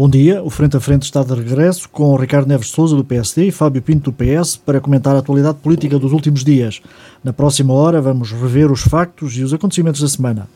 Bom 0.00 0.08
dia, 0.08 0.42
o 0.42 0.48
Frente 0.48 0.78
a 0.78 0.80
Frente 0.80 1.02
está 1.02 1.22
de 1.22 1.34
regresso 1.34 1.86
com 1.86 2.16
Ricardo 2.16 2.48
Neves 2.48 2.68
Souza 2.68 2.96
do 2.96 3.04
PSD 3.04 3.48
e 3.48 3.50
Fábio 3.52 3.82
Pinto 3.82 4.10
do 4.10 4.16
PS 4.16 4.56
para 4.56 4.80
comentar 4.80 5.14
a 5.14 5.18
atualidade 5.18 5.58
política 5.58 5.98
dos 5.98 6.12
últimos 6.12 6.42
dias. 6.42 6.80
Na 7.22 7.34
próxima 7.34 7.74
hora 7.74 8.00
vamos 8.00 8.32
rever 8.32 8.72
os 8.72 8.80
factos 8.80 9.36
e 9.36 9.42
os 9.42 9.52
acontecimentos 9.52 10.00
da 10.00 10.08
semana. 10.08 10.48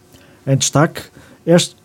Em 0.47 0.57
destaque 0.57 1.03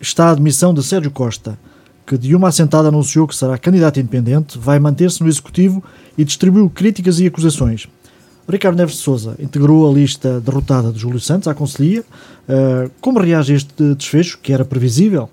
está 0.00 0.28
a 0.28 0.30
admissão 0.30 0.72
de 0.72 0.82
Sérgio 0.82 1.10
Costa, 1.10 1.58
que 2.06 2.16
de 2.16 2.34
uma 2.34 2.48
assentada 2.48 2.88
anunciou 2.88 3.28
que 3.28 3.36
será 3.36 3.58
candidato 3.58 4.00
independente, 4.00 4.58
vai 4.58 4.78
manter-se 4.78 5.22
no 5.22 5.28
Executivo 5.28 5.84
e 6.16 6.24
distribuiu 6.24 6.70
críticas 6.70 7.20
e 7.20 7.26
acusações. 7.26 7.86
Ricardo 8.48 8.78
Neves 8.78 8.94
de 8.94 9.02
Souza 9.02 9.36
integrou 9.38 9.86
a 9.86 9.92
lista 9.92 10.40
derrotada 10.40 10.90
de 10.90 10.98
Júlio 10.98 11.20
Santos 11.20 11.46
à 11.46 11.52
Conselhia. 11.52 12.02
Uh, 12.48 12.90
como 13.02 13.20
reage 13.20 13.52
a 13.52 13.56
este 13.56 13.94
desfecho, 13.94 14.38
que 14.42 14.50
era 14.50 14.64
previsível? 14.64 15.28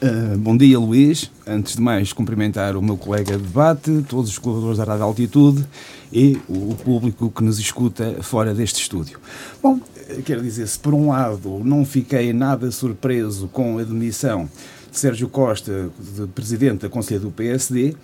Uh, 0.00 0.38
bom 0.38 0.56
dia, 0.56 0.78
Luís. 0.78 1.28
Antes 1.44 1.74
de 1.74 1.82
mais, 1.82 2.12
cumprimentar 2.12 2.76
o 2.76 2.82
meu 2.82 2.96
colega 2.96 3.36
de 3.36 3.42
debate, 3.42 4.04
todos 4.08 4.30
os 4.30 4.38
colaboradores 4.38 4.78
da 4.78 4.84
Rádio 4.84 5.04
Altitude 5.04 5.66
e 6.12 6.38
o 6.48 6.72
público 6.76 7.28
que 7.32 7.42
nos 7.42 7.58
escuta 7.58 8.22
fora 8.22 8.54
deste 8.54 8.80
estúdio. 8.80 9.18
Bom, 9.60 9.80
quero 10.24 10.40
dizer, 10.40 10.68
se 10.68 10.78
por 10.78 10.94
um 10.94 11.08
lado 11.08 11.62
não 11.64 11.84
fiquei 11.84 12.32
nada 12.32 12.70
surpreso 12.70 13.48
com 13.48 13.78
a 13.78 13.82
demissão 13.82 14.48
de 14.88 14.96
Sérgio 14.96 15.28
Costa, 15.28 15.90
de 16.16 16.28
presidente 16.28 16.82
da 16.82 16.88
Conselho 16.88 17.22
do 17.22 17.30
PSD, 17.32 17.96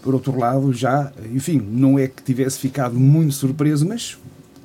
por 0.00 0.14
outro 0.14 0.38
lado, 0.38 0.72
já, 0.72 1.12
enfim, 1.34 1.62
não 1.70 1.98
é 1.98 2.08
que 2.08 2.22
tivesse 2.22 2.58
ficado 2.58 2.98
muito 2.98 3.34
surpreso, 3.34 3.86
mas 3.86 4.16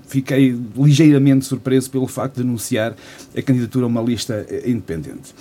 fiquei 0.07 0.57
ligeiramente 0.73 1.45
surpreso 1.45 1.91
pelo 1.91 2.07
facto 2.07 2.35
de 2.35 2.43
anunciar 2.43 2.95
a 3.35 3.41
candidatura 3.41 3.85
a 3.85 3.87
uma 3.89 4.01
lista 4.01 4.47
independente. 4.65 5.35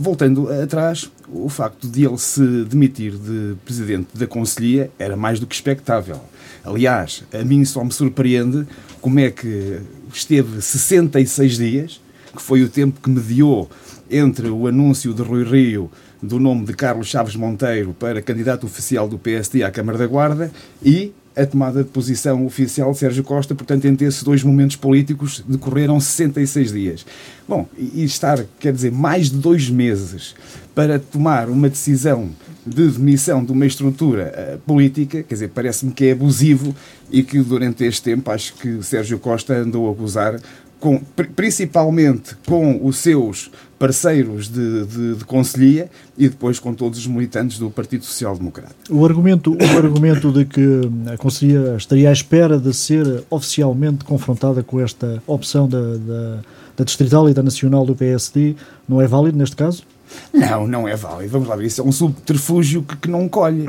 Voltando 0.00 0.48
atrás, 0.62 1.10
o 1.28 1.48
facto 1.48 1.88
de 1.88 2.06
ele 2.06 2.18
se 2.18 2.64
demitir 2.64 3.12
de 3.14 3.56
presidente 3.64 4.16
da 4.16 4.28
Conselhia 4.28 4.92
era 4.96 5.16
mais 5.16 5.40
do 5.40 5.46
que 5.46 5.56
expectável. 5.56 6.20
Aliás, 6.64 7.24
a 7.32 7.44
mim 7.44 7.64
só 7.64 7.82
me 7.82 7.90
surpreende 7.90 8.64
como 9.00 9.18
é 9.18 9.28
que 9.28 9.80
esteve 10.14 10.62
66 10.62 11.56
dias, 11.56 12.00
que 12.32 12.40
foi 12.40 12.62
o 12.62 12.68
tempo 12.68 13.00
que 13.00 13.10
mediou 13.10 13.68
entre 14.08 14.48
o 14.48 14.68
anúncio 14.68 15.12
de 15.12 15.20
Rui 15.22 15.42
Rio 15.42 15.90
do 16.22 16.38
nome 16.38 16.64
de 16.64 16.74
Carlos 16.74 17.08
Chaves 17.08 17.34
Monteiro 17.34 17.92
para 17.98 18.22
candidato 18.22 18.66
oficial 18.66 19.08
do 19.08 19.18
PSD 19.18 19.64
à 19.64 19.70
Câmara 19.72 19.98
da 19.98 20.06
Guarda 20.06 20.52
e 20.80 21.12
a 21.38 21.46
tomada 21.46 21.84
de 21.84 21.90
posição 21.90 22.44
oficial 22.44 22.90
de 22.90 22.98
Sérgio 22.98 23.22
Costa, 23.22 23.54
portanto, 23.54 23.84
entre 23.84 24.06
esses 24.06 24.22
dois 24.22 24.42
momentos 24.42 24.74
políticos 24.74 25.44
decorreram 25.46 26.00
66 26.00 26.72
dias. 26.72 27.06
Bom, 27.46 27.66
e 27.78 28.02
estar, 28.02 28.44
quer 28.58 28.72
dizer, 28.72 28.90
mais 28.90 29.30
de 29.30 29.36
dois 29.36 29.70
meses 29.70 30.34
para 30.74 30.98
tomar 30.98 31.48
uma 31.48 31.68
decisão 31.68 32.30
de 32.66 32.88
demissão 32.88 33.44
de 33.44 33.52
uma 33.52 33.66
estrutura 33.66 34.56
uh, 34.56 34.58
política, 34.60 35.22
quer 35.22 35.34
dizer, 35.34 35.48
parece-me 35.48 35.92
que 35.92 36.06
é 36.06 36.12
abusivo 36.12 36.74
e 37.10 37.22
que 37.22 37.40
durante 37.40 37.84
este 37.84 38.02
tempo 38.02 38.30
acho 38.30 38.54
que 38.54 38.82
Sérgio 38.82 39.18
Costa 39.18 39.54
andou 39.54 39.90
a 39.90 39.94
gozar 39.94 40.38
com, 40.80 41.00
principalmente 41.34 42.36
com 42.46 42.84
os 42.84 42.98
seus 42.98 43.50
parceiros 43.78 44.48
de, 44.48 44.84
de, 44.86 45.14
de, 45.16 45.24
conselhia 45.24 45.88
e 46.16 46.28
depois 46.28 46.58
com 46.58 46.74
todos 46.74 46.98
os 46.98 47.06
militantes 47.06 47.58
do 47.58 47.70
Partido 47.70 48.04
Social 48.04 48.36
Democrata. 48.36 48.74
O 48.90 49.04
argumento, 49.04 49.56
o 49.56 49.76
argumento 49.78 50.32
de 50.32 50.44
que 50.44 50.80
a 51.12 51.16
conselhia 51.16 51.76
estaria 51.76 52.08
à 52.08 52.12
espera 52.12 52.58
de 52.58 52.74
ser 52.74 53.24
oficialmente 53.30 54.04
confrontada 54.04 54.62
com 54.62 54.80
esta 54.80 55.22
opção 55.26 55.68
da, 55.68 55.96
da, 55.96 56.40
da 56.76 56.84
distrital 56.84 57.28
e 57.28 57.34
da 57.34 57.42
nacional 57.42 57.86
do 57.86 57.94
PSD 57.94 58.56
não 58.88 59.00
é 59.00 59.06
válido 59.06 59.38
neste 59.38 59.54
caso? 59.54 59.84
Não, 60.32 60.66
não 60.66 60.88
é 60.88 60.96
válido. 60.96 61.30
Vamos 61.30 61.48
lá 61.48 61.54
ver. 61.54 61.66
Isso 61.66 61.80
é 61.80 61.84
um 61.84 61.92
subterfúgio 61.92 62.82
que, 62.82 62.96
que 62.96 63.10
não 63.10 63.28
colhe. 63.28 63.68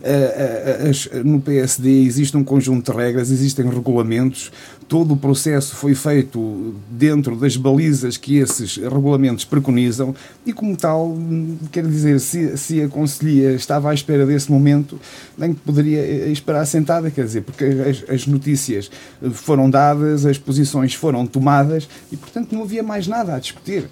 Uh, 0.00 1.18
uh, 1.18 1.24
no 1.24 1.42
PSD 1.42 2.04
existe 2.04 2.34
um 2.34 2.42
conjunto 2.42 2.90
de 2.90 2.96
regras, 2.96 3.30
existem 3.30 3.68
regulamentos. 3.68 4.50
Todo 4.88 5.14
o 5.14 5.16
processo 5.16 5.76
foi 5.76 5.94
feito 5.94 6.74
dentro 6.90 7.36
das 7.36 7.56
balizas 7.56 8.16
que 8.16 8.38
esses 8.38 8.76
regulamentos 8.76 9.44
preconizam. 9.44 10.14
E, 10.44 10.52
como 10.52 10.76
tal, 10.76 11.16
quer 11.70 11.86
dizer, 11.86 12.18
se, 12.18 12.56
se 12.56 12.82
a 12.82 12.88
Conselhia 12.88 13.52
estava 13.52 13.90
à 13.90 13.94
espera 13.94 14.26
desse 14.26 14.50
momento, 14.50 14.98
nem 15.38 15.52
poderia 15.52 16.28
esperar 16.28 16.66
sentada, 16.66 17.08
quer 17.08 17.24
dizer, 17.24 17.42
porque 17.42 17.64
as, 17.64 18.10
as 18.10 18.26
notícias 18.26 18.90
foram 19.32 19.70
dadas, 19.70 20.26
as 20.26 20.38
posições 20.38 20.92
foram 20.94 21.24
tomadas 21.24 21.88
e, 22.10 22.16
portanto, 22.16 22.52
não 22.52 22.62
havia 22.62 22.82
mais 22.82 23.06
nada 23.06 23.36
a 23.36 23.38
discutir. 23.38 23.84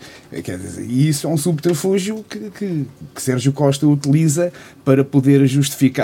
Quer 0.43 0.59
dizer, 0.59 0.85
e 0.85 1.09
isso 1.09 1.29
é 1.29 1.31
um 1.31 1.37
subterfúgio 1.37 2.25
que, 2.29 2.51
que, 2.51 2.87
que 3.15 3.23
Sérgio 3.23 3.53
Costa 3.53 3.87
utiliza 3.87 4.53
para 4.85 5.05
poder 5.05 5.47
justificar 5.47 5.98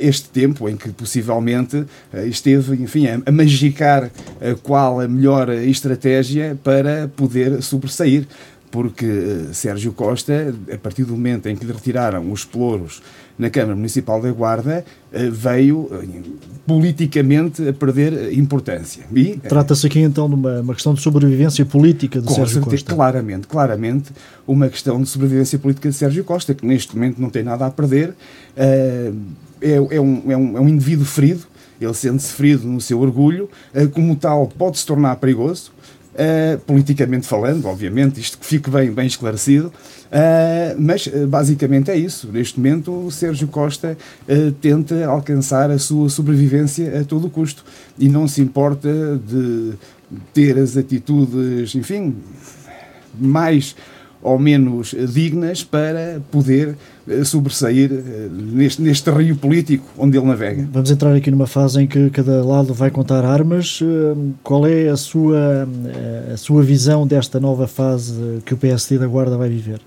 este 0.00 0.28
tempo 0.28 0.68
em 0.68 0.76
que 0.76 0.90
possivelmente 0.90 1.84
eh, 2.12 2.26
esteve, 2.26 2.74
enfim, 2.82 3.06
a, 3.06 3.32
magicar 3.32 4.10
eh, 4.40 4.56
qual 4.62 5.00
a 5.00 5.08
melhor 5.08 5.48
estratégia 5.50 6.58
para 6.62 7.08
poder 7.08 7.62
sobressair. 7.62 8.26
Porque 8.70 9.04
eh, 9.04 9.52
Sérgio 9.52 9.92
Costa, 9.92 10.54
a 10.72 10.78
partir 10.78 11.04
do 11.04 11.12
momento 11.12 11.48
em 11.48 11.56
que 11.56 11.64
lhe 11.64 11.72
retiraram 11.72 12.30
os 12.30 12.44
pelouros 12.44 13.02
na 13.40 13.50
Câmara 13.50 13.74
Municipal 13.74 14.20
da 14.20 14.30
Guarda, 14.30 14.84
veio 15.32 15.88
politicamente 16.66 17.66
a 17.66 17.72
perder 17.72 18.32
importância. 18.38 19.04
Trata-se 19.48 19.86
aqui 19.86 19.98
então 19.98 20.28
de 20.28 20.34
uma, 20.34 20.60
uma, 20.60 20.74
questão 20.74 20.94
de 20.94 21.00
sobrevivência 21.00 21.64
política 21.64 22.20
de 22.20 22.28
Sérgio 22.28 22.62
certeza, 22.62 22.76
Costa. 22.76 22.94
Claramente, 22.94 23.46
claramente, 23.48 24.10
uma 24.46 24.68
questão 24.68 25.02
de 25.02 25.08
sobrevivência 25.08 25.58
política 25.58 25.88
de 25.88 25.96
Sérgio 25.96 26.22
Costa, 26.22 26.54
que 26.54 26.64
neste 26.64 26.94
momento 26.94 27.20
não 27.20 27.30
tem 27.30 27.42
nada 27.42 27.66
a 27.66 27.70
perder 27.70 28.14
é, 28.56 29.10
é, 29.60 29.80
um, 29.80 30.30
é, 30.30 30.36
um, 30.36 30.56
é 30.58 30.60
um 30.60 30.68
indivíduo 30.68 31.04
ferido, 31.04 31.42
ele 31.80 31.94
sente-se 31.94 32.32
ferido 32.32 32.68
no 32.68 32.80
seu 32.80 33.00
orgulho, 33.00 33.48
como 33.92 34.14
tal 34.14 34.46
pode 34.46 34.78
se 34.78 34.86
tornar 34.86 35.16
perigoso, 35.16 35.72
uh, 36.20 36.58
politicamente 36.60 37.26
falando, 37.26 37.66
obviamente, 37.66 38.20
isto 38.20 38.38
que 38.38 38.46
fique 38.46 38.68
bem, 38.68 38.92
bem 38.92 39.06
esclarecido, 39.06 39.68
uh, 39.68 40.76
mas 40.78 41.08
basicamente 41.28 41.90
é 41.90 41.96
isso. 41.96 42.28
Neste 42.30 42.58
momento, 42.58 43.06
o 43.06 43.10
Sérgio 43.10 43.48
Costa 43.48 43.96
tenta 44.60 45.06
alcançar 45.06 45.70
a 45.70 45.78
sua 45.78 46.08
sobrevivência 46.08 47.00
a 47.00 47.04
todo 47.04 47.30
custo 47.30 47.64
e 47.98 48.08
não 48.08 48.28
se 48.28 48.40
importa 48.40 48.88
de 49.26 49.72
ter 50.34 50.58
as 50.58 50.76
atitudes, 50.76 51.74
enfim, 51.74 52.16
mais 53.18 53.74
ou 54.22 54.38
menos 54.38 54.94
dignas 55.12 55.64
para 55.64 56.20
poder 56.30 56.76
eh, 57.08 57.24
sobressair 57.24 57.90
eh, 57.90 58.28
neste, 58.30 58.82
neste 58.82 59.10
rio 59.10 59.34
político 59.36 59.86
onde 59.96 60.18
ele 60.18 60.26
navega. 60.26 60.68
Vamos 60.72 60.90
entrar 60.90 61.14
aqui 61.14 61.30
numa 61.30 61.46
fase 61.46 61.82
em 61.82 61.86
que 61.86 62.10
cada 62.10 62.44
lado 62.44 62.74
vai 62.74 62.90
contar 62.90 63.24
armas. 63.24 63.80
Eh, 63.82 64.16
qual 64.42 64.66
é 64.66 64.88
a 64.88 64.96
sua, 64.96 65.68
a 66.32 66.36
sua 66.36 66.62
visão 66.62 67.06
desta 67.06 67.40
nova 67.40 67.66
fase 67.66 68.14
que 68.44 68.54
o 68.54 68.56
PSD 68.56 68.98
da 68.98 69.06
Guarda 69.06 69.36
vai 69.36 69.48
viver? 69.48 69.80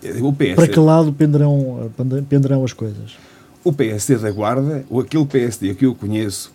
PSD, 0.00 0.54
Para 0.54 0.66
que 0.66 0.78
lado 0.78 1.12
penderão, 1.12 1.90
penderão 2.28 2.64
as 2.64 2.72
coisas? 2.72 3.18
O 3.62 3.70
PSD 3.70 4.16
da 4.16 4.30
Guarda, 4.30 4.82
ou 4.88 5.00
aquele 5.00 5.26
PSD 5.26 5.74
que 5.74 5.84
eu 5.84 5.94
conheço, 5.94 6.50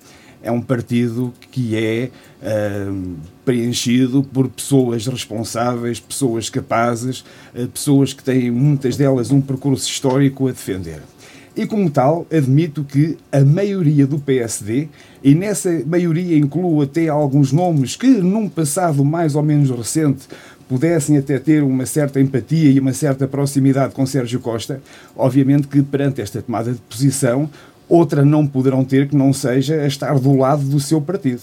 é 0.46 0.52
um 0.52 0.62
partido 0.62 1.34
que 1.50 1.76
é 1.76 2.12
uh, 2.40 3.16
preenchido 3.44 4.24
por 4.24 4.48
pessoas 4.48 5.08
responsáveis, 5.08 6.00
pessoas 6.00 6.50
capazes, 6.52 7.26
uh, 7.56 7.68
pessoas 7.68 8.14
que 8.14 8.24
têm, 8.24 8.52
muitas 8.52 8.96
delas, 8.96 9.32
um 9.32 9.42
percurso 9.42 9.90
histórico 9.90 10.48
a 10.48 10.52
defender. 10.52 11.02
E, 11.58 11.66
como 11.66 11.90
tal, 11.90 12.28
admito 12.32 12.84
que 12.84 13.18
a 13.32 13.40
maioria 13.44 14.06
do 14.06 14.20
PSD, 14.20 14.88
e 15.24 15.34
nessa 15.34 15.82
maioria 15.86 16.38
incluo 16.38 16.82
até 16.82 17.08
alguns 17.08 17.52
nomes 17.52 17.96
que, 17.96 18.08
num 18.08 18.48
passado 18.48 19.04
mais 19.04 19.36
ou 19.36 19.42
menos 19.42 19.72
recente, 19.72 20.28
pudessem 20.68 21.18
até 21.18 21.40
ter 21.40 21.64
uma 21.64 21.86
certa 21.86 22.20
empatia 22.20 22.70
e 22.70 22.80
uma 22.80 22.94
certa 22.94 23.28
proximidade 23.28 23.94
com 23.94 24.06
Sérgio 24.06 24.40
Costa, 24.40 24.82
obviamente 25.16 25.68
que 25.68 25.82
perante 25.82 26.22
esta 26.22 26.42
tomada 26.42 26.72
de 26.72 26.80
posição, 26.82 27.50
outra 27.88 28.26
não 28.26 28.46
poderão 28.46 28.84
ter 28.84 29.08
que 29.08 29.16
não 29.16 29.32
seja 29.34 29.86
estar 29.86 30.20
do 30.20 30.36
lado 30.36 30.64
do 30.64 30.80
seu 30.80 31.02
partido. 31.02 31.42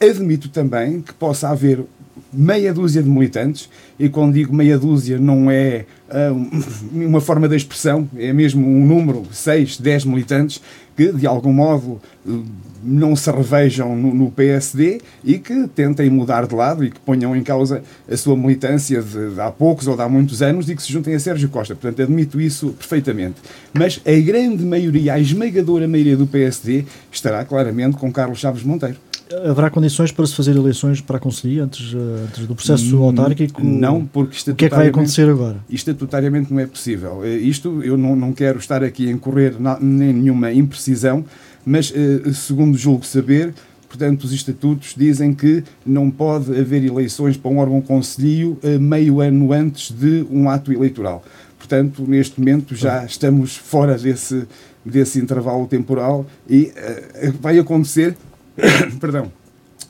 Admito 0.00 0.48
também 0.48 1.00
que 1.00 1.12
possa 1.12 1.48
haver 1.48 1.84
meia 2.32 2.72
dúzia 2.72 3.02
de 3.02 3.08
militantes, 3.08 3.68
e 3.98 4.08
quando 4.08 4.34
digo 4.34 4.54
meia 4.54 4.78
dúzia 4.78 5.18
não 5.18 5.50
é 5.50 5.84
uh, 6.08 6.50
uma 6.92 7.20
forma 7.20 7.48
de 7.48 7.56
expressão, 7.56 8.08
é 8.16 8.32
mesmo 8.32 8.66
um 8.66 8.86
número, 8.86 9.26
6, 9.30 9.78
10 9.78 10.04
militantes, 10.04 10.60
que 11.00 11.12
de 11.12 11.26
algum 11.26 11.50
modo 11.50 11.98
uh, 12.26 12.44
não 12.84 13.16
se 13.16 13.30
revejam 13.30 13.96
no, 13.96 14.14
no, 14.14 14.30
PSD 14.30 15.00
e 15.24 15.38
que 15.38 15.66
tentem 15.68 16.10
mudar 16.10 16.46
de 16.46 16.54
lado 16.54 16.84
e 16.84 16.90
que 16.90 17.00
ponham 17.00 17.34
em 17.34 17.42
causa 17.42 17.82
a 18.10 18.16
sua 18.18 18.36
militância 18.36 19.00
de, 19.00 19.34
de 19.34 19.40
há 19.40 19.50
poucos 19.50 19.86
ou 19.86 19.96
de 19.96 20.02
há 20.02 20.08
muitos 20.10 20.42
anos 20.42 20.68
e 20.68 20.76
que 20.76 20.82
se 20.82 20.92
juntem 20.92 21.14
a 21.14 21.18
Sérgio 21.18 21.48
Costa. 21.48 21.74
Portanto, 21.74 22.02
admito 22.02 22.38
isso 22.38 22.74
perfeitamente. 22.78 23.36
Mas 23.72 23.98
a 24.06 24.20
grande 24.20 24.62
maioria, 24.62 25.14
a 25.14 25.18
esmagadora 25.18 25.88
maioria 25.88 26.18
do 26.18 26.26
PSD, 26.26 26.84
estará 27.10 27.46
claramente 27.46 27.96
com 27.96 28.12
Carlos 28.12 28.38
Chaves 28.38 28.62
Monteiro. 28.62 28.98
Haverá 29.44 29.70
condições 29.70 30.10
para 30.10 30.26
se 30.26 30.34
fazer 30.34 30.56
eleições 30.56 31.00
para 31.00 31.16
a 31.16 31.20
Conselhia 31.20 31.64
antes, 31.64 31.94
eh, 31.94 32.24
antes 32.24 32.46
do 32.46 32.54
processo 32.54 32.98
hum, 32.98 33.04
autárquico? 33.04 33.64
Não, 33.64 34.04
porque 34.04 34.50
o 34.50 34.54
que 34.54 34.64
é 34.64 34.68
que 34.68 34.74
vai 34.74 34.88
acontecer 34.88 35.28
agora? 35.28 35.58
Estatutariamente 35.70 36.52
não 36.52 36.60
é 36.60 36.66
possível. 36.66 37.24
Eh, 37.24 37.36
isto, 37.36 37.82
eu 37.82 37.96
não, 37.96 38.16
não 38.16 38.32
quero 38.32 38.58
estar 38.58 38.82
aqui 38.82 39.08
a 39.08 39.12
incorrer 39.12 39.54
nem 39.80 40.12
nenhuma 40.12 40.52
imprecisão, 40.52 41.24
mas 41.64 41.92
eh, 41.94 42.32
segundo 42.32 42.76
julgo 42.76 43.06
saber, 43.06 43.54
portanto, 43.88 44.24
os 44.24 44.32
estatutos 44.32 44.94
dizem 44.96 45.32
que 45.32 45.62
não 45.86 46.10
pode 46.10 46.58
haver 46.58 46.84
eleições 46.84 47.36
para 47.36 47.50
um 47.50 47.58
órgão 47.58 47.80
conselhio 47.80 48.58
meio 48.80 49.20
ano 49.20 49.52
antes 49.52 49.90
de 49.90 50.26
um 50.30 50.48
ato 50.48 50.72
eleitoral. 50.72 51.22
Portanto, 51.58 52.04
neste 52.06 52.40
momento 52.40 52.74
já 52.74 53.04
estamos 53.04 53.54
fora 53.54 53.96
desse, 53.96 54.44
desse 54.84 55.20
intervalo 55.20 55.66
temporal 55.66 56.26
e 56.48 56.72
uh, 56.72 57.32
vai 57.40 57.58
acontecer 57.58 58.16
perdão, 59.00 59.30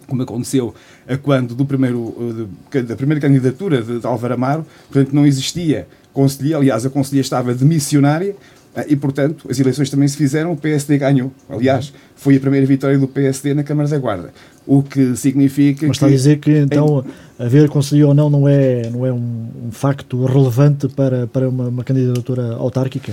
como 0.06 0.22
aconteceu 0.22 0.74
quando 1.22 1.54
do 1.54 1.64
primeiro, 1.64 2.48
de, 2.70 2.82
da 2.82 2.96
primeira 2.96 3.20
candidatura 3.20 3.82
de, 3.82 4.00
de 4.00 4.06
Álvaro 4.06 4.34
Amaro, 4.34 4.66
portanto 4.90 5.14
não 5.14 5.26
existia 5.26 5.86
conselhia, 6.12 6.56
aliás 6.56 6.84
a 6.84 6.90
conselhia 6.90 7.20
estava 7.20 7.54
demissionária 7.54 8.34
eh, 8.74 8.86
e 8.88 8.96
portanto 8.96 9.46
as 9.48 9.58
eleições 9.58 9.88
também 9.90 10.08
se 10.08 10.16
fizeram, 10.16 10.52
o 10.52 10.56
PSD 10.56 10.98
ganhou, 10.98 11.32
aliás 11.48 11.92
foi 12.16 12.36
a 12.36 12.40
primeira 12.40 12.66
vitória 12.66 12.98
do 12.98 13.08
PSD 13.08 13.54
na 13.54 13.62
Câmara 13.62 13.88
da 13.88 13.98
Guarda, 13.98 14.32
o 14.66 14.82
que 14.82 15.16
significa 15.16 15.86
Mas 15.86 15.96
está 15.96 16.06
a 16.06 16.10
dizer 16.10 16.38
que 16.38 16.50
então 16.58 17.04
em... 17.38 17.44
haver 17.44 17.68
conselhia 17.68 18.08
ou 18.08 18.14
não 18.14 18.28
não 18.28 18.48
é, 18.48 18.90
não 18.90 19.06
é 19.06 19.12
um, 19.12 19.48
um 19.66 19.72
facto 19.72 20.24
relevante 20.24 20.88
para, 20.88 21.26
para 21.26 21.48
uma, 21.48 21.68
uma 21.68 21.84
candidatura 21.84 22.54
autárquica? 22.54 23.12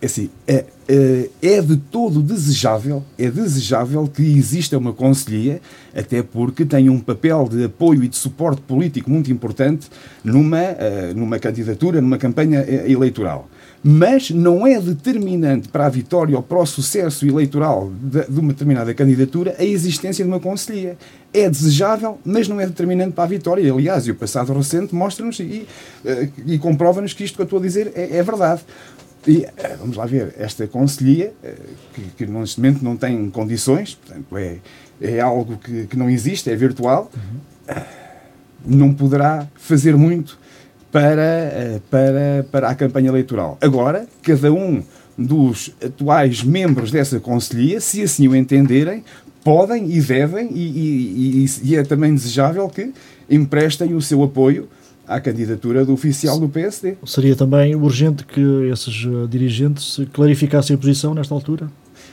É 0.00 0.06
assim, 0.06 0.30
é, 0.46 0.64
é, 0.88 1.28
é 1.42 1.60
de 1.60 1.76
todo 1.76 2.22
desejável, 2.22 3.04
é 3.18 3.30
desejável 3.30 4.08
que 4.08 4.22
exista 4.22 4.78
uma 4.78 4.94
conselhia, 4.94 5.60
até 5.94 6.22
porque 6.22 6.64
tem 6.64 6.88
um 6.88 6.98
papel 6.98 7.46
de 7.46 7.64
apoio 7.64 8.02
e 8.02 8.08
de 8.08 8.16
suporte 8.16 8.62
político 8.62 9.10
muito 9.10 9.30
importante 9.30 9.88
numa, 10.24 10.58
eh, 10.58 11.12
numa 11.14 11.38
candidatura, 11.38 12.00
numa 12.00 12.16
campanha 12.16 12.60
eh, 12.60 12.90
eleitoral. 12.90 13.48
Mas 13.82 14.30
não 14.30 14.66
é 14.66 14.80
determinante 14.80 15.68
para 15.68 15.86
a 15.86 15.88
vitória 15.88 16.36
ou 16.36 16.42
para 16.42 16.58
o 16.58 16.66
sucesso 16.66 17.26
eleitoral 17.26 17.92
de, 18.02 18.40
uma 18.40 18.52
determinada 18.52 18.92
candidatura 18.94 19.54
a 19.58 19.64
existência 19.64 20.24
de 20.24 20.30
uma 20.30 20.40
conselhia. 20.40 20.96
É 21.32 21.48
desejável, 21.48 22.18
mas 22.24 22.48
não 22.48 22.58
é 22.58 22.66
determinante 22.66 23.12
para 23.12 23.24
a 23.24 23.26
vitória. 23.26 23.70
Aliás, 23.72 24.06
e 24.06 24.10
o 24.10 24.14
passado 24.14 24.52
recente 24.52 24.94
mostra-nos 24.94 25.38
e, 25.38 25.66
eh, 26.04 26.28
e 26.46 26.58
comprova-nos 26.58 27.12
que 27.12 27.24
isto 27.24 27.36
que 27.36 27.42
eu 27.42 27.44
estou 27.44 27.58
a 27.58 27.62
dizer 27.62 27.92
é, 27.94 28.16
é 28.16 28.22
verdade. 28.22 28.62
E 29.26 29.46
eh, 29.56 29.76
vamos 29.78 29.96
lá 29.96 30.06
ver, 30.06 30.34
esta 30.38 30.66
conselhia, 30.66 31.32
eh, 31.42 31.54
que, 31.94 32.02
que 32.16 32.26
neste 32.26 32.60
momento 32.60 32.82
não 32.82 32.96
tem 32.96 33.28
condições, 33.30 33.94
portanto 33.94 34.36
é, 34.36 34.58
é 35.00 35.20
algo 35.20 35.56
que, 35.58 35.86
que 35.86 35.96
não 35.96 36.08
existe, 36.08 36.50
é 36.50 36.56
virtual, 36.56 37.10
uhum. 37.14 37.82
não 38.64 38.94
poderá 38.94 39.46
fazer 39.54 39.96
muito 39.96 40.38
para, 40.90 41.80
para, 41.90 42.46
para 42.50 42.68
a 42.68 42.74
campanha 42.74 43.08
eleitoral. 43.08 43.58
Agora, 43.60 44.06
cada 44.22 44.52
um 44.52 44.82
dos 45.16 45.74
atuais 45.84 46.42
membros 46.44 46.90
dessa 46.90 47.18
conselhia, 47.18 47.80
se 47.80 48.02
assim 48.02 48.28
o 48.28 48.36
entenderem, 48.36 49.04
podem 49.42 49.90
e 49.90 50.00
devem, 50.00 50.50
e, 50.52 50.60
e, 50.60 51.44
e, 51.44 51.70
e 51.70 51.76
é 51.76 51.82
também 51.82 52.14
desejável 52.14 52.68
que 52.68 52.92
emprestem 53.28 53.94
o 53.94 54.00
seu 54.00 54.22
apoio 54.22 54.68
à 55.08 55.20
candidatura 55.20 55.84
do 55.84 55.92
oficial 55.92 56.38
do 56.38 56.48
PSD. 56.48 56.96
Seria 57.06 57.34
também 57.34 57.74
urgente 57.74 58.24
que 58.24 58.40
esses 58.70 59.06
eh, 59.06 59.26
dirigentes 59.28 59.98
clarificassem 60.12 60.76
a 60.76 60.78
posição 60.78 61.14
nesta 61.14 61.34
altura? 61.34 61.70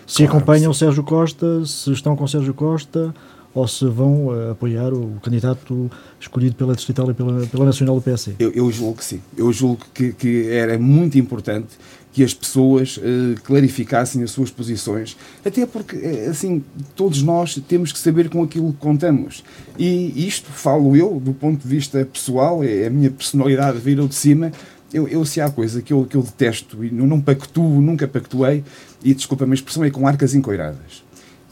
Se 0.07 0.17
claro 0.23 0.37
acompanham 0.37 0.71
o 0.71 0.73
Sérgio 0.73 1.03
Costa, 1.03 1.65
se 1.65 1.91
estão 1.91 2.15
com 2.15 2.27
Sérgio 2.27 2.53
Costa 2.53 3.13
ou 3.53 3.67
se 3.67 3.85
vão 3.85 4.27
uh, 4.27 4.51
apoiar 4.51 4.93
o 4.93 5.17
candidato 5.23 5.89
escolhido 6.19 6.55
pela 6.55 6.75
Distrital 6.75 7.09
e 7.09 7.13
pela, 7.13 7.47
pela 7.47 7.65
Nacional 7.65 7.95
do 7.95 8.01
PSD? 8.01 8.35
Eu, 8.37 8.51
eu 8.51 8.69
julgo 8.69 8.97
que 8.97 9.05
sim. 9.05 9.21
Eu 9.37 9.51
julgo 9.53 9.79
que, 9.93 10.11
que 10.11 10.49
era 10.49 10.77
muito 10.77 11.17
importante 11.17 11.69
que 12.15 12.23
as 12.23 12.33
pessoas 12.33 12.95
uh, 12.95 13.01
clarificassem 13.43 14.23
as 14.23 14.31
suas 14.31 14.49
posições, 14.49 15.17
até 15.43 15.65
porque, 15.65 15.97
eh, 15.97 16.27
assim, 16.29 16.63
todos 16.95 17.21
nós 17.21 17.61
temos 17.67 17.91
que 17.91 17.99
saber 17.99 18.29
com 18.29 18.41
aquilo 18.41 18.71
que 18.71 18.79
contamos. 18.79 19.43
E 19.77 20.25
isto, 20.25 20.49
falo 20.49 20.95
eu, 20.95 21.19
do 21.19 21.33
ponto 21.33 21.61
de 21.61 21.67
vista 21.67 22.05
pessoal, 22.05 22.63
é 22.63 22.87
a 22.87 22.89
minha 22.89 23.11
personalidade 23.11 23.79
vir 23.79 23.99
de 24.07 24.15
cima, 24.15 24.53
eu, 24.93 25.09
eu, 25.09 25.25
se 25.25 25.41
há 25.41 25.49
coisa 25.49 25.81
que 25.81 25.91
eu, 25.91 26.05
que 26.05 26.15
eu 26.15 26.23
detesto 26.23 26.85
e 26.85 26.89
não, 26.89 27.05
não 27.05 27.19
pactuo, 27.19 27.81
nunca 27.81 28.07
pactuei, 28.07 28.63
e 29.03 29.13
desculpa 29.13 29.43
a 29.43 29.47
minha 29.47 29.55
expressão, 29.55 29.83
é 29.83 29.89
com 29.89 30.07
arcas 30.07 30.33
encoiradas. 30.33 31.03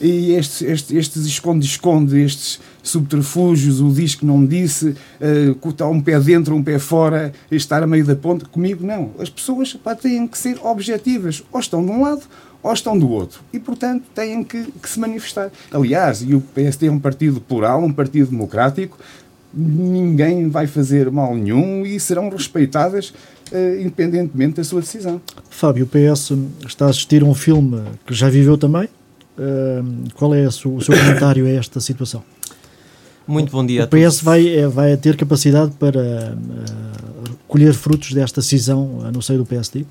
E 0.03 0.33
estes, 0.33 0.91
estes, 0.91 1.25
esconde-esconde, 1.25 2.19
estes 2.21 2.59
subterfúgios, 2.83 3.79
o 3.79 3.89
diz 3.89 4.15
que 4.15 4.25
não 4.25 4.45
disse, 4.45 4.89
uh, 4.89 5.69
está 5.69 5.87
um 5.87 6.01
pé 6.01 6.19
dentro, 6.19 6.53
um 6.53 6.61
pé 6.61 6.77
fora, 6.77 7.31
estar 7.49 7.81
a 7.81 7.87
meio 7.87 8.05
da 8.05 8.13
ponte, 8.13 8.43
comigo 8.43 8.85
não. 8.85 9.11
As 9.17 9.29
pessoas 9.29 9.71
pá, 9.73 9.95
têm 9.95 10.27
que 10.27 10.37
ser 10.37 10.59
objetivas, 10.61 11.41
ou 11.53 11.59
estão 11.61 11.85
de 11.85 11.89
um 11.89 12.01
lado 12.01 12.23
ou 12.61 12.73
estão 12.73 12.97
do 12.97 13.09
outro. 13.09 13.41
E, 13.53 13.59
portanto, 13.59 14.03
têm 14.13 14.43
que, 14.43 14.63
que 14.63 14.89
se 14.89 14.99
manifestar. 14.99 15.51
Aliás, 15.71 16.21
e 16.21 16.35
o 16.35 16.41
PSD 16.41 16.87
é 16.87 16.91
um 16.91 16.99
partido 16.99 17.39
plural, 17.39 17.81
um 17.81 17.91
partido 17.91 18.29
democrático, 18.29 18.97
ninguém 19.53 20.49
vai 20.49 20.67
fazer 20.67 21.09
mal 21.11 21.33
nenhum 21.33 21.85
e 21.85 21.97
serão 21.97 22.29
respeitadas 22.29 23.13
uh, 23.51 23.79
independentemente 23.79 24.55
da 24.55 24.63
sua 24.65 24.81
decisão. 24.81 25.21
Fábio, 25.49 25.85
o 25.85 25.87
PS 25.87 26.33
está 26.67 26.87
a 26.87 26.89
assistir 26.89 27.21
a 27.21 27.25
um 27.25 27.35
filme 27.35 27.81
que 28.05 28.13
já 28.13 28.29
viveu 28.29 28.57
também, 28.57 28.89
qual 30.15 30.33
é 30.33 30.45
o 30.45 30.51
seu 30.51 30.71
comentário 30.71 31.45
a 31.45 31.49
esta 31.49 31.79
situação? 31.79 32.23
Muito 33.25 33.51
bom 33.51 33.65
dia 33.65 33.85
o 33.85 33.87
PS 33.87 34.19
vai, 34.19 34.47
é, 34.47 34.67
vai 34.67 34.97
ter 34.97 35.15
capacidade 35.15 35.71
para 35.79 36.35
uh, 36.35 37.37
colher 37.47 37.73
frutos 37.73 38.11
desta 38.13 38.41
cisão 38.41 39.09
no 39.13 39.21
seio 39.21 39.39
do 39.39 39.45
PSD? 39.45 39.85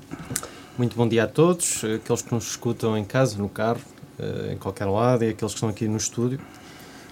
Muito 0.77 0.95
bom 0.95 1.07
dia 1.07 1.23
a 1.23 1.27
todos, 1.27 1.83
aqueles 1.83 2.21
que 2.21 2.33
nos 2.33 2.51
escutam 2.51 2.95
em 2.95 3.03
casa, 3.03 3.37
no 3.37 3.49
carro, 3.49 3.81
uh, 4.19 4.51
em 4.51 4.57
qualquer 4.57 4.85
lado, 4.85 5.23
e 5.23 5.29
aqueles 5.29 5.51
que 5.53 5.57
estão 5.57 5.69
aqui 5.69 5.87
no 5.87 5.97
estúdio. 5.97 6.39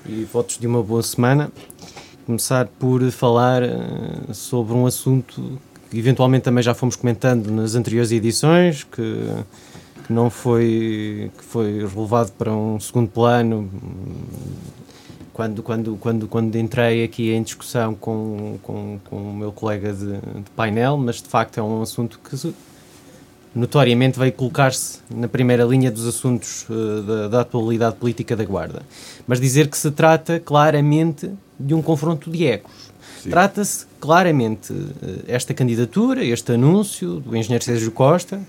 E 0.06 0.24
votos 0.31 0.57
de 0.57 0.68
uma 0.68 0.81
boa 0.81 1.01
semana. 1.04 1.51
Começar 2.25 2.68
por 2.68 3.01
falar 3.12 3.63
uh, 3.63 4.34
sobre 4.34 4.74
um 4.74 4.86
assunto 4.86 5.60
que 5.89 5.98
eventualmente 5.98 6.44
também 6.44 6.63
já 6.63 6.74
fomos 6.74 6.95
comentando 6.95 7.51
nas 7.51 7.75
anteriores 7.75 8.12
edições, 8.12 8.84
que 8.84 9.27
que 10.06 10.13
não 10.13 10.30
foi 10.30 11.31
que 11.38 11.44
foi 11.44 11.86
relevado 11.86 12.31
para 12.33 12.51
um 12.51 12.80
segundo 12.80 13.09
plano 13.09 13.69
quando 15.33 15.63
quando 15.63 15.95
quando 15.98 16.27
quando 16.27 16.56
entrei 16.57 17.03
aqui 17.03 17.31
em 17.31 17.44
discussão 17.44 17.95
com 17.95 18.57
com, 18.62 19.00
com 19.06 19.15
o 19.15 19.33
meu 19.33 19.51
colega 19.51 19.94
de, 19.94 20.13
de 20.13 20.50
painel 20.56 20.98
mas 20.98 21.21
de 21.21 21.27
facto 21.27 21.57
é 21.57 21.63
um 21.63 21.81
assunto 21.81 22.19
que 22.19 22.36
notoriamente 23.53 24.18
veio 24.18 24.31
colocar-se 24.31 25.00
na 25.09 25.27
primeira 25.27 25.63
linha 25.63 25.91
dos 25.91 26.08
assuntos 26.08 26.65
uh, 26.70 27.01
da, 27.01 27.27
da, 27.27 27.41
atualidade 27.41 27.98
política 27.98 28.36
da 28.36 28.46
Guarda. 28.46 28.81
Mas 29.27 29.39
dizer 29.41 29.67
que 29.67 29.77
se 29.77 29.91
trata 29.91 30.39
claramente 30.39 31.29
de 31.60 31.74
um 31.74 31.81
confronto 31.81 32.31
de 32.31 32.46
ecos. 32.46 32.91
Trata-se 33.29 33.86
claramente 34.00 34.72
uh, 34.72 34.89
esta 35.27 35.53
candidatura, 35.53 36.24
este 36.24 36.53
anúncio 36.53 37.20
do 37.20 37.36
engenheiro 37.36 37.63
Sérgio 37.63 37.91
Costa, 37.91 38.41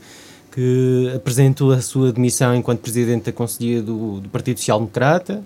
que 0.52 1.10
apresentou 1.16 1.72
a 1.72 1.80
sua 1.80 2.12
demissão 2.12 2.54
enquanto 2.54 2.80
presidente 2.80 3.24
da 3.24 3.32
Conselhia 3.32 3.82
do, 3.82 4.20
do 4.20 4.28
Partido 4.28 4.58
Social 4.58 4.78
Democrata, 4.78 5.42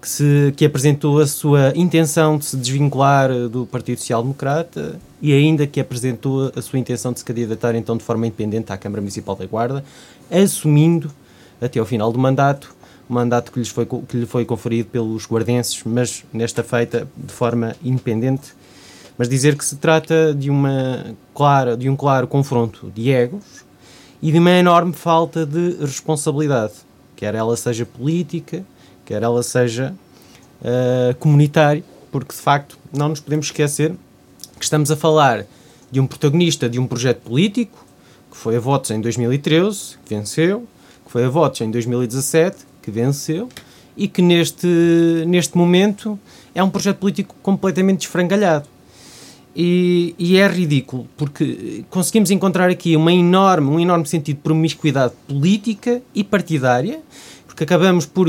que, 0.00 0.08
se, 0.08 0.54
que 0.56 0.64
apresentou 0.64 1.18
a 1.18 1.26
sua 1.26 1.72
intenção 1.74 2.38
de 2.38 2.44
se 2.44 2.56
desvincular 2.56 3.30
do 3.48 3.66
Partido 3.66 3.98
Social 3.98 4.22
Democrata 4.22 4.98
e 5.20 5.32
ainda 5.32 5.66
que 5.66 5.80
apresentou 5.80 6.52
a 6.54 6.62
sua 6.62 6.78
intenção 6.78 7.12
de 7.12 7.18
se 7.18 7.24
candidatar 7.24 7.74
então 7.74 7.96
de 7.96 8.04
forma 8.04 8.26
independente 8.26 8.72
à 8.72 8.76
Câmara 8.76 9.02
Municipal 9.02 9.34
da 9.34 9.44
Guarda, 9.44 9.84
assumindo 10.30 11.10
até 11.60 11.80
ao 11.80 11.86
final 11.86 12.12
do 12.12 12.18
mandato, 12.18 12.76
o 13.08 13.12
mandato 13.12 13.50
que, 13.50 13.58
lhes 13.58 13.68
foi, 13.68 13.86
que 13.86 14.16
lhe 14.18 14.26
foi 14.26 14.44
conferido 14.44 14.88
pelos 14.90 15.26
guardenses, 15.26 15.82
mas 15.84 16.24
nesta 16.32 16.62
feita 16.62 17.08
de 17.16 17.32
forma 17.32 17.74
independente. 17.82 18.56
Mas 19.16 19.28
dizer 19.28 19.56
que 19.56 19.64
se 19.64 19.74
trata 19.76 20.32
de, 20.32 20.48
uma 20.48 21.06
clara, 21.34 21.76
de 21.76 21.88
um 21.88 21.96
claro 21.96 22.28
confronto 22.28 22.92
de 22.94 23.10
egos, 23.10 23.66
e 24.20 24.32
de 24.32 24.38
uma 24.38 24.50
enorme 24.50 24.92
falta 24.92 25.46
de 25.46 25.76
responsabilidade, 25.80 26.74
quer 27.16 27.34
ela 27.34 27.56
seja 27.56 27.86
política, 27.86 28.64
quer 29.04 29.22
ela 29.22 29.42
seja 29.42 29.94
uh, 30.60 31.14
comunitária, 31.16 31.84
porque 32.10 32.34
de 32.34 32.40
facto 32.40 32.78
não 32.92 33.08
nos 33.10 33.20
podemos 33.20 33.46
esquecer 33.46 33.94
que 34.58 34.64
estamos 34.64 34.90
a 34.90 34.96
falar 34.96 35.46
de 35.90 36.00
um 36.00 36.06
protagonista 36.06 36.68
de 36.68 36.78
um 36.78 36.86
projeto 36.86 37.20
político 37.20 37.86
que 38.30 38.36
foi 38.36 38.56
a 38.56 38.60
votos 38.60 38.90
em 38.90 39.00
2013, 39.00 39.96
que 40.04 40.14
venceu, 40.14 40.66
que 41.04 41.10
foi 41.10 41.24
a 41.24 41.28
votos 41.28 41.60
em 41.60 41.70
2017, 41.70 42.56
que 42.82 42.90
venceu, 42.90 43.48
e 43.96 44.06
que 44.06 44.22
neste, 44.22 44.66
neste 45.26 45.56
momento 45.56 46.18
é 46.54 46.62
um 46.62 46.70
projeto 46.70 46.98
político 46.98 47.34
completamente 47.42 48.00
desfrangalhado. 48.00 48.68
E, 49.56 50.14
e, 50.18 50.36
é 50.36 50.46
ridículo, 50.46 51.08
porque 51.16 51.84
conseguimos 51.90 52.30
encontrar 52.30 52.70
aqui 52.70 52.94
uma 52.94 53.12
enorme, 53.12 53.68
um 53.68 53.80
enorme 53.80 54.06
sentido 54.06 54.36
de 54.36 54.42
promiscuidade 54.42 55.14
política 55.26 56.00
e 56.14 56.22
partidária, 56.22 57.00
porque 57.46 57.64
acabamos 57.64 58.06
por 58.06 58.28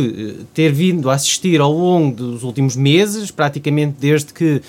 ter 0.55 0.71
vindo 0.71 1.09
a 1.09 1.13
assistir 1.13 1.61
ao 1.61 1.71
longo 1.71 2.15
dos 2.15 2.43
últimos 2.43 2.75
meses, 2.75 3.29
praticamente 3.29 3.97
desde 3.99 4.33
que 4.33 4.61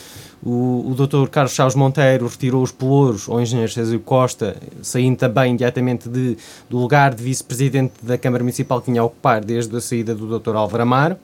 o, 0.43 0.91
o 0.91 0.95
Dr. 0.95 1.29
Carlos 1.29 1.53
Chaves 1.53 1.75
Monteiro 1.75 2.27
retirou 2.27 2.63
os 2.63 2.73
pelouros 2.73 3.29
ao 3.29 3.41
engenheiro 3.41 3.71
César 3.71 3.99
Costa, 3.99 4.57
saindo 4.83 5.17
também 5.17 5.51
imediatamente 5.51 6.09
de, 6.09 6.37
do 6.69 6.79
lugar 6.79 7.15
de 7.15 7.23
vice-presidente 7.23 7.95
da 8.03 8.17
Câmara 8.17 8.43
Municipal 8.43 8.81
que 8.81 8.91
tinha 8.91 9.03
a 9.03 9.05
ocupar 9.05 9.45
desde 9.45 9.77
a 9.77 9.81
saída 9.81 10.15
do 10.15 10.39
Dr. 10.39 10.57
Álvaro 10.57 10.83
Amaro. 10.83 11.17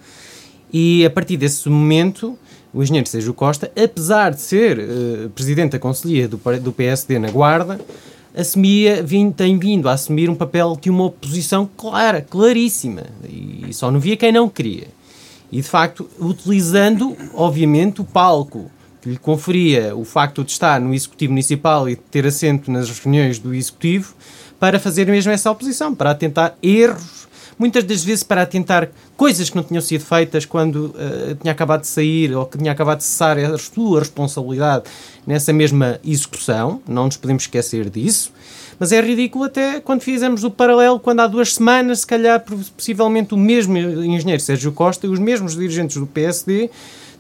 E 0.73 1.07
a 1.07 1.11
partir 1.11 1.37
desse 1.37 1.69
momento, 1.69 2.39
o 2.77 2.83
engenheiro 2.83 3.09
Sérgio 3.09 3.33
Costa, 3.33 3.73
apesar 3.75 4.35
de 4.35 4.41
ser 4.43 4.79
uh, 4.79 5.31
presidente 5.31 5.73
da 5.73 5.79
Conselhia 5.79 6.29
do, 6.29 6.39
do 6.61 6.73
PSD 6.73 7.19
na 7.19 7.31
Guarda, 7.31 7.81
assumia, 8.37 9.03
vim, 9.03 9.31
tem 9.31 9.59
vindo 9.59 9.89
a 9.89 9.93
assumir 9.93 10.29
um 10.29 10.35
papel 10.35 10.77
de 10.79 10.91
uma 10.91 11.05
oposição 11.05 11.67
clara, 11.75 12.21
claríssima, 12.21 13.05
e 13.27 13.73
só 13.73 13.91
não 13.91 13.99
via 13.99 14.15
quem 14.15 14.31
não 14.31 14.47
queria. 14.47 14.89
E 15.51 15.57
de 15.57 15.63
facto, 15.63 16.07
utilizando, 16.21 17.17
obviamente, 17.33 18.03
o 18.03 18.05
palco 18.05 18.71
que 19.01 19.09
lhe 19.09 19.17
conferia 19.17 19.97
o 19.97 20.05
facto 20.05 20.45
de 20.45 20.51
estar 20.51 20.79
no 20.79 20.93
Executivo 20.93 21.33
Municipal 21.33 21.89
e 21.89 21.95
de 21.95 22.03
ter 22.03 22.27
assento 22.27 22.71
nas 22.71 22.91
reuniões 22.99 23.39
do 23.39 23.55
Executivo 23.55 24.13
para 24.61 24.79
fazer 24.79 25.07
mesmo 25.07 25.33
essa 25.33 25.51
oposição, 25.51 25.95
para 25.95 26.11
atentar 26.11 26.55
erros, 26.63 27.26
muitas 27.59 27.85
das 27.85 28.05
vezes 28.05 28.23
para 28.23 28.43
atentar 28.43 28.91
coisas 29.17 29.49
que 29.51 29.57
não 29.57 29.63
tinham 29.63 29.81
sido 29.81 30.05
feitas 30.05 30.45
quando 30.45 30.87
uh, 30.87 31.35
tinha 31.41 31.53
acabado 31.53 31.83
de 31.83 31.87
sair 31.87 32.35
ou 32.35 32.47
que 32.47 32.59
tinha 32.59 32.73
acabado 32.73 32.99
de 32.99 33.05
cessar 33.05 33.39
a 33.39 33.59
sua 33.59 34.01
responsabilidade 34.01 34.85
nessa 35.27 35.53
mesma 35.53 35.99
execução, 36.05 36.81
não 36.87 37.07
nos 37.07 37.17
podemos 37.17 37.45
esquecer 37.45 37.91
disso. 37.91 38.33
Mas 38.79 38.93
é 38.93 39.01
ridículo 39.01 39.45
até 39.45 39.81
quando 39.81 40.03
fizemos 40.03 40.45
o 40.45 40.51
paralelo, 40.51 41.01
quando 41.01 41.21
há 41.21 41.27
duas 41.27 41.55
semanas, 41.55 42.01
se 42.01 42.07
calhar, 42.07 42.45
possivelmente 42.77 43.33
o 43.33 43.37
mesmo 43.37 43.77
engenheiro 43.77 44.43
Sérgio 44.43 44.71
Costa 44.73 45.07
e 45.07 45.11
os 45.11 45.19
mesmos 45.19 45.55
dirigentes 45.57 45.97
do 45.97 46.07
PSD 46.07 46.71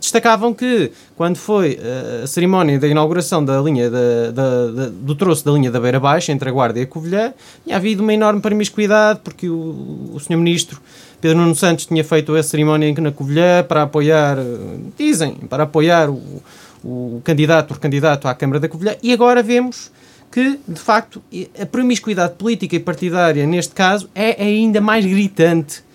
destacavam 0.06 0.54
que, 0.54 0.92
quando 1.16 1.36
foi 1.36 1.74
uh, 1.74 2.24
a 2.24 2.26
cerimónia 2.26 2.78
da 2.78 2.86
inauguração 2.86 3.44
da 3.44 3.60
linha 3.60 3.90
da, 3.90 4.30
da, 4.32 4.66
da, 4.70 4.88
do 4.88 5.14
troço 5.14 5.44
da 5.44 5.52
linha 5.52 5.70
da 5.70 5.80
Beira 5.80 5.98
Baixa, 5.98 6.32
entre 6.32 6.48
a 6.48 6.52
Guarda 6.52 6.78
e 6.78 6.82
a 6.82 6.86
Covilhã, 6.86 7.34
tinha 7.64 7.76
havido 7.76 8.02
uma 8.02 8.14
enorme 8.14 8.40
promiscuidade, 8.40 9.20
porque 9.22 9.48
o, 9.48 10.12
o 10.14 10.20
Sr. 10.20 10.36
Ministro 10.36 10.80
Pedro 11.20 11.38
Nuno 11.38 11.54
Santos 11.54 11.86
tinha 11.86 12.04
feito 12.04 12.34
a 12.34 12.42
cerimónia 12.42 12.92
na 12.98 13.10
Covilhã 13.10 13.64
para 13.64 13.82
apoiar, 13.82 14.38
dizem, 14.96 15.34
para 15.34 15.64
apoiar 15.64 16.08
o, 16.08 16.42
o 16.84 17.20
candidato, 17.24 17.74
o 17.74 17.78
candidato 17.78 18.28
à 18.28 18.34
Câmara 18.34 18.60
da 18.60 18.68
Covilhã, 18.68 18.94
e 19.02 19.12
agora 19.12 19.42
vemos 19.42 19.90
que, 20.30 20.58
de 20.68 20.80
facto, 20.80 21.22
a 21.60 21.66
promiscuidade 21.66 22.34
política 22.34 22.76
e 22.76 22.80
partidária, 22.80 23.46
neste 23.46 23.74
caso, 23.74 24.08
é 24.14 24.42
ainda 24.42 24.80
mais 24.80 25.04
gritante 25.04 25.85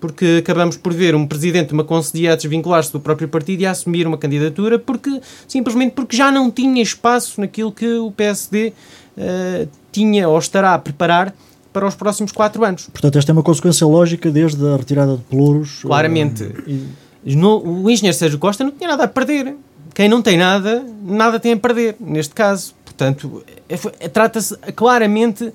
porque 0.00 0.38
acabamos 0.40 0.76
por 0.76 0.92
ver 0.92 1.14
um 1.14 1.26
presidente 1.26 1.68
de 1.68 1.74
uma 1.74 1.84
conselhia 1.84 2.32
a 2.32 2.36
desvincular-se 2.36 2.92
do 2.92 3.00
próprio 3.00 3.28
partido 3.28 3.62
e 3.62 3.66
a 3.66 3.70
assumir 3.70 4.06
uma 4.06 4.18
candidatura 4.18 4.78
porque 4.78 5.20
simplesmente 5.48 5.92
porque 5.92 6.16
já 6.16 6.30
não 6.30 6.50
tinha 6.50 6.82
espaço 6.82 7.40
naquilo 7.40 7.72
que 7.72 7.86
o 7.94 8.10
PSD 8.10 8.68
uh, 8.68 8.72
eh, 9.16 9.68
tinha 9.90 10.28
ou 10.28 10.38
estará 10.38 10.74
a 10.74 10.78
preparar 10.78 11.34
para 11.72 11.86
os 11.86 11.94
próximos 11.94 12.32
quatro 12.32 12.64
anos. 12.64 12.88
Portanto, 12.90 13.18
esta 13.18 13.30
é 13.30 13.34
uma 13.34 13.42
consequência 13.42 13.86
lógica 13.86 14.30
desde 14.30 14.66
a 14.66 14.76
retirada 14.76 15.16
de 15.16 15.22
pelouros. 15.24 15.80
Claramente. 15.82 16.44
Uh, 16.44 16.86
e... 17.24 17.36
no, 17.36 17.82
o 17.82 17.90
engenheiro 17.90 18.16
Sérgio 18.16 18.38
Costa 18.38 18.64
não 18.64 18.70
tinha 18.70 18.88
nada 18.88 19.04
a 19.04 19.08
perder. 19.08 19.54
Quem 19.94 20.08
não 20.08 20.20
tem 20.20 20.36
nada, 20.36 20.84
nada 21.02 21.40
tem 21.40 21.52
a 21.52 21.56
perder, 21.56 21.96
neste 21.98 22.34
caso. 22.34 22.74
Portanto, 22.84 23.42
é, 23.68 23.74
é, 24.00 24.08
trata-se 24.08 24.56
claramente 24.74 25.52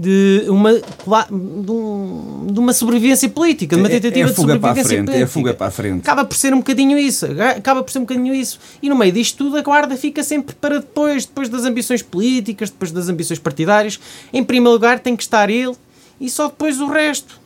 de 0.00 0.46
uma, 0.48 0.72
de, 0.72 1.70
um, 1.70 2.46
de 2.50 2.58
uma 2.58 2.72
sobrevivência 2.72 3.28
política, 3.28 3.76
de 3.76 3.82
uma 3.82 3.88
tentativa 3.88 4.28
é, 4.28 4.30
é 4.30 4.32
de 4.32 4.34
sobrevivência 4.34 4.84
frente, 4.84 4.96
política. 5.04 5.18
É 5.18 5.22
a 5.22 5.26
fuga 5.26 5.54
para 5.54 5.66
a 5.66 5.70
frente. 5.70 6.00
Acaba 6.00 6.24
por 6.24 6.36
ser 6.36 6.54
um 6.54 6.58
bocadinho 6.58 6.98
isso, 6.98 7.26
acaba 7.56 7.82
por 7.82 7.92
ser 7.92 7.98
um 7.98 8.02
bocadinho 8.02 8.34
isso. 8.34 8.58
E 8.82 8.88
no 8.88 8.96
meio 8.96 9.12
disto 9.12 9.36
tudo, 9.36 9.58
a 9.58 9.62
guarda 9.62 9.96
fica 9.96 10.22
sempre 10.22 10.54
para 10.54 10.78
depois, 10.78 11.26
depois 11.26 11.50
das 11.50 11.64
ambições 11.64 12.00
políticas, 12.00 12.70
depois 12.70 12.90
das 12.90 13.10
ambições 13.10 13.38
partidárias. 13.38 14.00
Em 14.32 14.42
primeiro 14.42 14.72
lugar 14.72 15.00
tem 15.00 15.14
que 15.14 15.22
estar 15.22 15.50
ele 15.50 15.76
e 16.18 16.30
só 16.30 16.48
depois 16.48 16.80
o 16.80 16.86
resto. 16.86 17.38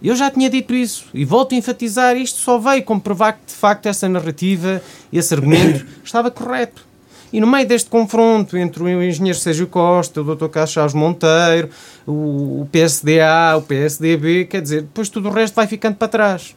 Eu 0.00 0.14
já 0.14 0.30
tinha 0.30 0.48
dito 0.48 0.74
isso 0.74 1.06
e 1.12 1.24
volto 1.24 1.54
a 1.54 1.58
enfatizar 1.58 2.16
isto, 2.16 2.38
só 2.38 2.58
veio 2.58 2.82
comprovar 2.84 3.34
que 3.34 3.46
de 3.46 3.54
facto 3.54 3.86
essa 3.86 4.08
narrativa, 4.08 4.80
esse 5.12 5.34
argumento 5.34 5.84
estava 6.04 6.30
correto. 6.30 6.91
E 7.32 7.40
no 7.40 7.46
meio 7.46 7.66
deste 7.66 7.88
confronto 7.88 8.56
entre 8.56 8.82
o 8.82 9.02
engenheiro 9.02 9.38
Sérgio 9.38 9.66
Costa, 9.66 10.20
o 10.20 10.34
Dr. 10.34 10.48
Carlos 10.48 10.70
Chaves 10.70 10.94
Monteiro, 10.94 11.70
o 12.06 12.66
PSDA, 12.70 13.56
o 13.56 13.62
PSDB, 13.62 14.44
quer 14.44 14.60
dizer, 14.60 14.82
depois 14.82 15.08
tudo 15.08 15.28
o 15.28 15.32
resto 15.32 15.54
vai 15.54 15.66
ficando 15.66 15.96
para 15.96 16.08
trás. 16.08 16.54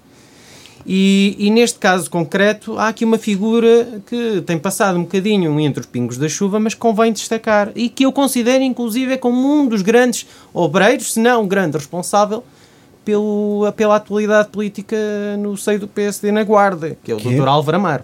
E, 0.86 1.36
e, 1.40 1.50
neste 1.50 1.80
caso 1.80 2.10
concreto, 2.12 2.78
há 2.78 2.90
aqui 2.90 3.04
uma 3.04 3.18
figura 3.18 4.02
que 4.06 4.44
tem 4.46 4.60
passado 4.60 5.00
um 5.00 5.02
bocadinho 5.02 5.60
entre 5.60 5.80
os 5.80 5.88
pingos 5.88 6.16
da 6.16 6.30
chuva, 6.30 6.60
mas 6.60 6.76
convém 6.76 7.12
destacar 7.12 7.72
e 7.74 7.90
que 7.90 8.06
eu 8.06 8.12
considero, 8.12 8.64
inclusive, 8.64 9.18
como 9.18 9.52
um 9.52 9.68
dos 9.68 9.82
grandes 9.82 10.28
obreiros, 10.54 11.14
se 11.14 11.20
não 11.20 11.44
o 11.44 11.48
grande 11.48 11.78
responsável, 11.78 12.44
pelo, 13.04 13.72
pela 13.76 13.96
atualidade 13.96 14.50
política 14.50 14.96
no 15.40 15.58
seio 15.58 15.80
do 15.80 15.88
PSD 15.88 16.32
na 16.32 16.44
Guarda, 16.44 16.96
que 17.04 17.12
é 17.12 17.16
o 17.16 17.18
que? 17.18 17.36
Dr. 17.36 17.48
Álvaro 17.48 17.78
Amaro. 17.78 18.04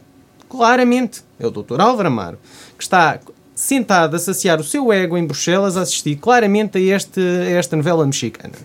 Claramente, 0.51 1.21
é 1.39 1.47
o 1.47 1.49
Dr. 1.49 1.79
Álvaro 1.79 2.09
Amaro, 2.09 2.37
que 2.77 2.83
está 2.83 3.21
sentado 3.55 4.17
a 4.17 4.19
saciar 4.19 4.59
o 4.59 4.65
seu 4.65 4.91
ego 4.91 5.17
em 5.17 5.25
Bruxelas 5.25 5.77
a 5.77 5.81
assistir 5.81 6.17
claramente 6.17 6.77
a, 6.77 6.81
este, 6.81 7.21
a 7.21 7.51
esta 7.51 7.77
novela 7.77 8.05
mexicana. 8.05 8.55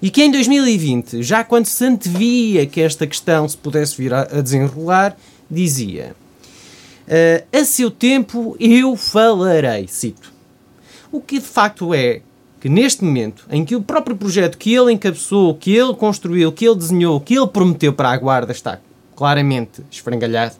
E 0.00 0.08
que 0.08 0.22
em 0.22 0.30
2020, 0.30 1.20
já 1.20 1.42
quando 1.42 1.66
se 1.66 1.84
antevia 1.84 2.64
que 2.64 2.80
esta 2.80 3.08
questão 3.08 3.48
se 3.48 3.56
pudesse 3.56 3.96
vir 4.00 4.14
a, 4.14 4.20
a 4.20 4.40
desenrolar, 4.40 5.16
dizia: 5.50 6.14
uh, 7.08 7.58
A 7.58 7.64
seu 7.64 7.90
tempo 7.90 8.56
eu 8.60 8.94
falarei, 8.94 9.88
cito. 9.88 10.32
O 11.10 11.20
que 11.20 11.40
de 11.40 11.46
facto 11.46 11.92
é 11.92 12.22
que 12.60 12.68
neste 12.68 13.02
momento, 13.02 13.46
em 13.50 13.64
que 13.64 13.74
o 13.74 13.82
próprio 13.82 14.14
projeto 14.14 14.56
que 14.56 14.72
ele 14.72 14.92
encabeçou, 14.92 15.56
que 15.56 15.74
ele 15.74 15.92
construiu, 15.92 16.52
que 16.52 16.68
ele 16.68 16.76
desenhou, 16.76 17.20
que 17.20 17.36
ele 17.36 17.48
prometeu 17.48 17.92
para 17.92 18.10
a 18.10 18.16
Guarda 18.16 18.52
está 18.52 18.78
claramente 19.16 19.82
esfrangalhado, 19.90 20.54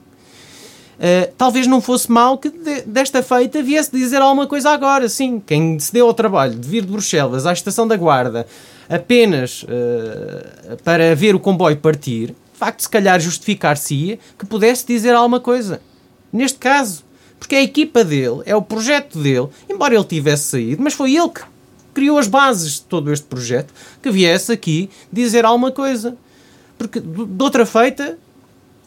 Uh, 1.00 1.32
talvez 1.38 1.66
não 1.66 1.80
fosse 1.80 2.12
mal 2.12 2.36
que 2.36 2.50
de, 2.50 2.82
desta 2.82 3.22
feita 3.22 3.62
viesse 3.62 3.90
dizer 3.90 4.20
alguma 4.20 4.46
coisa 4.46 4.68
agora. 4.68 5.08
Sim, 5.08 5.42
quem 5.44 5.78
se 5.78 5.90
deu 5.90 6.06
ao 6.06 6.12
trabalho 6.12 6.54
de 6.54 6.68
vir 6.68 6.84
de 6.84 6.92
Bruxelas 6.92 7.46
à 7.46 7.54
estação 7.54 7.88
da 7.88 7.96
Guarda 7.96 8.46
apenas 8.86 9.62
uh, 9.62 10.76
para 10.84 11.16
ver 11.16 11.34
o 11.34 11.40
comboio 11.40 11.78
partir, 11.78 12.26
de 12.28 12.58
facto, 12.58 12.82
se 12.82 12.88
calhar 12.88 13.18
justificar-se-ia 13.18 14.18
que 14.38 14.44
pudesse 14.44 14.86
dizer 14.86 15.14
alguma 15.14 15.40
coisa. 15.40 15.80
Neste 16.30 16.58
caso, 16.58 17.02
porque 17.38 17.54
é 17.54 17.58
a 17.58 17.62
equipa 17.62 18.04
dele, 18.04 18.42
é 18.44 18.54
o 18.54 18.60
projeto 18.60 19.18
dele, 19.18 19.48
embora 19.70 19.94
ele 19.94 20.04
tivesse 20.04 20.50
saído, 20.50 20.82
mas 20.82 20.92
foi 20.92 21.16
ele 21.16 21.30
que 21.30 21.40
criou 21.94 22.18
as 22.18 22.26
bases 22.26 22.74
de 22.74 22.82
todo 22.82 23.10
este 23.10 23.24
projeto, 23.24 23.72
que 24.02 24.10
viesse 24.10 24.52
aqui 24.52 24.90
dizer 25.10 25.46
alguma 25.46 25.70
coisa. 25.70 26.14
Porque 26.76 27.00
de 27.00 27.42
outra 27.42 27.64
feita, 27.64 28.18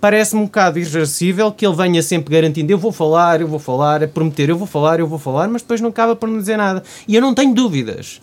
parece-me 0.03 0.41
um 0.41 0.45
bocado 0.48 0.77
irreversível 0.77 1.50
que 1.50 1.65
ele 1.65 1.77
venha 1.77 2.03
sempre 2.03 2.33
garantindo 2.33 2.69
eu 2.69 2.77
vou 2.77 2.91
falar, 2.91 3.39
eu 3.39 3.48
vou 3.48 3.57
falar, 3.57 4.03
a 4.03 4.07
prometer 4.07 4.50
eu 4.50 4.57
vou 4.57 4.67
falar, 4.67 5.00
eu 5.00 5.07
vou 5.07 5.17
falar, 5.17 5.48
mas 5.48 5.62
depois 5.62 5.79
não 5.79 5.91
acaba 5.91 6.13
por 6.13 6.27
não 6.27 6.39
dizer 6.39 6.57
nada. 6.57 6.83
E 7.07 7.15
eu 7.15 7.22
não 7.22 7.33
tenho 7.33 7.53
dúvidas 7.53 8.19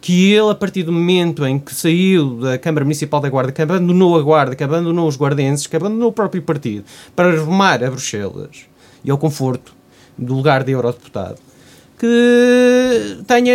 que 0.00 0.32
ele, 0.32 0.52
a 0.52 0.54
partir 0.54 0.84
do 0.84 0.92
momento 0.92 1.44
em 1.44 1.58
que 1.58 1.74
saiu 1.74 2.36
da 2.36 2.56
Câmara 2.56 2.84
Municipal 2.84 3.20
da 3.20 3.28
Guarda, 3.28 3.50
que 3.50 3.60
abandonou 3.60 4.16
a 4.16 4.22
Guarda, 4.22 4.54
que 4.54 4.62
abandonou 4.62 5.08
os 5.08 5.16
guardenses, 5.16 5.66
que 5.66 5.74
abandonou 5.74 6.10
o 6.10 6.12
próprio 6.12 6.40
partido, 6.40 6.84
para 7.16 7.36
rumar 7.36 7.82
a 7.82 7.90
Bruxelas 7.90 8.66
e 9.04 9.10
ao 9.10 9.18
conforto 9.18 9.74
do 10.16 10.34
lugar 10.34 10.62
de 10.62 10.70
eurodeputado, 10.70 11.40
que 11.98 13.18
tenha 13.26 13.54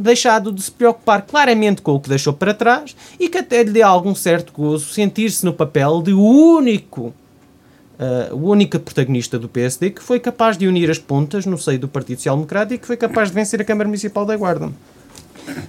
deixado 0.00 0.52
de 0.52 0.62
se 0.62 0.70
preocupar 0.70 1.22
claramente 1.22 1.80
com 1.82 1.92
o 1.92 2.00
que 2.00 2.08
deixou 2.08 2.32
para 2.32 2.52
trás 2.52 2.96
e 3.18 3.28
que 3.28 3.38
até 3.38 3.62
lhe 3.62 3.70
dê 3.70 3.82
algum 3.82 4.14
certo 4.14 4.52
gozo 4.52 4.92
sentir-se 4.92 5.44
no 5.44 5.52
papel 5.52 6.02
de 6.02 6.12
único 6.12 7.14
Uh, 7.98 8.36
o 8.36 8.50
único 8.50 8.78
protagonista 8.78 9.38
do 9.38 9.48
PSD 9.48 9.88
que 9.88 10.02
foi 10.02 10.20
capaz 10.20 10.58
de 10.58 10.68
unir 10.68 10.90
as 10.90 10.98
pontas 10.98 11.46
no 11.46 11.56
seio 11.56 11.78
do 11.78 11.88
Partido 11.88 12.18
Social 12.18 12.36
Democrático 12.36 12.74
e 12.74 12.78
que 12.78 12.86
foi 12.86 12.96
capaz 12.98 13.30
de 13.30 13.34
vencer 13.34 13.58
a 13.58 13.64
Câmara 13.64 13.88
Municipal 13.88 14.26
da 14.26 14.36
Guarda. 14.36 14.70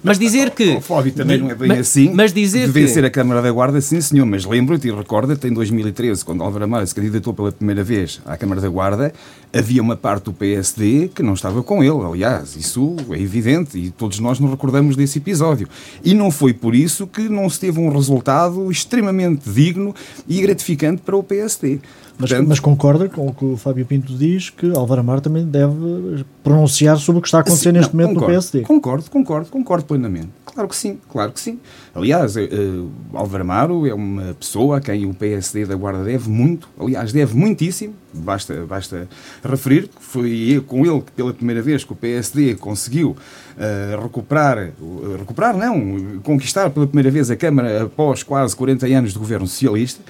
Mas 0.03 0.17
dizer 0.19 0.51
que. 0.51 0.75
O 0.75 0.81
Flávio 0.81 1.11
também 1.11 1.37
não 1.37 1.49
é 1.49 1.55
bem 1.55 1.67
mas, 1.67 1.79
assim. 1.79 2.11
Mas 2.13 2.33
dizer 2.33 2.67
de 2.67 2.71
vencer 2.71 3.03
que... 3.03 3.07
a 3.07 3.11
Câmara 3.11 3.41
da 3.41 3.51
Guarda, 3.51 3.79
sim, 3.81 3.99
senhor. 4.01 4.25
Mas 4.25 4.45
lembro-te 4.45 4.87
e 4.87 4.91
recorda-te, 4.91 5.47
em 5.47 5.53
2013, 5.53 6.23
quando 6.23 6.43
Álvaro 6.43 6.63
Amaro 6.63 6.85
se 6.85 6.95
candidatou 6.95 7.33
pela 7.33 7.51
primeira 7.51 7.83
vez 7.83 8.21
à 8.25 8.37
Câmara 8.37 8.61
da 8.61 8.69
Guarda, 8.69 9.13
havia 9.53 9.81
uma 9.81 9.95
parte 9.95 10.25
do 10.25 10.33
PSD 10.33 11.09
que 11.13 11.23
não 11.23 11.33
estava 11.33 11.63
com 11.63 11.83
ele. 11.83 12.03
Aliás, 12.05 12.55
isso 12.55 12.95
é 13.11 13.19
evidente 13.19 13.77
e 13.77 13.89
todos 13.89 14.19
nós 14.19 14.39
nos 14.39 14.51
recordamos 14.51 14.95
desse 14.95 15.17
episódio. 15.19 15.67
E 16.03 16.13
não 16.13 16.31
foi 16.31 16.53
por 16.53 16.75
isso 16.75 17.07
que 17.07 17.29
não 17.29 17.49
se 17.49 17.59
teve 17.59 17.79
um 17.79 17.89
resultado 17.89 18.71
extremamente 18.71 19.49
digno 19.49 19.93
e 20.27 20.41
gratificante 20.41 21.01
para 21.01 21.15
o 21.15 21.23
PSD. 21.23 21.79
Mas, 22.19 22.31
Portanto, 22.31 22.47
mas, 22.49 22.59
concorda 22.59 23.07
com 23.07 23.27
o 23.27 23.33
que 23.33 23.45
o 23.45 23.57
Fábio 23.57 23.85
Pinto 23.85 24.11
diz 24.13 24.49
que 24.49 24.75
Álvaro 24.75 25.01
Amar 25.01 25.21
também 25.21 25.45
deve 25.45 26.25
pronunciar 26.43 26.97
sobre 26.97 27.19
o 27.19 27.21
que 27.21 27.27
está 27.27 27.37
a 27.37 27.41
acontecer 27.41 27.69
sim, 27.69 27.73
neste 27.73 27.95
não, 27.95 28.01
momento 28.01 28.15
concordo, 28.15 28.33
no 28.33 28.39
PSD. 28.39 28.61
Concordo, 28.61 29.11
concordo, 29.11 29.49
concordo 29.49 29.85
plenamente. 29.85 30.29
Claro 30.43 30.67
que 30.67 30.75
sim, 30.75 30.97
claro 31.11 31.31
que 31.31 31.39
sim. 31.39 31.59
Aliás, 31.93 32.35
uh, 32.35 32.89
Álvaro 33.13 33.43
Amaro 33.43 33.85
é 33.85 33.93
uma 33.93 34.33
pessoa 34.33 34.77
a 34.77 34.81
quem 34.81 35.05
o 35.05 35.13
PSD 35.13 35.65
da 35.65 35.75
Guarda 35.75 36.03
deve 36.03 36.27
muito, 36.27 36.67
aliás, 36.79 37.13
deve 37.13 37.37
muitíssimo, 37.37 37.93
basta, 38.11 38.65
basta 38.65 39.07
referir 39.43 39.87
que 39.87 40.01
foi 40.01 40.63
com 40.65 40.83
ele 40.83 41.01
que 41.01 41.11
pela 41.11 41.31
primeira 41.31 41.61
vez 41.61 41.83
que 41.83 41.93
o 41.93 41.95
PSD 41.95 42.55
conseguiu 42.55 43.11
uh, 43.11 44.01
recuperar, 44.01 44.69
uh, 44.81 45.17
recuperar 45.19 45.55
não, 45.55 46.19
conquistar 46.23 46.71
pela 46.71 46.87
primeira 46.87 47.11
vez 47.11 47.29
a 47.29 47.35
Câmara 47.35 47.83
após 47.83 48.23
quase 48.23 48.55
40 48.55 48.87
anos 48.87 49.13
de 49.13 49.19
governo 49.19 49.45
socialista, 49.45 50.01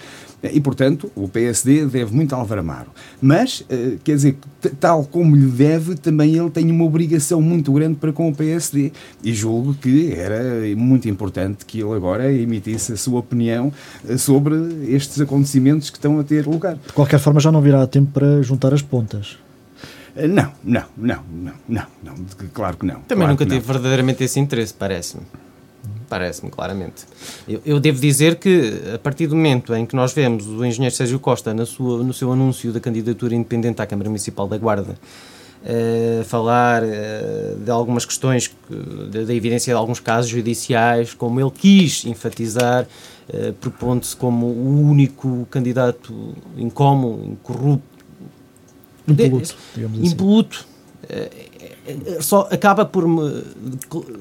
e, 0.43 0.61
portanto, 0.61 1.11
o 1.15 1.27
PSD 1.27 1.85
deve 1.85 2.15
muito 2.15 2.33
a 2.33 2.37
Álvaro 2.37 2.61
Amaro. 2.61 2.91
Mas, 3.21 3.63
eh, 3.69 3.97
quer 4.03 4.15
dizer, 4.15 4.37
tal 4.79 5.03
como 5.03 5.35
lhe 5.35 5.47
deve, 5.47 5.95
também 5.95 6.35
ele 6.35 6.49
tem 6.49 6.69
uma 6.69 6.85
obrigação 6.85 7.41
muito 7.41 7.73
grande 7.73 7.95
para 7.95 8.13
com 8.13 8.29
o 8.29 8.35
PSD. 8.35 8.91
E 9.23 9.33
julgo 9.33 9.73
que 9.73 10.13
era 10.13 10.39
muito 10.75 11.09
importante 11.09 11.65
que 11.65 11.81
ele 11.81 11.93
agora 11.93 12.31
emitisse 12.31 12.93
a 12.93 12.97
sua 12.97 13.19
opinião 13.19 13.73
eh, 14.07 14.17
sobre 14.17 14.55
estes 14.87 15.19
acontecimentos 15.19 15.89
que 15.89 15.97
estão 15.97 16.19
a 16.19 16.23
ter 16.23 16.45
lugar. 16.45 16.75
De 16.75 16.93
qualquer 16.93 17.19
forma, 17.19 17.39
já 17.39 17.51
não 17.51 17.61
virá 17.61 17.85
tempo 17.87 18.11
para 18.11 18.41
juntar 18.43 18.73
as 18.73 18.81
pontas. 18.81 19.39
Eh, 20.15 20.27
não, 20.27 20.51
não, 20.63 20.83
não, 20.95 21.23
não, 21.31 21.53
não, 21.67 21.85
não, 22.03 22.15
claro 22.53 22.77
que 22.77 22.85
não. 22.85 22.95
Também 23.01 23.25
claro 23.25 23.31
nunca 23.31 23.45
tive 23.45 23.59
verdadeiramente 23.59 24.23
esse 24.23 24.39
interesse, 24.39 24.73
parece-me. 24.73 25.23
Parece-me, 26.09 26.49
claramente. 26.49 27.03
Eu, 27.47 27.61
eu, 27.65 27.79
devo 27.79 27.99
dizer 27.99 28.35
que, 28.35 28.81
a 28.93 28.97
partir 28.97 29.27
do 29.27 29.35
momento 29.35 29.75
em 29.75 29.85
que 29.85 29.95
nós 29.95 30.13
vemos 30.13 30.47
o 30.47 30.63
engenheiro 30.63 30.95
Sérgio 30.95 31.19
Costa 31.19 31.53
na 31.53 31.65
sua, 31.65 32.01
no 32.01 32.13
seu 32.13 32.31
anúncio 32.31 32.71
da 32.71 32.79
candidatura 32.79 33.35
independente 33.35 33.81
à 33.81 33.85
Câmara 33.85 34.09
Municipal 34.09 34.47
da 34.47 34.57
Guarda, 34.57 34.97
uh, 35.63 36.23
falar 36.23 36.81
uh, 36.83 37.59
de 37.59 37.69
algumas 37.69 38.05
questões, 38.05 38.49
da 39.25 39.33
evidência 39.33 39.73
de 39.73 39.77
alguns 39.77 39.99
casos 39.99 40.29
judiciais, 40.31 41.13
como 41.13 41.41
ele 41.41 41.51
quis 41.51 42.05
enfatizar, 42.05 42.87
uh, 43.27 43.53
propondo-se 43.53 44.15
como 44.15 44.45
o 44.45 44.89
único 44.89 45.45
candidato 45.51 46.33
incómodo, 46.57 47.25
incorrupto, 47.25 47.83
impoluto, 49.05 49.55
digamos 49.75 49.99
assim. 49.99 50.07
impoluto 50.07 50.67
só 52.21 52.47
acaba 52.51 52.85
por 52.85 53.07
me 53.07 53.43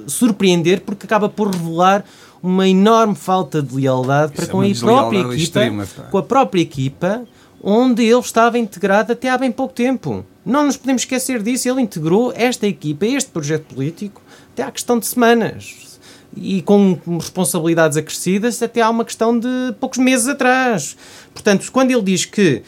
surpreender 0.06 0.80
porque 0.80 1.06
acaba 1.06 1.28
por 1.28 1.50
revelar 1.50 2.04
uma 2.42 2.68
enorme 2.68 3.14
falta 3.14 3.62
de 3.62 3.74
lealdade 3.74 4.32
para 4.32 4.44
é 4.44 4.48
com 4.48 4.60
a 4.60 4.74
própria 4.74 5.18
equipa, 5.18 5.34
extrema, 5.36 5.86
com 6.10 6.18
a 6.18 6.22
própria 6.22 6.60
equipa 6.60 7.22
onde 7.62 8.04
ele 8.04 8.20
estava 8.20 8.58
integrado 8.58 9.12
até 9.12 9.28
há 9.28 9.36
bem 9.36 9.50
pouco 9.50 9.74
tempo. 9.74 10.24
Não 10.44 10.64
nos 10.64 10.76
podemos 10.76 11.02
esquecer 11.02 11.42
disso, 11.42 11.68
ele 11.68 11.80
integrou 11.80 12.32
esta 12.36 12.66
equipa, 12.66 13.04
este 13.06 13.30
projeto 13.30 13.74
político, 13.74 14.22
até 14.52 14.62
há 14.62 14.70
questão 14.70 14.98
de 14.98 15.06
semanas 15.06 15.98
e 16.36 16.60
com 16.62 16.98
responsabilidades 17.18 17.96
acrescidas 17.96 18.62
até 18.62 18.82
há 18.82 18.90
uma 18.90 19.04
questão 19.04 19.38
de 19.38 19.48
poucos 19.80 19.98
meses 19.98 20.28
atrás. 20.28 20.96
Portanto, 21.32 21.70
quando 21.72 21.90
ele 21.90 22.02
diz 22.02 22.24
que 22.24 22.62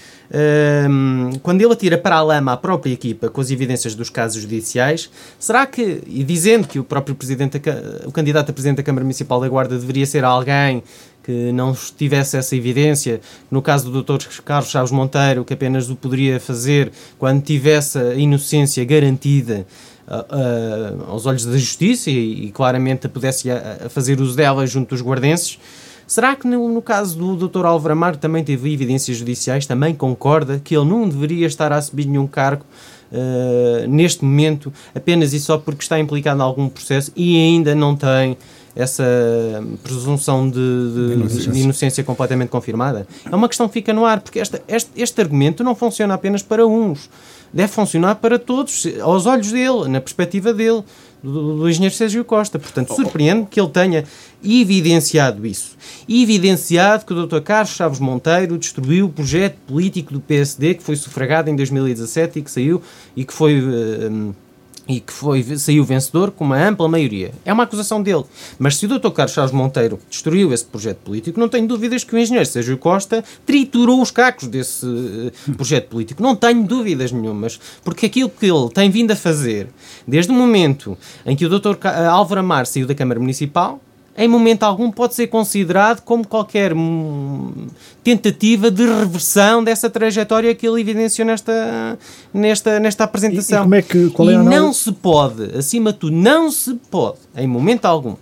quando 1.43 1.63
ele 1.63 1.73
atira 1.73 1.97
para 1.97 2.17
a 2.17 2.23
lama 2.23 2.53
a 2.53 2.57
própria 2.57 2.93
equipa 2.93 3.31
com 3.31 3.41
as 3.41 3.51
evidências 3.51 3.95
dos 3.95 4.11
casos 4.11 4.43
judiciais, 4.43 5.11
será 5.39 5.67
que, 5.67 6.03
e 6.07 6.23
dizendo 6.23 6.69
que 6.69 6.79
o 6.79 6.85
próprio 6.85 7.15
presidente, 7.15 7.61
o 8.05 8.13
candidato 8.13 8.51
a 8.51 8.53
presidente 8.53 8.79
da 8.79 8.83
Câmara 8.83 9.05
Municipal 9.05 9.41
da 9.41 9.49
Guarda 9.49 9.79
deveria 9.79 10.05
ser 10.05 10.25
alguém 10.25 10.83
que 11.29 11.53
não 11.53 11.75
tivesse 11.75 12.39
essa 12.39 12.57
evidência, 12.57 13.21
no 13.51 13.61
caso 13.61 13.91
do 13.91 14.03
Dr. 14.03 14.41
Carlos 14.43 14.71
Chaves 14.71 14.91
Monteiro, 14.91 15.45
que 15.45 15.53
apenas 15.53 15.91
o 15.91 15.95
poderia 15.95 16.41
fazer 16.41 16.91
quando 17.19 17.43
tivesse 17.43 17.99
a 17.99 18.15
inocência 18.15 18.83
garantida 18.83 19.67
uh, 20.07 21.05
uh, 21.05 21.11
aos 21.11 21.27
olhos 21.27 21.45
da 21.45 21.53
justiça 21.59 22.11
e, 22.11 22.47
e 22.47 22.51
claramente 22.51 23.09
pudesse 23.09 23.51
a, 23.51 23.91
fazer 23.91 24.19
uso 24.23 24.35
dela 24.35 24.67
junto 24.67 24.95
dos 24.95 25.03
guardenses, 25.03 25.59
Será 26.09 26.35
que 26.35 26.49
no, 26.49 26.71
no 26.71 26.81
caso 26.81 27.19
do 27.19 27.49
Dr. 27.49 27.67
Álvaro 27.67 27.93
Amaro 27.93 28.17
também 28.17 28.43
teve 28.43 28.73
evidências 28.73 29.19
judiciais, 29.19 29.67
também 29.67 29.95
concorda 29.95 30.59
que 30.59 30.75
ele 30.75 30.87
não 30.87 31.07
deveria 31.07 31.47
estar 31.47 31.71
a 31.71 31.77
assumir 31.77 32.07
nenhum 32.07 32.27
cargo 32.27 32.65
uh, 33.13 33.87
neste 33.87 34.25
momento 34.25 34.73
apenas 34.95 35.35
e 35.35 35.39
só 35.39 35.59
porque 35.59 35.83
está 35.83 36.01
implicado 36.01 36.41
em 36.41 36.43
algum 36.43 36.67
processo 36.67 37.13
e 37.15 37.37
ainda 37.37 37.75
não 37.75 37.95
tem 37.95 38.39
essa 38.75 39.05
presunção 39.83 40.49
de, 40.49 40.55
de, 40.55 41.13
inocência. 41.13 41.53
de, 41.53 41.61
inocência 41.61 42.05
completamente 42.05 42.49
confirmada? 42.49 43.07
É 43.31 43.35
uma 43.35 43.49
questão 43.49 43.69
que 43.69 43.75
fica 43.75 43.93
no 43.93 44.07
ar, 44.07 44.21
porque 44.21 44.39
esta, 44.39 44.63
este, 44.67 44.91
este 44.97 45.21
argumento 45.21 45.63
não 45.63 45.75
funciona 45.75 46.15
apenas 46.15 46.43
para 46.43 46.67
uns, 46.67 47.11
deve 47.53 47.73
funcionar 47.73 48.15
para 48.15 48.39
todos, 48.39 48.87
aos 49.03 49.27
olhos 49.27 49.53
dele, 49.53 49.89
na 49.89 50.01
perspectiva 50.01 50.55
dele 50.55 50.85
do, 51.23 51.59
do 51.59 51.69
engenheiro 51.69 51.95
Sérgio 51.95 52.25
Costa. 52.25 52.59
Portanto, 52.59 52.95
surpreende 52.95 53.47
que 53.51 53.61
ele 53.61 53.71
tenha 53.71 54.05
evidenciado 54.45 55.47
isso. 55.47 55.77
Evidenciado 56.09 57.05
que 57.05 57.13
o 57.13 57.27
Dr. 57.27 57.41
Carlos 57.41 57.75
Chaves 57.75 57.99
Monteiro 57.99 58.59
destruiu 58.59 59.07
o 59.07 59.09
projeto 59.09 59.57
político 59.67 60.13
do 60.13 60.21
PSD 60.21 60.75
que 60.75 60.83
foi 60.83 60.97
sufragado 60.97 61.51
em 61.51 61.57
2017 61.57 62.39
e 62.39 62.43
que 62.43 62.51
saiu 62.51 62.83
e 63.17 63.25
que 63.25 63.33
foi. 63.33 63.61
Uh, 63.61 64.35
e 64.89 65.01
que 65.01 65.13
foi, 65.13 65.43
saiu 65.59 65.85
vencedor 65.85 66.31
com 66.31 66.45
uma 66.45 66.57
ampla 66.57 66.89
maioria. 66.89 67.33
É 67.45 67.53
uma 67.53 67.65
acusação 67.65 68.03
dele. 68.03 68.25
Mas 68.59 68.77
se 68.77 68.87
o 68.87 68.89
Dr. 68.89 69.11
Carlos 69.11 69.35
Chaves 69.35 69.53
Monteiro 69.53 70.01
destruiu 70.09 70.53
esse 70.53 70.65
projeto 70.65 70.99
político, 70.99 71.39
não 71.39 71.49
tenho 71.49 71.69
dúvidas 71.69 72.03
que 72.05 72.15
o 72.15 72.19
engenheiro 72.19 72.49
Sérgio 72.49 72.79
Costa 72.79 73.23
triturou 73.45 74.01
os 74.01 74.11
cacos 74.11 74.49
desse 74.49 74.87
uh, 74.87 75.55
projeto 75.55 75.89
político. 75.89 76.23
Não 76.23 76.35
tenho 76.35 76.65
dúvidas 76.65 77.13
nenhumas. 77.13 77.61
Porque 77.85 78.07
aquilo 78.07 78.31
que 78.31 78.47
ele 78.47 78.71
tem 78.71 78.91
vindo 78.91 79.11
a 79.11 79.17
fazer, 79.17 79.69
desde 80.07 80.33
o 80.33 80.35
momento 80.35 80.97
em 81.27 81.37
que 81.37 81.45
o 81.45 81.49
Dr. 81.51 81.77
Álvaro 82.11 82.41
Amar 82.41 82.67
saiu 82.67 82.87
da 82.87 82.95
Câmara 82.95 83.21
Municipal, 83.21 83.81
em 84.19 84.27
momento 84.27 84.65
algum 84.65 84.91
pode 84.91 85.15
ser 85.15 85.29
considerado 85.29 86.01
como 86.01 86.27
qualquer 86.27 86.75
hum, 86.75 87.69
tentativa 88.03 88.69
de 88.69 88.85
reversão 88.85 89.63
dessa 89.63 89.89
trajetória 89.89 90.53
que 90.57 90.67
ele 90.67 90.81
evidenciou 90.81 91.25
nesta, 91.25 91.97
nesta, 92.35 92.81
nesta 92.81 93.05
apresentação. 93.05 93.59
E, 93.59 93.61
e 93.61 93.63
como 93.63 93.75
é 93.77 93.83
que, 93.83 94.11
qual 94.11 94.29
é 94.29 94.35
e 94.35 94.37
não 94.37 94.73
se 94.73 94.91
pode, 94.91 95.57
acima 95.57 95.93
de 95.93 96.01
tudo, 96.01 96.17
não 96.17 96.51
se 96.51 96.75
pode, 96.91 97.19
em 97.37 97.47
momento 97.47 97.85
algum, 97.85 98.17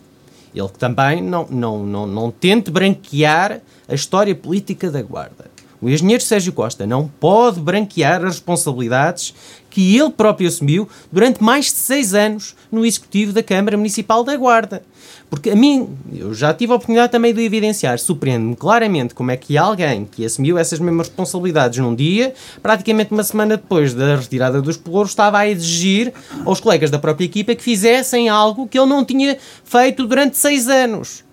ele 0.54 0.68
também 0.78 1.22
não, 1.22 1.46
não, 1.48 1.86
não, 1.86 2.06
não 2.06 2.30
tente 2.30 2.70
branquear 2.70 3.62
a 3.88 3.94
história 3.94 4.34
política 4.34 4.90
da 4.90 5.00
Guarda. 5.00 5.55
O 5.86 5.88
engenheiro 5.88 6.20
Sérgio 6.20 6.52
Costa 6.52 6.84
não 6.84 7.06
pode 7.06 7.60
branquear 7.60 8.16
as 8.24 8.34
responsabilidades 8.34 9.32
que 9.70 9.96
ele 9.96 10.10
próprio 10.10 10.48
assumiu 10.48 10.88
durante 11.12 11.40
mais 11.40 11.66
de 11.66 11.78
seis 11.78 12.12
anos 12.12 12.56
no 12.72 12.84
Executivo 12.84 13.32
da 13.32 13.40
Câmara 13.40 13.76
Municipal 13.76 14.24
da 14.24 14.36
Guarda. 14.36 14.82
Porque 15.30 15.50
a 15.50 15.54
mim, 15.54 15.96
eu 16.12 16.34
já 16.34 16.52
tive 16.52 16.72
a 16.72 16.74
oportunidade 16.74 17.12
também 17.12 17.32
de 17.32 17.40
evidenciar, 17.40 18.00
surpreende-me 18.00 18.56
claramente 18.56 19.14
como 19.14 19.30
é 19.30 19.36
que 19.36 19.56
alguém 19.56 20.04
que 20.04 20.26
assumiu 20.26 20.58
essas 20.58 20.80
mesmas 20.80 21.06
responsabilidades 21.06 21.78
num 21.78 21.94
dia, 21.94 22.34
praticamente 22.60 23.12
uma 23.12 23.22
semana 23.22 23.56
depois 23.56 23.94
da 23.94 24.16
retirada 24.16 24.60
dos 24.60 24.76
pelouros, 24.76 25.12
estava 25.12 25.38
a 25.38 25.48
exigir 25.48 26.12
aos 26.44 26.58
colegas 26.58 26.90
da 26.90 26.98
própria 26.98 27.26
equipa 27.26 27.54
que 27.54 27.62
fizessem 27.62 28.28
algo 28.28 28.66
que 28.66 28.76
ele 28.76 28.88
não 28.88 29.04
tinha 29.04 29.38
feito 29.62 30.04
durante 30.04 30.36
seis 30.36 30.66
anos. 30.66 31.25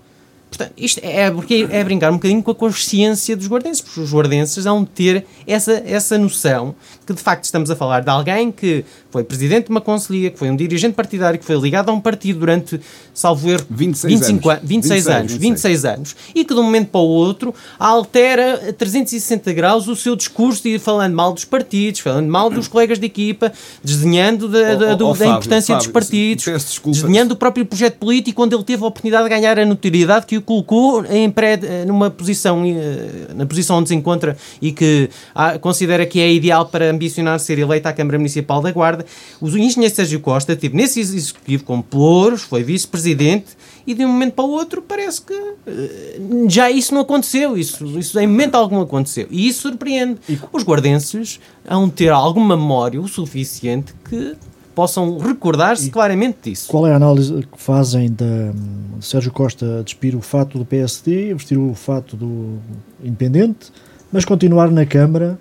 Portanto, 0.54 0.74
isto 0.78 1.00
é, 1.02 1.32
porque 1.32 1.68
é 1.72 1.84
brincar 1.84 2.12
um 2.12 2.16
bocadinho 2.16 2.44
com 2.44 2.52
a 2.52 2.56
consciência 2.56 3.36
dos 3.36 3.48
guardenses, 3.48 3.82
porque 3.82 4.00
os 4.00 4.14
guardenses 4.14 4.64
vão 4.64 4.86
ter 4.86 5.26
essa, 5.48 5.82
essa 5.84 6.16
noção 6.16 6.76
que 7.08 7.12
de 7.12 7.20
facto 7.20 7.44
estamos 7.44 7.72
a 7.72 7.76
falar 7.76 8.02
de 8.02 8.10
alguém 8.12 8.52
que 8.52 8.86
foi 9.10 9.24
presidente 9.24 9.66
de 9.66 9.72
uma 9.72 9.82
conselhia, 9.82 10.30
que 10.30 10.38
foi 10.38 10.52
um 10.52 10.56
dirigente 10.56 10.94
partidário, 10.94 11.40
que 11.40 11.46
foi 11.46 11.56
ligado 11.58 11.90
a 11.90 11.92
um 11.94 12.00
partido 12.00 12.40
durante, 12.40 12.80
salvo 13.14 13.50
erro, 13.50 13.66
26 13.68 14.14
25 14.14 14.50
anos. 14.50 14.64
26, 14.64 15.06
26 15.06 15.08
anos, 15.08 15.32
26. 15.32 15.42
26 15.42 15.86
anos, 15.86 16.16
e 16.36 16.46
que 16.46 16.54
de 16.54 16.60
um 16.60 16.64
momento 16.64 16.90
para 16.90 17.02
o 17.02 17.08
outro 17.08 17.54
altera 17.80 18.70
a 18.70 18.74
360 18.74 19.54
graus 19.54 19.88
o 19.88 19.96
seu 19.96 20.16
discurso 20.16 20.68
e 20.68 20.78
falando 20.78 21.16
mal 21.16 21.34
dos 21.34 21.46
partidos, 21.46 22.00
falando 22.00 22.30
mal 22.30 22.52
dos 22.52 22.68
colegas 22.68 23.00
de 23.00 23.08
equipa, 23.08 23.52
desenhando 23.84 24.48
da, 24.48 24.76
da, 24.76 25.06
oh, 25.06 25.10
oh, 25.10 25.14
da 25.16 25.26
importância 25.26 25.74
Fábio, 25.74 25.88
dos 25.88 25.88
partidos, 25.88 26.46
desenhando 26.86 27.32
o 27.32 27.36
próprio 27.36 27.66
projeto 27.66 27.98
político 27.98 28.44
onde 28.44 28.56
ele 28.56 28.64
teve 28.64 28.84
a 28.84 28.88
oportunidade 28.88 29.24
de 29.24 29.30
ganhar 29.30 29.58
a 29.58 29.66
notoriedade 29.66 30.28
que 30.28 30.38
o 30.38 30.43
colocou 30.44 31.06
em 31.06 31.30
pré, 31.30 31.60
numa 31.86 32.10
posição, 32.10 32.64
eh, 32.66 33.34
na 33.34 33.46
posição 33.46 33.78
onde 33.78 33.90
se 33.90 33.96
encontra 33.96 34.38
e 34.62 34.72
que 34.72 35.10
ah, 35.34 35.58
considera 35.58 36.06
que 36.06 36.20
é 36.20 36.32
ideal 36.32 36.66
para 36.66 36.90
ambicionar 36.90 37.40
ser 37.40 37.60
eleito 37.60 37.88
à 37.88 37.94
Câmara 37.94 38.18
Municipal 38.18 38.62
da 38.62 38.72
Guarda. 38.72 39.06
O 39.42 39.48
engenheiro 39.48 39.94
Sérgio 39.94 40.20
Costa 40.20 40.56
teve 40.56 40.76
nesse 40.76 41.00
executivo 41.00 41.64
com 41.64 41.82
Pelouros, 41.82 42.42
foi 42.42 42.64
vice-presidente 42.64 43.58
e 43.86 43.94
de 43.94 44.06
um 44.06 44.10
momento 44.10 44.34
para 44.34 44.46
o 44.46 44.52
outro 44.52 44.82
parece 44.82 45.22
que 45.22 45.34
uh, 45.34 46.50
já 46.50 46.72
isso 46.72 46.94
não 46.94 47.02
aconteceu, 47.02 47.58
isso, 47.58 47.86
isso 48.00 48.20
em 48.20 48.28
momento 48.28 48.56
algum 48.56 48.82
aconteceu. 48.82 49.28
E 49.30 49.48
isso 49.48 49.62
surpreende. 49.64 50.20
Os 50.52 50.64
guardenses 50.64 51.40
hão 51.68 51.90
ter 51.90 52.10
alguma 52.10 52.56
memória 52.56 53.00
o 53.00 53.08
suficiente 53.08 53.94
que 54.10 54.36
possam 54.76 55.18
recordar-se 55.18 55.90
claramente 55.90 56.50
disso. 56.50 56.68
Qual 56.70 56.88
é 56.88 56.94
a 56.94 56.96
análise 56.96 57.34
que 57.52 57.62
fazem 57.62 58.08
de, 58.08 58.52
de 58.98 59.06
Sérgio 59.06 59.32
Costa 59.32 59.82
despir 59.84 60.16
o 60.16 60.22
fato 60.22 60.58
do 60.58 60.66
PSD, 60.66 61.34
vestir 61.34 61.58
o 61.58 61.74
fato 61.74 62.16
do 62.16 62.58
Independente, 63.04 63.72
mas 64.12 64.26
continuar 64.26 64.70
na 64.72 64.86
Câmara 64.86 65.40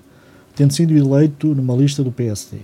tendo 0.55 0.73
sido 0.73 0.97
eleito 0.97 1.49
numa 1.55 1.75
lista 1.75 2.03
do 2.03 2.13
PSD. 2.13 2.59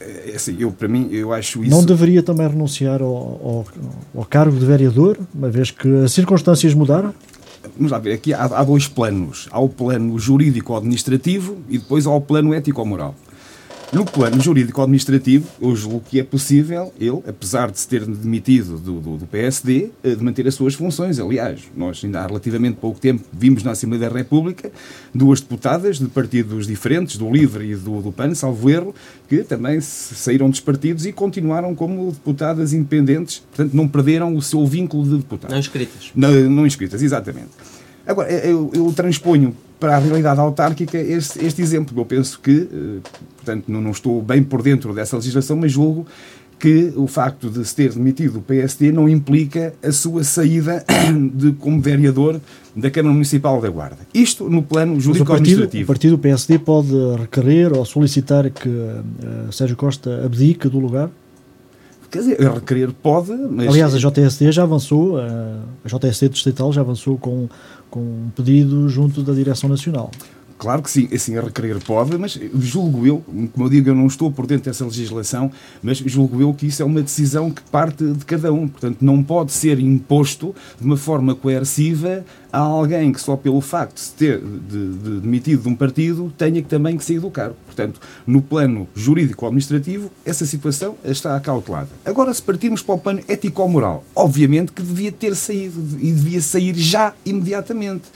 É, 0.00 0.32
assim, 0.34 0.56
eu, 0.58 0.70
para 0.70 0.86
mim, 0.86 1.08
eu 1.10 1.32
acho 1.32 1.62
isso... 1.62 1.70
Não 1.70 1.84
deveria 1.84 2.22
também 2.22 2.46
renunciar 2.46 3.02
ao, 3.02 3.08
ao, 3.08 3.66
ao 4.14 4.24
cargo 4.24 4.56
de 4.56 4.64
vereador, 4.64 5.18
uma 5.34 5.50
vez 5.50 5.70
que 5.70 5.88
as 6.04 6.12
circunstâncias 6.12 6.74
mudaram? 6.74 7.12
Vamos 7.76 7.90
lá 7.90 7.98
ver, 7.98 8.12
aqui 8.12 8.32
há, 8.32 8.44
há 8.44 8.64
dois 8.64 8.86
planos. 8.86 9.48
Há 9.50 9.58
o 9.60 9.68
plano 9.68 10.18
jurídico-administrativo 10.18 11.58
e 11.68 11.78
depois 11.78 12.06
há 12.06 12.10
o 12.10 12.20
plano 12.20 12.54
ético-moral. 12.54 13.14
No 13.90 14.04
plano 14.04 14.38
jurídico-administrativo, 14.38 15.48
eu 15.58 15.74
julgo 15.74 16.02
que 16.06 16.20
é 16.20 16.22
possível 16.22 16.92
ele, 17.00 17.22
apesar 17.26 17.70
de 17.70 17.80
se 17.80 17.88
ter 17.88 18.04
demitido 18.04 18.76
do, 18.76 19.00
do, 19.00 19.16
do, 19.16 19.26
PSD, 19.26 19.88
eh, 20.04 20.14
de 20.14 20.22
manter 20.22 20.46
as 20.46 20.54
suas 20.54 20.74
funções. 20.74 21.18
Aliás, 21.18 21.62
nós 21.74 22.04
ainda 22.04 22.20
há 22.20 22.26
relativamente 22.26 22.76
pouco 22.76 23.00
tempo 23.00 23.24
vimos 23.32 23.62
na 23.62 23.70
Assembleia 23.70 24.10
da 24.10 24.14
República 24.14 24.70
duas 25.14 25.40
deputadas 25.40 25.98
de 25.98 26.06
partidos 26.06 26.66
diferentes, 26.66 27.16
do 27.16 27.30
LIVRE 27.30 27.72
e 27.72 27.76
do, 27.76 28.02
do 28.02 28.12
PAN, 28.12 28.34
salvo 28.34 28.68
erro, 28.68 28.94
que 29.26 29.42
também 29.42 29.80
saíram 29.80 30.50
dos 30.50 30.60
partidos 30.60 31.06
e 31.06 31.12
continuaram 31.12 31.74
como 31.74 32.12
deputadas 32.12 32.74
independentes, 32.74 33.38
portanto 33.38 33.72
não 33.72 33.88
perderam 33.88 34.36
o 34.36 34.42
seu 34.42 34.66
vínculo 34.66 35.04
de 35.04 35.16
deputado. 35.16 35.50
Não 35.50 35.58
inscritas. 35.58 36.10
Não, 36.14 36.30
não 36.30 36.66
inscritas, 36.66 37.02
exatamente. 37.02 37.48
Agora, 38.08 38.32
eu, 38.32 38.70
eu 38.74 38.90
transponho 38.96 39.54
para 39.78 39.96
a 39.96 39.98
realidade 39.98 40.40
autárquica 40.40 40.96
este, 40.98 41.44
este 41.44 41.60
exemplo. 41.60 42.00
Eu 42.00 42.06
penso 42.06 42.40
que, 42.40 42.66
eh, 42.72 43.08
portanto, 43.36 43.64
não, 43.68 43.82
não 43.82 43.90
estou 43.90 44.22
bem 44.22 44.42
por 44.42 44.62
dentro 44.62 44.94
dessa 44.94 45.14
legislação, 45.16 45.56
mas 45.56 45.70
julgo 45.70 46.06
que 46.58 46.92
o 46.96 47.06
facto 47.06 47.48
de 47.48 47.64
se 47.64 47.74
ter 47.74 47.92
demitido 47.92 48.38
o 48.38 48.42
PSD 48.42 48.90
não 48.90 49.08
implica 49.08 49.74
a 49.82 49.92
sua 49.92 50.24
saída 50.24 50.84
de, 51.34 51.52
como 51.52 51.80
vereador 51.80 52.40
da 52.74 52.90
Câmara 52.90 53.12
Municipal 53.12 53.60
da 53.60 53.68
Guarda. 53.68 53.98
Isto 54.12 54.48
no 54.48 54.62
plano 54.62 54.98
jurídico-administrativo. 54.98 55.84
O 55.84 55.86
partido, 55.86 56.14
o 56.14 56.18
partido 56.18 56.18
PSD 56.18 56.58
pode 56.58 56.94
requerer 57.20 57.72
ou 57.72 57.84
solicitar 57.84 58.50
que 58.50 58.68
uh, 58.68 59.52
Sérgio 59.52 59.76
Costa 59.76 60.24
abdique 60.24 60.68
do 60.68 60.80
lugar? 60.80 61.10
Quer 62.10 62.18
dizer, 62.20 62.40
requerer 62.40 62.90
pode, 62.92 63.32
mas... 63.32 63.68
Aliás, 63.68 63.94
a 63.94 63.98
JSD 63.98 64.50
já 64.50 64.62
avançou, 64.62 65.20
eh, 65.20 65.24
a 65.84 65.88
JSD 65.88 66.30
distrital 66.30 66.72
já 66.72 66.80
avançou 66.80 67.18
com 67.18 67.48
com 67.90 68.00
um 68.00 68.30
pedido 68.34 68.88
junto 68.88 69.22
da 69.22 69.32
Direção 69.32 69.68
Nacional. 69.68 70.10
Claro 70.58 70.82
que 70.82 70.90
sim, 70.90 71.08
assim 71.14 71.36
a 71.36 71.40
requerer 71.40 71.78
pode, 71.84 72.18
mas 72.18 72.38
julgo 72.58 73.06
eu, 73.06 73.22
como 73.52 73.66
eu 73.66 73.68
digo, 73.68 73.90
eu 73.90 73.94
não 73.94 74.08
estou 74.08 74.30
por 74.30 74.44
dentro 74.44 74.64
dessa 74.64 74.84
legislação, 74.84 75.52
mas 75.80 75.98
julgo 75.98 76.40
eu 76.42 76.52
que 76.52 76.66
isso 76.66 76.82
é 76.82 76.84
uma 76.84 77.00
decisão 77.00 77.48
que 77.48 77.62
parte 77.62 78.04
de 78.04 78.24
cada 78.24 78.52
um. 78.52 78.66
Portanto, 78.66 78.98
não 79.00 79.22
pode 79.22 79.52
ser 79.52 79.78
imposto 79.78 80.52
de 80.80 80.84
uma 80.84 80.96
forma 80.96 81.32
coerciva 81.36 82.24
a 82.52 82.58
alguém 82.58 83.12
que 83.12 83.20
só 83.20 83.36
pelo 83.36 83.60
facto 83.60 83.94
de 83.94 84.00
se 84.00 84.12
ter 84.14 84.40
de, 84.40 84.94
de, 84.94 85.20
demitido 85.20 85.62
de 85.62 85.68
um 85.68 85.76
partido 85.76 86.32
tenha 86.36 86.60
que 86.60 86.68
também 86.68 86.96
que 86.96 87.04
sair 87.04 87.20
do 87.20 87.30
cargo. 87.30 87.54
Portanto, 87.66 88.00
no 88.26 88.42
plano 88.42 88.88
jurídico-administrativo, 88.96 90.10
essa 90.24 90.44
situação 90.44 90.96
está 91.04 91.36
acautelada. 91.36 91.88
Agora, 92.04 92.34
se 92.34 92.42
partirmos 92.42 92.82
para 92.82 92.96
o 92.96 92.98
plano 92.98 93.20
ético-moral, 93.28 94.04
obviamente 94.12 94.72
que 94.72 94.82
devia 94.82 95.12
ter 95.12 95.36
saído 95.36 95.80
e 96.00 96.10
devia 96.10 96.40
sair 96.40 96.74
já 96.74 97.14
imediatamente 97.24 98.08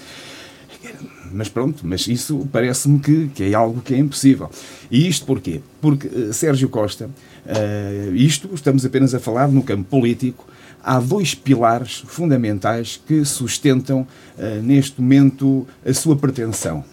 mas 1.33 1.49
pronto, 1.49 1.87
mas 1.87 2.07
isso 2.07 2.47
parece-me 2.53 2.99
que, 2.99 3.29
que 3.29 3.45
é 3.45 3.55
algo 3.55 3.81
que 3.81 3.95
é 3.95 3.99
impossível. 3.99 4.51
E 4.90 5.09
isto 5.09 5.25
porquê? 5.25 5.61
Porque 5.81 6.07
uh, 6.07 6.33
Sérgio 6.33 6.68
Costa, 6.68 7.07
uh, 7.07 8.14
isto 8.14 8.51
estamos 8.55 8.85
apenas 8.85 9.14
a 9.14 9.21
falar 9.21 9.49
no 9.49 9.62
campo 9.62 9.85
político, 9.85 10.47
há 10.83 11.01
dois 11.01 11.35
pilares 11.35 12.03
fundamentais 12.07 13.01
que 13.07 13.25
sustentam 13.25 14.07
uh, 14.38 14.62
neste 14.62 15.01
momento 15.01 15.66
a 15.85 15.92
sua 15.95 16.16
pretensão. 16.16 16.85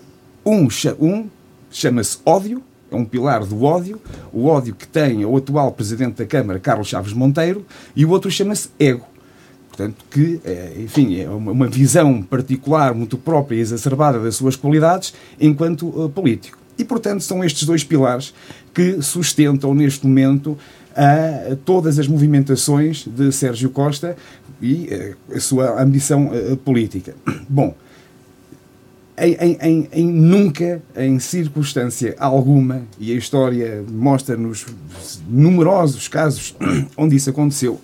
Um, 0.46 0.68
um 1.00 1.30
chama-se 1.70 2.18
ódio, 2.26 2.64
é 2.92 2.96
um 2.96 3.06
pilar 3.06 3.46
do 3.46 3.64
ódio, 3.64 4.02
o 4.34 4.48
ódio 4.48 4.74
que 4.74 4.88
tem 4.88 5.24
o 5.26 5.36
atual 5.38 5.72
Presidente 5.72 6.16
da 6.16 6.26
Câmara, 6.26 6.60
Carlos 6.60 6.88
Chaves 6.88 7.14
Monteiro, 7.14 7.66
e 7.96 8.06
o 8.06 8.10
outro 8.10 8.32
chama-se 8.32 8.70
ego 8.80 9.06
Portanto, 9.80 10.04
que, 10.12 10.42
é, 10.44 10.74
enfim, 10.78 11.22
é 11.22 11.30
uma 11.30 11.66
visão 11.66 12.22
particular, 12.22 12.94
muito 12.94 13.18
própria 13.18 13.56
e 13.56 13.60
exacerbada 13.62 14.20
das 14.20 14.36
suas 14.36 14.58
qualidades 14.58 15.14
enquanto 15.40 15.88
uh, 15.88 16.10
político. 16.10 16.58
E, 16.78 16.84
portanto, 16.84 17.22
são 17.22 17.42
estes 17.42 17.66
dois 17.66 17.82
pilares 17.82 18.34
que 18.74 19.02
sustentam 19.02 19.74
neste 19.74 20.06
momento 20.06 20.58
a, 20.94 21.56
todas 21.64 21.98
as 21.98 22.10
movimentações 22.10 23.06
de 23.08 23.32
Sérgio 23.32 23.70
Costa 23.70 24.18
e 24.62 24.90
a, 24.92 25.34
uh, 25.34 25.38
a 25.38 25.40
sua 25.40 25.82
ambição 25.82 26.28
uh, 26.28 26.58
política. 26.58 27.16
Bom, 27.48 27.74
em, 29.18 29.58
em, 29.62 29.90
em, 29.94 30.08
nunca, 30.08 30.82
em 30.98 31.20
circunstância 31.20 32.18
alguma, 32.20 32.82
e 33.00 33.14
a 33.14 33.16
história 33.16 33.82
mostra-nos 33.90 34.66
numerosos 35.30 36.10
casos 36.10 36.54
onde 36.98 37.16
isso 37.16 37.30
aconteceu, 37.30 37.80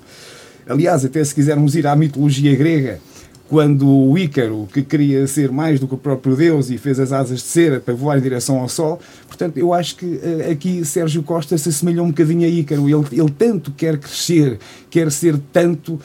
Aliás, 0.67 1.06
até 1.06 1.23
se 1.23 1.34
quisermos 1.34 1.75
ir 1.75 1.86
à 1.86 1.95
mitologia 1.95 2.56
grega, 2.56 2.99
quando 3.47 3.88
o 3.88 4.17
Ícaro, 4.17 4.67
que 4.73 4.82
queria 4.82 5.28
ser 5.28 5.51
mais 5.51 5.80
do 5.80 5.88
que 5.88 5.93
o 5.93 5.97
próprio 5.97 6.36
Deus 6.36 6.69
e 6.71 6.78
fez 6.78 6.99
as 6.99 7.12
asas 7.12 7.39
de 7.39 7.45
cera 7.45 7.80
para 7.80 7.93
voar 7.93 8.17
em 8.17 8.21
direção 8.21 8.60
ao 8.60 8.67
Sol, 8.67 8.99
portanto, 9.28 9.58
eu 9.58 9.71
acho 9.71 9.97
que 9.97 10.06
uh, 10.06 10.51
aqui 10.51 10.84
Sérgio 10.84 11.21
Costa 11.21 11.56
se 11.58 11.69
assemelha 11.69 12.01
um 12.01 12.08
bocadinho 12.08 12.45
a 12.45 12.49
Ícaro. 12.49 12.89
Ele, 12.89 13.21
ele 13.21 13.32
tanto 13.38 13.71
quer 13.71 13.99
crescer, 13.99 14.58
quer 14.89 15.12
ser 15.12 15.38
tanto, 15.54 15.93
uh, 15.93 16.01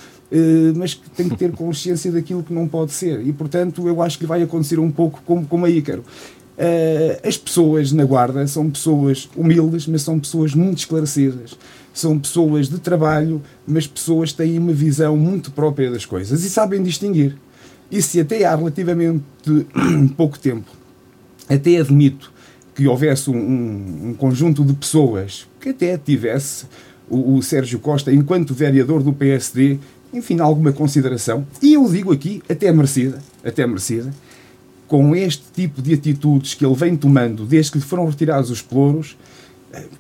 mas 0.77 0.95
tem 1.17 1.31
que 1.31 1.37
ter 1.37 1.51
consciência 1.53 2.13
daquilo 2.13 2.43
que 2.43 2.53
não 2.53 2.69
pode 2.69 2.93
ser. 2.93 3.27
E, 3.27 3.33
portanto, 3.33 3.89
eu 3.89 4.03
acho 4.03 4.19
que 4.19 4.27
vai 4.27 4.43
acontecer 4.43 4.79
um 4.79 4.91
pouco 4.91 5.23
como, 5.25 5.47
como 5.47 5.65
a 5.65 5.71
Ícaro. 5.71 6.05
Uh, 6.61 7.27
as 7.27 7.39
pessoas 7.39 7.91
na 7.91 8.05
Guarda 8.05 8.47
são 8.47 8.69
pessoas 8.69 9.31
humildes, 9.35 9.87
mas 9.87 10.03
são 10.03 10.21
pessoas 10.21 10.55
muito 10.55 10.81
esclarecidas. 10.81 11.57
São 11.95 12.19
pessoas 12.19 12.69
de 12.69 12.79
trabalho, 12.79 13.41
mas 13.67 13.87
pessoas 13.87 14.35
têm 14.35 14.59
uma 14.59 14.75
visão 14.75 15.17
muito 15.17 15.51
própria 15.53 15.91
das 15.91 16.05
coisas 16.05 16.45
e 16.45 16.51
sabem 16.51 16.83
distinguir. 16.83 17.35
E 17.91 18.03
se 18.03 18.21
até 18.21 18.45
há 18.45 18.55
relativamente 18.55 19.25
pouco 20.19 20.39
tempo, 20.39 20.71
até 21.49 21.79
admito 21.79 22.31
que 22.75 22.87
houvesse 22.87 23.31
um, 23.31 24.11
um 24.11 24.15
conjunto 24.15 24.63
de 24.63 24.75
pessoas 24.75 25.49
que 25.59 25.71
até 25.71 25.97
tivesse 25.97 26.67
o, 27.09 27.37
o 27.37 27.43
Sérgio 27.43 27.79
Costa, 27.79 28.13
enquanto 28.13 28.53
vereador 28.53 29.03
do 29.03 29.15
PSD, 29.15 29.79
enfim, 30.13 30.41
alguma 30.41 30.73
consideração, 30.73 31.47
e 31.63 31.73
eu 31.73 31.91
digo 31.91 32.13
aqui, 32.13 32.43
até 32.49 32.71
merecida, 32.71 33.19
até 33.43 33.67
merecida, 33.67 34.11
com 34.91 35.15
este 35.15 35.45
tipo 35.55 35.81
de 35.81 35.95
atitudes 35.95 36.53
que 36.53 36.67
ele 36.67 36.75
vem 36.75 36.97
tomando 36.97 37.45
desde 37.45 37.71
que 37.71 37.79
lhe 37.79 37.85
foram 37.85 38.07
retirados 38.07 38.51
os 38.51 38.61
pelouros, 38.61 39.17
é, 39.17 39.30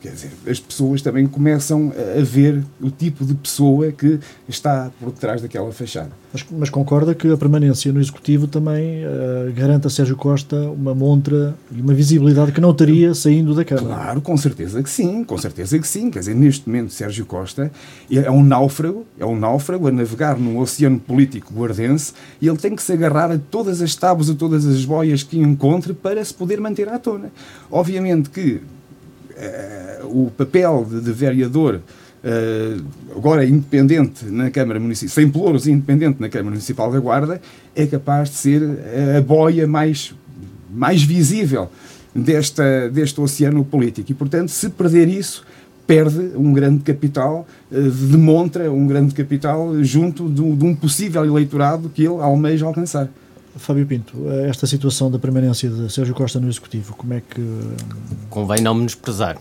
quer 0.00 0.12
dizer, 0.12 0.30
as 0.48 0.58
pessoas 0.58 1.00
também 1.00 1.26
começam 1.26 1.92
a 2.18 2.22
ver 2.22 2.62
o 2.80 2.90
tipo 2.90 3.24
de 3.24 3.34
pessoa 3.34 3.92
que 3.92 4.18
está 4.48 4.90
por 4.98 5.12
trás 5.12 5.40
daquela 5.40 5.70
fachada. 5.72 6.10
Mas, 6.32 6.44
mas 6.50 6.70
concorda 6.70 7.14
que 7.14 7.30
a 7.30 7.36
permanência 7.36 7.92
no 7.92 8.00
Executivo 8.00 8.46
também 8.46 9.04
uh, 9.04 9.52
garante 9.54 9.86
a 9.86 9.90
Sérgio 9.90 10.16
Costa 10.16 10.56
uma 10.70 10.94
montra 10.94 11.54
e 11.70 11.80
uma 11.80 11.94
visibilidade 11.94 12.52
que 12.52 12.60
não 12.60 12.74
teria 12.74 13.14
saindo 13.14 13.54
da 13.54 13.64
Câmara? 13.64 13.94
Claro, 13.94 14.20
com 14.20 14.36
certeza 14.36 14.82
que 14.82 14.90
sim, 14.90 15.24
com 15.24 15.38
certeza 15.38 15.78
que 15.78 15.86
sim. 15.86 16.10
Quer 16.10 16.20
dizer, 16.20 16.34
neste 16.34 16.68
momento 16.68 16.92
Sérgio 16.92 17.26
Costa 17.26 17.70
é 18.10 18.30
um 18.30 18.44
náufrago, 18.44 19.06
é 19.18 19.26
um 19.26 19.38
náufrago 19.38 19.88
a 19.88 19.92
navegar 19.92 20.38
num 20.38 20.58
oceano 20.58 20.98
político 20.98 21.52
guardense 21.54 22.12
e 22.40 22.48
ele 22.48 22.58
tem 22.58 22.74
que 22.74 22.82
se 22.82 22.92
agarrar 22.92 23.30
a 23.30 23.38
todas 23.38 23.82
as 23.82 23.94
tábuas, 23.94 24.30
a 24.30 24.34
todas 24.34 24.66
as 24.66 24.84
boias 24.84 25.22
que 25.22 25.38
encontre 25.38 25.92
para 25.92 26.24
se 26.24 26.34
poder 26.34 26.60
manter 26.60 26.88
à 26.88 26.98
tona. 26.98 27.30
Obviamente 27.70 28.30
que 28.30 28.60
o 30.04 30.30
papel 30.36 30.86
de, 30.88 31.00
de 31.00 31.12
vereador 31.12 31.76
uh, 32.24 32.84
agora 33.16 33.44
independente 33.44 34.24
na 34.26 34.50
Câmara 34.50 34.78
Municipal, 34.78 35.14
sem 35.14 35.30
pelouros 35.30 35.66
independente 35.66 36.20
na 36.20 36.28
Câmara 36.28 36.50
Municipal 36.50 36.90
da 36.90 36.98
Guarda, 36.98 37.40
é 37.74 37.86
capaz 37.86 38.30
de 38.30 38.36
ser 38.36 38.62
a 39.16 39.20
boia 39.20 39.66
mais, 39.66 40.14
mais 40.70 41.02
visível 41.02 41.70
desta, 42.14 42.88
deste 42.88 43.20
oceano 43.20 43.64
político. 43.64 44.10
E, 44.10 44.14
portanto, 44.14 44.48
se 44.48 44.68
perder 44.70 45.08
isso, 45.08 45.44
perde 45.86 46.36
um 46.36 46.52
grande 46.52 46.82
capital, 46.84 47.46
demonstra 47.70 48.70
um 48.70 48.86
grande 48.86 49.14
capital 49.14 49.82
junto 49.82 50.28
de, 50.28 50.56
de 50.56 50.64
um 50.64 50.74
possível 50.74 51.24
eleitorado 51.24 51.88
que 51.88 52.02
ele 52.02 52.20
almeja 52.20 52.66
alcançar. 52.66 53.08
Fábio 53.56 53.86
Pinto, 53.86 54.30
esta 54.48 54.66
situação 54.66 55.10
da 55.10 55.18
permanência 55.18 55.68
de 55.68 55.92
Sérgio 55.92 56.14
Costa 56.14 56.38
no 56.38 56.48
Executivo, 56.48 56.94
como 56.94 57.14
é 57.14 57.20
que. 57.20 57.40
Convém 58.28 58.60
não 58.60 58.74
menosprezar. 58.74 59.38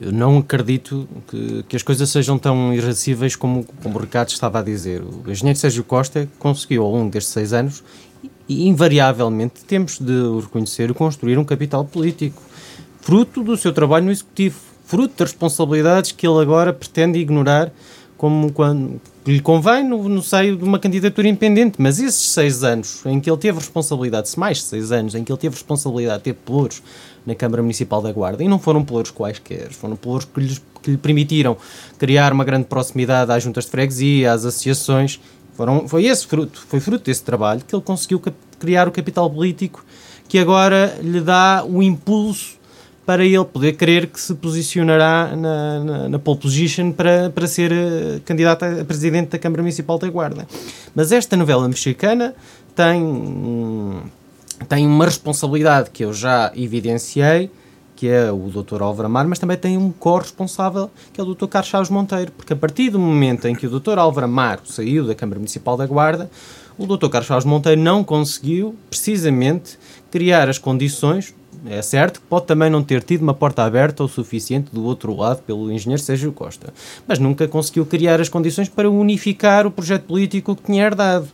Eu 0.00 0.10
não 0.12 0.38
acredito 0.38 1.08
que, 1.28 1.62
que 1.68 1.76
as 1.76 1.82
coisas 1.82 2.10
sejam 2.10 2.36
tão 2.36 2.74
irracíveis 2.74 3.36
como, 3.36 3.64
como 3.82 3.96
o 3.96 4.00
Ricardo 4.00 4.28
estava 4.28 4.58
a 4.58 4.62
dizer. 4.62 5.02
O 5.02 5.30
engenheiro 5.30 5.58
Sérgio 5.58 5.84
Costa 5.84 6.28
conseguiu, 6.38 6.82
ao 6.82 6.90
longo 6.90 7.10
destes 7.10 7.32
seis 7.32 7.52
anos, 7.52 7.82
e 8.48 8.68
invariavelmente 8.68 9.64
temos 9.64 9.98
de 9.98 10.12
o 10.12 10.40
reconhecer, 10.40 10.92
construir 10.94 11.38
um 11.38 11.44
capital 11.44 11.84
político, 11.84 12.42
fruto 13.00 13.42
do 13.42 13.56
seu 13.56 13.72
trabalho 13.72 14.06
no 14.06 14.10
Executivo, 14.10 14.58
fruto 14.84 15.14
das 15.16 15.30
responsabilidades 15.30 16.12
que 16.12 16.26
ele 16.26 16.40
agora 16.40 16.72
pretende 16.72 17.18
ignorar 17.18 17.72
como 18.16 18.52
quando 18.52 19.00
lhe 19.26 19.40
convém 19.40 19.82
no, 19.82 20.08
no, 20.08 20.22
seio 20.22 20.56
de 20.56 20.64
uma 20.64 20.78
candidatura 20.78 21.28
independente, 21.28 21.80
mas 21.80 21.98
esses 21.98 22.30
seis 22.30 22.62
anos 22.62 23.00
em 23.06 23.18
que 23.18 23.30
ele 23.30 23.38
teve 23.38 23.58
responsabilidade, 23.58 24.28
se 24.28 24.38
mais 24.38 24.58
de 24.58 24.64
seis 24.64 24.92
anos 24.92 25.14
em 25.14 25.24
que 25.24 25.32
ele 25.32 25.38
teve 25.38 25.54
responsabilidade 25.54 26.18
de 26.18 26.24
ter 26.24 26.34
pelouros 26.34 26.82
na 27.24 27.34
Câmara 27.34 27.62
Municipal 27.62 28.02
da 28.02 28.12
Guarda, 28.12 28.44
e 28.44 28.48
não 28.48 28.58
foram 28.58 28.84
pelouros 28.84 29.10
quaisquer, 29.10 29.72
foram 29.72 29.96
pelouros 29.96 30.26
que, 30.26 30.60
que 30.82 30.90
lhe 30.90 30.98
permitiram 30.98 31.56
criar 31.98 32.32
uma 32.32 32.44
grande 32.44 32.66
proximidade 32.66 33.32
às 33.32 33.42
juntas 33.42 33.64
de 33.64 33.70
freguesia, 33.70 34.32
às 34.32 34.44
associações, 34.44 35.18
foram, 35.54 35.88
foi 35.88 36.04
esse 36.04 36.26
fruto, 36.26 36.62
foi 36.68 36.80
fruto 36.80 37.04
desse 37.04 37.22
trabalho 37.22 37.62
que 37.66 37.74
ele 37.74 37.82
conseguiu 37.82 38.20
criar 38.58 38.88
o 38.88 38.92
capital 38.92 39.30
político 39.30 39.84
que 40.28 40.38
agora 40.38 40.98
lhe 41.00 41.20
dá 41.20 41.64
o 41.64 41.82
impulso 41.82 42.58
para 43.06 43.24
ele 43.24 43.44
poder 43.44 43.74
crer 43.74 44.06
que 44.06 44.20
se 44.20 44.34
posicionará 44.34 45.36
na, 45.36 45.84
na, 45.84 46.08
na 46.08 46.18
pole 46.18 46.38
position 46.38 46.90
para, 46.90 47.30
para 47.30 47.46
ser 47.46 47.70
uh, 47.70 48.20
candidato 48.24 48.64
a 48.64 48.84
presidente 48.84 49.30
da 49.30 49.38
Câmara 49.38 49.62
Municipal 49.62 49.98
da 49.98 50.08
Guarda. 50.08 50.46
Mas 50.94 51.12
esta 51.12 51.36
novela 51.36 51.68
mexicana 51.68 52.34
tem, 52.74 54.02
tem 54.68 54.86
uma 54.86 55.04
responsabilidade 55.04 55.90
que 55.90 56.04
eu 56.04 56.12
já 56.12 56.50
evidenciei, 56.56 57.50
que 57.94 58.08
é 58.08 58.32
o 58.32 58.50
Dr. 58.50 58.82
Álvaro 58.82 59.06
Amar, 59.06 59.26
mas 59.26 59.38
também 59.38 59.56
tem 59.56 59.76
um 59.76 59.92
corresponsável, 59.92 60.90
que 61.12 61.20
é 61.20 61.24
o 61.24 61.34
Dr. 61.34 61.46
Carlos 61.46 61.70
Chaves 61.70 61.90
Monteiro, 61.90 62.32
porque 62.32 62.52
a 62.52 62.56
partir 62.56 62.90
do 62.90 62.98
momento 62.98 63.46
em 63.46 63.54
que 63.54 63.66
o 63.66 63.80
Dr. 63.80 63.98
Álvaro 63.98 64.24
Amar 64.24 64.60
saiu 64.64 65.06
da 65.06 65.14
Câmara 65.14 65.38
Municipal 65.38 65.76
da 65.76 65.86
Guarda, 65.86 66.30
o 66.76 66.86
Dr. 66.86 67.08
Carlos 67.08 67.28
Chaves 67.28 67.44
Monteiro 67.44 67.80
não 67.80 68.02
conseguiu, 68.02 68.74
precisamente, 68.90 69.78
criar 70.10 70.48
as 70.48 70.58
condições, 70.58 71.34
é 71.66 71.80
certo 71.80 72.20
que 72.20 72.26
pode 72.26 72.46
também 72.46 72.68
não 72.68 72.82
ter 72.82 73.02
tido 73.02 73.22
uma 73.22 73.34
porta 73.34 73.62
aberta 73.62 74.04
o 74.04 74.08
suficiente 74.08 74.70
do 74.72 74.84
outro 74.84 75.16
lado 75.16 75.42
pelo 75.42 75.72
engenheiro 75.72 76.02
Sérgio 76.02 76.32
Costa, 76.32 76.72
mas 77.06 77.18
nunca 77.18 77.48
conseguiu 77.48 77.86
criar 77.86 78.20
as 78.20 78.28
condições 78.28 78.68
para 78.68 78.90
unificar 78.90 79.66
o 79.66 79.70
projeto 79.70 80.04
político 80.04 80.54
que 80.54 80.62
tinha 80.62 80.84
herdado. 80.84 81.28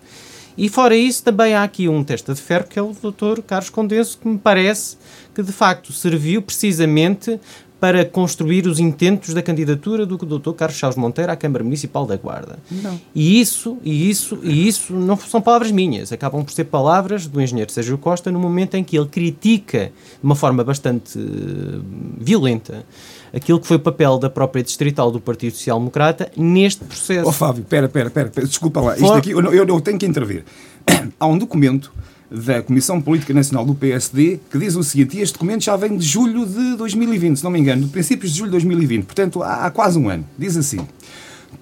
E 0.57 0.69
fora 0.69 0.95
isso, 0.95 1.25
também 1.25 1.55
há 1.55 1.63
aqui 1.63 1.89
um 1.89 2.05
testa 2.05 2.35
de 2.35 2.41
ferro 2.41 2.67
que 2.69 2.79
é 2.79 2.83
o 2.83 2.93
Dr. 2.93 3.41
Carlos 3.47 3.71
Condenso, 3.71 4.19
que 4.19 4.29
me 4.29 4.39
parece 4.39 4.97
que 5.35 5.43
de 5.43 5.53
facto 5.53 5.93
serviu 5.93 6.43
precisamente 6.43 7.41
para 7.81 8.05
construir 8.05 8.67
os 8.67 8.79
intentos 8.79 9.33
da 9.33 9.43
candidatura 9.43 10.05
do 10.05 10.19
Dr. 10.19 10.53
Carlos 10.53 10.77
Chaves 10.77 10.99
Monteiro 10.99 11.33
à 11.33 11.37
Câmara 11.37 11.65
Municipal 11.65 12.05
da 12.05 12.15
Guarda. 12.15 12.59
Não. 12.71 13.01
E 13.15 13.41
isso, 13.41 13.79
e 13.83 14.11
isso, 14.11 14.39
e 14.43 14.69
isso 14.69 14.93
não 14.93 15.17
são 15.17 15.41
palavras 15.41 15.71
minhas, 15.73 16.13
acabam 16.13 16.45
por 16.45 16.53
ser 16.53 16.65
palavras 16.65 17.27
do 17.27 17.41
engenheiro 17.41 17.73
Sérgio 17.73 17.97
Costa 17.97 18.31
no 18.31 18.39
momento 18.39 18.75
em 18.75 18.85
que 18.85 18.99
ele 18.99 19.07
critica 19.07 19.87
de 19.87 20.23
uma 20.23 20.35
forma 20.35 20.63
bastante 20.63 21.19
uh, 21.19 21.83
violenta 22.19 22.85
aquilo 23.33 23.61
que 23.61 23.67
foi 23.67 23.77
o 23.77 23.81
papel 23.81 24.19
da 24.19 24.29
própria 24.29 24.63
distrital 24.63 25.11
do 25.11 25.21
Partido 25.21 25.55
Social 25.55 25.79
Democrata 25.79 26.31
neste 26.37 26.85
processo. 26.85 27.29
Oh 27.29 27.33
Fábio, 27.33 27.65
pera, 27.65 27.89
pera, 27.89 28.11
pera, 28.11 28.29
desculpa 28.29 28.81
lá, 28.81 28.95
isto 28.95 29.13
aqui, 29.13 29.31
eu, 29.31 29.41
eu, 29.41 29.67
eu 29.67 29.81
tenho 29.81 29.99
que 29.99 30.07
intervir. 30.07 30.45
Há 31.19 31.27
um 31.27 31.39
documento 31.39 31.93
da 32.31 32.63
Comissão 32.63 33.01
Política 33.01 33.35
Nacional 33.35 33.65
do 33.65 33.75
PSD, 33.75 34.39
que 34.51 34.59
diz 34.59 34.77
o 34.77 34.83
seguinte, 34.83 35.19
e 35.19 35.21
este 35.21 35.33
documento 35.33 35.65
já 35.65 35.75
vem 35.77 35.97
de 35.97 36.07
julho 36.07 36.47
de 36.47 36.77
2020, 36.77 37.39
se 37.39 37.45
não 37.45 37.51
me 37.51 37.59
engano, 37.59 37.83
de 37.83 37.89
princípios 37.89 38.33
de 38.33 38.39
julho 38.39 38.51
de 38.51 38.53
2020, 38.53 39.05
portanto 39.05 39.43
há, 39.43 39.67
há 39.67 39.71
quase 39.71 39.99
um 39.99 40.09
ano. 40.09 40.25
Diz 40.39 40.57
assim, 40.57 40.87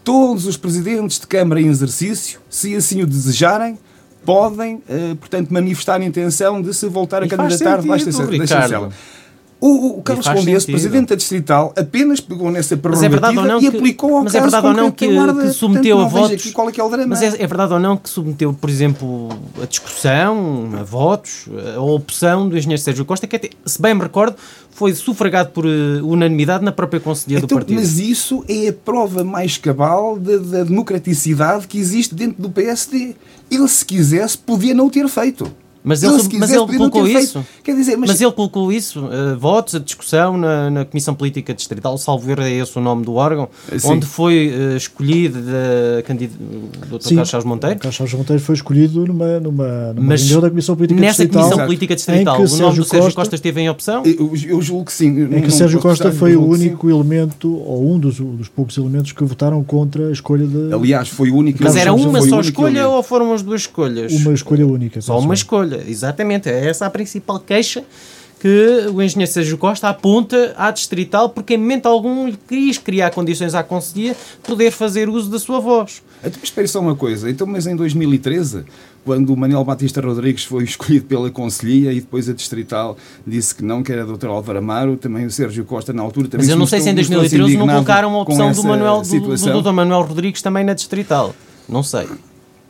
todos 0.05 0.47
os 0.47 0.57
presidentes 0.57 1.19
de 1.19 1.27
Câmara 1.27 1.61
em 1.61 1.69
exercício, 1.69 2.41
se 2.51 2.75
assim 2.77 3.03
o 3.03 3.07
desejarem, 3.07 3.79
podem, 4.25 4.83
eh, 4.89 5.15
portanto, 5.15 5.49
manifestar 5.51 6.01
a 6.01 6.05
intenção 6.05 6.61
de 6.61 6.75
se 6.75 6.87
voltar 6.87 7.23
a 7.23 7.29
candidatar 7.29 7.81
debaixo 7.81 8.05
da 8.05 8.13
chancela. 8.47 8.93
O, 9.61 9.99
o 9.99 10.03
Carlos 10.03 10.29
Condes, 10.29 10.67
presidente 10.67 11.09
da 11.09 11.17
Distrital, 11.17 11.73
apenas 11.77 12.21
pegou 12.21 12.49
nessa 12.49 12.77
prerrogativa 12.77 13.59
é 13.59 13.61
e 13.61 13.67
aplicou 13.67 14.17
ao 14.17 14.25
mas 14.25 14.35
é 14.35 14.41
verdade 14.41 14.67
ou 14.69 14.73
não 14.73 14.91
que, 14.93 15.09
que 15.09 15.51
submeteu 15.51 16.01
a 16.01 16.07
votos. 16.07 16.53
qual 16.53 16.69
é 16.69 16.73
que 16.73 16.81
é. 16.81 17.07
Mas 17.07 17.23
é, 17.23 17.27
é, 17.27 17.47
verdade 17.47 17.73
ou 17.73 17.81
não 17.81 17.97
que 17.97 18.09
submeteu, 18.09 18.55
por 18.55 18.71
exemplo, 18.71 19.29
a 19.61 19.67
discussão, 19.67 20.71
a 20.79 20.85
votos, 20.85 21.47
a 21.75 21.81
opção 21.81 22.49
do 22.49 22.57
engenheiro 22.57 22.81
Sérgio 22.81 23.05
Costa, 23.05 23.27
que 23.27 23.35
até, 23.35 23.51
se 23.67 23.83
bem 23.83 23.95
me 23.95 24.03
recordo, 24.03 24.37
foi 24.71 24.95
sufragado 24.95 25.51
por 25.51 25.67
uh, 25.67 26.07
unanimidade 26.07 26.65
na 26.65 26.71
própria 26.71 27.01
Conselhia 27.01 27.39
então, 27.39 27.49
do 27.49 27.55
partido. 27.57 27.81
Mas 27.81 27.99
isso 27.99 28.45
é 28.49 28.69
a 28.69 28.73
prova 28.73 29.25
mais 29.25 29.57
cabal 29.59 30.17
da, 30.17 30.37
da 30.37 30.63
democraticidade 30.63 31.67
que 31.67 31.79
existe 31.79 32.15
dentro 32.15 32.41
do 32.41 32.49
PSD. 32.49 33.17
Ele, 33.51 33.67
se 33.67 33.85
quisesse, 33.85 34.39
podia 34.39 34.73
não 34.73 34.87
o 34.87 34.91
ter 34.91 35.09
feito. 35.09 35.51
Mas 35.83 36.03
ele, 36.03 36.15
ele 36.15 36.39
mas 36.39 36.51
ele 36.51 36.67
colocou 36.67 37.07
isso. 37.07 37.45
Quer 37.63 37.75
dizer, 37.75 37.97
mas... 37.97 38.11
mas 38.11 38.21
ele 38.21 38.33
colocou 38.33 38.73
isso, 38.73 39.05
uh, 39.05 39.39
votos, 39.39 39.75
a 39.75 39.79
discussão 39.79 40.37
na, 40.37 40.71
na 40.71 40.85
Comissão 40.85 41.15
Política 41.15 41.55
Distrital, 41.55 41.97
salvo 41.99 42.31
erro 42.31 42.43
é 42.43 42.51
esse 42.53 42.77
o 42.77 42.81
nome 42.81 43.05
do 43.05 43.15
órgão, 43.15 43.49
Sim. 43.77 43.93
onde 43.93 44.07
foi 44.07 44.49
uh, 44.49 44.77
escolhido 44.77 45.39
o 45.39 46.99
Dr. 46.99 47.09
Carlos 47.09 47.29
Chaves 47.29 47.47
Monteiro. 47.47 47.79
Carlos 47.79 47.97
Chaves 47.97 48.15
Monteiro 48.15 48.43
foi 48.43 48.55
escolhido 48.55 49.07
numa, 49.07 49.41
numa, 49.41 49.93
numa 49.93 50.07
mas 50.09 50.21
reunião 50.23 50.41
da 50.41 50.51
Comissão 50.51 50.77
Política 50.77 51.01
nessa 51.01 51.23
Distrital. 51.23 51.43
Nessa 51.43 51.51
Comissão 51.51 51.67
Política 51.67 51.95
Distrital, 51.95 52.35
o 52.35 52.39
nome 52.39 52.49
Sérgio 52.49 52.83
do 52.83 52.89
Sérgio 52.89 53.05
Costa, 53.07 53.21
Costa 53.21 53.35
esteve 53.35 53.61
em 53.61 53.71
opção? 53.71 54.03
Eu, 54.05 54.33
eu 54.47 54.63
julgo 54.63 54.87
que 54.87 54.93
sim. 54.93 55.09
Em 55.09 55.43
que 55.43 55.51
Sérgio 55.51 55.81
Costa 55.81 56.13
foi 56.13 56.37
o 56.37 56.45
único 56.45 56.91
elemento, 56.91 57.55
ou 57.55 57.95
um 57.95 57.99
dos, 57.99 58.19
dos 58.19 58.49
poucos 58.49 58.77
elementos 58.77 59.13
que 59.13 59.25
votaram 59.25 59.63
contra 59.63 60.09
a 60.09 60.13
escolha 60.13 60.47
de... 60.47 60.73
Aliás, 60.73 61.09
foi 61.09 61.31
o 61.31 61.37
único... 61.37 61.63
Mas 61.63 61.77
era 61.77 61.93
uma 61.93 62.21
só 62.23 62.41
escolha 62.41 62.89
ou 62.89 63.03
foram 63.03 63.33
as 63.33 63.43
duas 63.43 63.63
escolhas? 63.63 64.13
Uma 64.13 64.33
escolha 64.33 64.67
única. 64.67 65.01
Só 65.01 65.19
uma 65.19 65.35
escolha, 65.35 65.78
exatamente 65.87 66.49
é 66.49 66.69
essa 66.69 66.87
a 66.87 66.91
principal 66.91 67.39
queixa 67.39 67.85
que 68.41 68.87
o 68.93 69.03
engenheiro 69.03 69.31
Sérgio 69.31 69.59
Costa 69.59 69.89
aponta 69.89 70.55
à 70.57 70.71
distrital 70.71 71.29
porque 71.29 71.55
em 71.55 71.59
momento 71.59 71.87
algum 71.87 72.27
lhe 72.27 72.39
quis 72.49 72.79
criar 72.79 73.11
condições 73.11 73.55
à 73.55 73.63
Conselhia 73.63 74.17
poder 74.43 74.71
fazer 74.71 75.09
uso 75.09 75.31
da 75.31 75.39
sua 75.39 75.61
voz. 75.61 76.03
Então, 76.23 76.41
espere 76.43 76.67
só 76.67 76.81
uma 76.81 76.97
coisa, 76.97 77.31
então, 77.31 77.47
mas 77.47 77.67
em 77.67 77.77
2013, 77.77 78.65
quando 79.05 79.33
o 79.33 79.37
Manuel 79.37 79.65
Batista 79.65 80.01
Rodrigues 80.01 80.45
foi 80.45 80.65
escolhido 80.65 81.07
pela 81.07 81.31
Conselhia 81.31 81.93
e 81.93 82.01
depois 82.01 82.29
a 82.29 82.33
distrital 82.33 82.97
disse 83.27 83.55
que 83.55 83.65
não, 83.65 83.83
que 83.83 83.93
era 83.93 84.05
Dr. 84.05 84.27
Álvaro 84.27 84.59
Amaro, 84.59 84.97
também 84.97 85.27
o 85.27 85.31
Sérgio 85.31 85.65
Costa 85.65 85.93
na 85.93 86.03
altura 86.03 86.29
também 86.29 86.47
Mas 86.47 86.53
eu 86.53 86.59
não 86.59 86.67
sei 86.67 86.81
se 86.81 86.91
em 86.91 86.95
2013 86.95 87.57
não 87.57 87.67
colocaram 87.67 88.15
a 88.15 88.23
opção 88.23 88.53
do, 88.53 88.65
Manuel, 88.65 89.03
do, 89.03 89.37
do 89.37 89.63
Dr. 89.63 89.73
Manuel 89.73 90.03
Rodrigues 90.03 90.43
também 90.43 90.65
na 90.65 90.75
distrital. 90.75 91.35
Não 91.69 91.83
sei. 91.83 92.07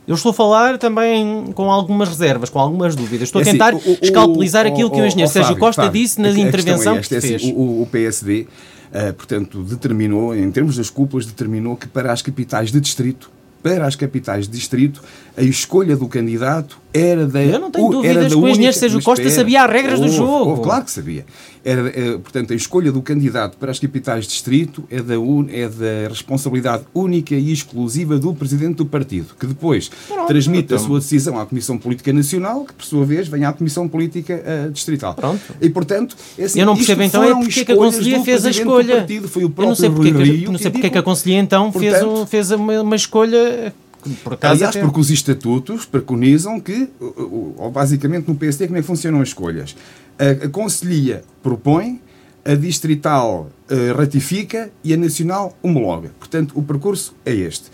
Eu 0.08 0.14
estou 0.14 0.30
a 0.30 0.32
falar 0.32 0.78
também 0.78 1.52
com 1.54 1.70
algumas 1.70 2.08
reservas, 2.08 2.48
com 2.48 2.58
algumas 2.58 2.96
dúvidas. 2.96 3.28
Estou 3.28 3.40
a 3.40 3.42
é 3.42 3.48
assim, 3.48 3.52
tentar 3.52 3.74
assim, 3.74 3.90
o, 3.90 3.98
escalpelizar 4.00 4.64
o, 4.64 4.68
aquilo 4.70 4.90
que 4.90 4.98
o 4.98 5.04
engenheiro 5.04 5.30
Sérgio 5.30 5.50
Fábio, 5.50 5.60
Costa 5.60 5.82
Fábio, 5.82 6.00
disse 6.00 6.18
na 6.18 6.30
intervenção 6.30 6.96
é 6.96 6.98
esta, 6.98 7.08
que 7.08 7.14
é 7.14 7.18
assim, 7.18 7.38
fez. 7.38 7.54
o, 7.54 7.82
o 7.82 7.88
PSD, 7.92 8.46
uh, 8.90 9.12
portanto, 9.12 9.62
determinou, 9.62 10.34
em 10.34 10.50
termos 10.50 10.78
das 10.78 10.88
cúpulas, 10.88 11.26
determinou 11.26 11.76
que 11.76 11.86
para 11.86 12.10
as 12.10 12.22
capitais 12.22 12.72
de 12.72 12.80
distrito 12.80 13.30
para 13.62 13.86
as 13.86 13.96
capitais 13.96 14.46
de 14.48 14.56
distrito, 14.56 15.02
a 15.36 15.42
escolha 15.42 15.96
do 15.96 16.06
candidato 16.08 16.78
era 16.92 17.26
da. 17.26 17.44
Eu 17.44 17.58
não 17.58 17.70
tenho 17.70 17.90
dúvidas 17.90 18.32
que 18.32 18.38
o 18.38 18.48
engenheiro 18.48 18.76
Sérgio 18.76 19.02
Costa 19.02 19.28
sabia 19.30 19.64
as 19.64 19.70
regras 19.70 20.00
do 20.00 20.08
jogo. 20.08 20.62
claro 20.62 20.84
que 20.84 20.90
sabia. 20.90 21.26
Era, 21.64 21.88
é, 21.88 22.12
portanto, 22.12 22.52
a 22.52 22.56
escolha 22.56 22.90
do 22.90 23.02
candidato 23.02 23.58
para 23.58 23.70
as 23.70 23.78
capitais 23.78 24.24
de 24.24 24.30
distrito 24.30 24.84
é 24.88 25.02
da, 25.02 25.18
un, 25.18 25.48
é 25.50 25.68
da 25.68 26.08
responsabilidade 26.08 26.84
única 26.94 27.34
e 27.34 27.52
exclusiva 27.52 28.16
do 28.16 28.32
presidente 28.32 28.76
do 28.76 28.86
partido, 28.86 29.34
que 29.38 29.44
depois 29.44 29.90
Pronto, 30.06 30.28
transmite 30.28 30.64
então. 30.64 30.76
a 30.76 30.80
sua 30.80 31.00
decisão 31.00 31.38
à 31.38 31.44
Comissão 31.44 31.76
Política 31.76 32.12
Nacional, 32.12 32.64
que 32.64 32.72
por 32.72 32.84
sua 32.84 33.04
vez 33.04 33.28
vem 33.28 33.44
à 33.44 33.52
Comissão 33.52 33.88
Política 33.88 34.40
uh, 34.66 34.70
Distrital. 34.70 35.14
Pronto. 35.14 35.40
E 35.60 35.68
portanto, 35.68 36.16
é 36.38 36.44
assim, 36.44 36.60
eu 36.60 36.66
não 36.66 36.76
percebo 36.76 37.02
então 37.02 37.24
é 37.24 37.34
porque 37.34 37.60
é 37.60 37.64
que 37.64 37.72
a 37.72 37.76
Conselhia 37.76 38.22
fez 38.22 38.46
a 38.46 38.50
escolha. 38.50 38.96
Partido, 38.98 39.28
foi 39.28 39.44
o 39.44 39.50
próprio 39.50 39.64
eu 39.64 39.68
não 39.68 39.74
sei 39.74 39.90
porque, 39.90 40.10
Rio, 40.10 40.46
que, 40.46 40.52
não 40.52 40.58
sei 40.58 40.70
porque 40.70 40.86
é 40.86 40.90
que 40.90 40.98
a 40.98 41.02
Conselhia 41.02 41.38
então 41.38 41.70
portanto, 41.70 42.26
fez, 42.26 42.28
fez 42.30 42.50
uma, 42.52 42.80
uma 42.80 42.96
escolha 42.96 43.74
por 44.22 44.38
Aliás, 44.40 44.76
até... 44.76 44.80
porque 44.80 45.00
os 45.00 45.10
estatutos 45.10 45.84
preconizam 45.84 46.60
que, 46.60 46.88
ou 47.00 47.70
basicamente 47.70 48.28
no 48.28 48.34
PSD, 48.34 48.66
como 48.66 48.78
é 48.78 48.80
que 48.80 48.86
funcionam 48.86 49.20
as 49.20 49.28
escolhas? 49.28 49.76
A, 50.18 50.46
a 50.46 50.48
Conselhia 50.48 51.22
propõe, 51.42 52.00
a 52.44 52.54
Distrital 52.54 53.50
uh, 53.70 53.96
ratifica 53.96 54.70
e 54.82 54.94
a 54.94 54.96
Nacional 54.96 55.56
homologa. 55.62 56.10
Portanto, 56.18 56.52
o 56.54 56.62
percurso 56.62 57.14
é 57.24 57.34
este. 57.34 57.70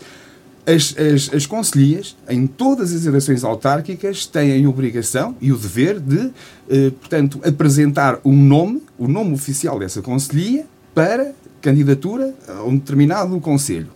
As, 0.65 0.95
as, 0.97 1.31
as 1.31 1.45
conselhias, 1.45 2.17
em 2.27 2.47
todas 2.47 2.91
as 2.91 3.05
eleições 3.05 3.43
autárquicas, 3.43 4.25
têm 4.25 4.65
a 4.65 4.69
obrigação 4.69 5.35
e 5.39 5.51
o 5.51 5.57
dever 5.57 5.99
de, 5.99 6.31
eh, 6.67 6.89
portanto, 6.89 7.39
apresentar 7.45 8.19
um 8.25 8.35
nome, 8.35 8.81
o 8.97 9.07
nome 9.07 9.35
oficial 9.35 9.77
dessa 9.77 10.01
conselhia, 10.01 10.65
para 10.95 11.33
candidatura 11.61 12.33
a 12.47 12.63
um 12.63 12.77
determinado 12.77 13.39
conselho. 13.39 13.89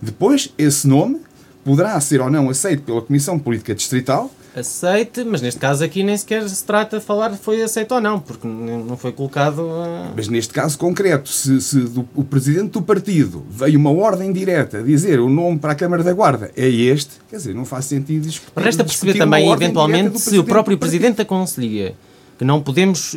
Depois, 0.00 0.50
esse 0.56 0.88
nome 0.88 1.20
poderá 1.64 1.98
ser 2.00 2.20
ou 2.20 2.30
não 2.30 2.50
aceito 2.50 2.82
pela 2.82 3.02
Comissão 3.02 3.38
Política 3.38 3.74
Distrital. 3.74 4.30
Aceite, 4.54 5.24
mas 5.24 5.42
neste 5.42 5.58
caso 5.58 5.82
aqui 5.82 6.04
nem 6.04 6.16
sequer 6.16 6.48
se 6.48 6.62
trata 6.62 7.00
de 7.00 7.04
falar 7.04 7.32
foi 7.32 7.60
aceito 7.60 7.92
ou 7.92 8.00
não, 8.00 8.20
porque 8.20 8.46
não 8.46 8.96
foi 8.96 9.10
colocado. 9.10 9.68
A... 9.68 10.12
Mas 10.14 10.28
neste 10.28 10.52
caso 10.52 10.78
concreto, 10.78 11.28
se, 11.28 11.60
se 11.60 11.80
do, 11.80 12.08
o 12.14 12.22
presidente 12.22 12.70
do 12.70 12.82
partido 12.82 13.44
veio 13.50 13.76
uma 13.76 13.90
ordem 13.90 14.32
direta 14.32 14.80
dizer 14.80 15.18
o 15.18 15.28
nome 15.28 15.58
para 15.58 15.72
a 15.72 15.74
Câmara 15.74 16.04
da 16.04 16.12
Guarda 16.12 16.52
é 16.56 16.68
este, 16.68 17.14
quer 17.28 17.36
dizer, 17.36 17.52
não 17.52 17.64
faz 17.64 17.86
sentido 17.86 18.28
discutir. 18.28 18.52
Resta 18.60 18.84
perceber 18.84 19.18
também, 19.18 19.50
eventualmente, 19.50 20.20
se 20.20 20.38
o 20.38 20.44
próprio 20.44 20.78
presidente 20.78 21.16
da 21.16 21.24
Conselhia 21.24 21.96
que 22.38 22.44
não 22.44 22.60
podemos, 22.60 23.14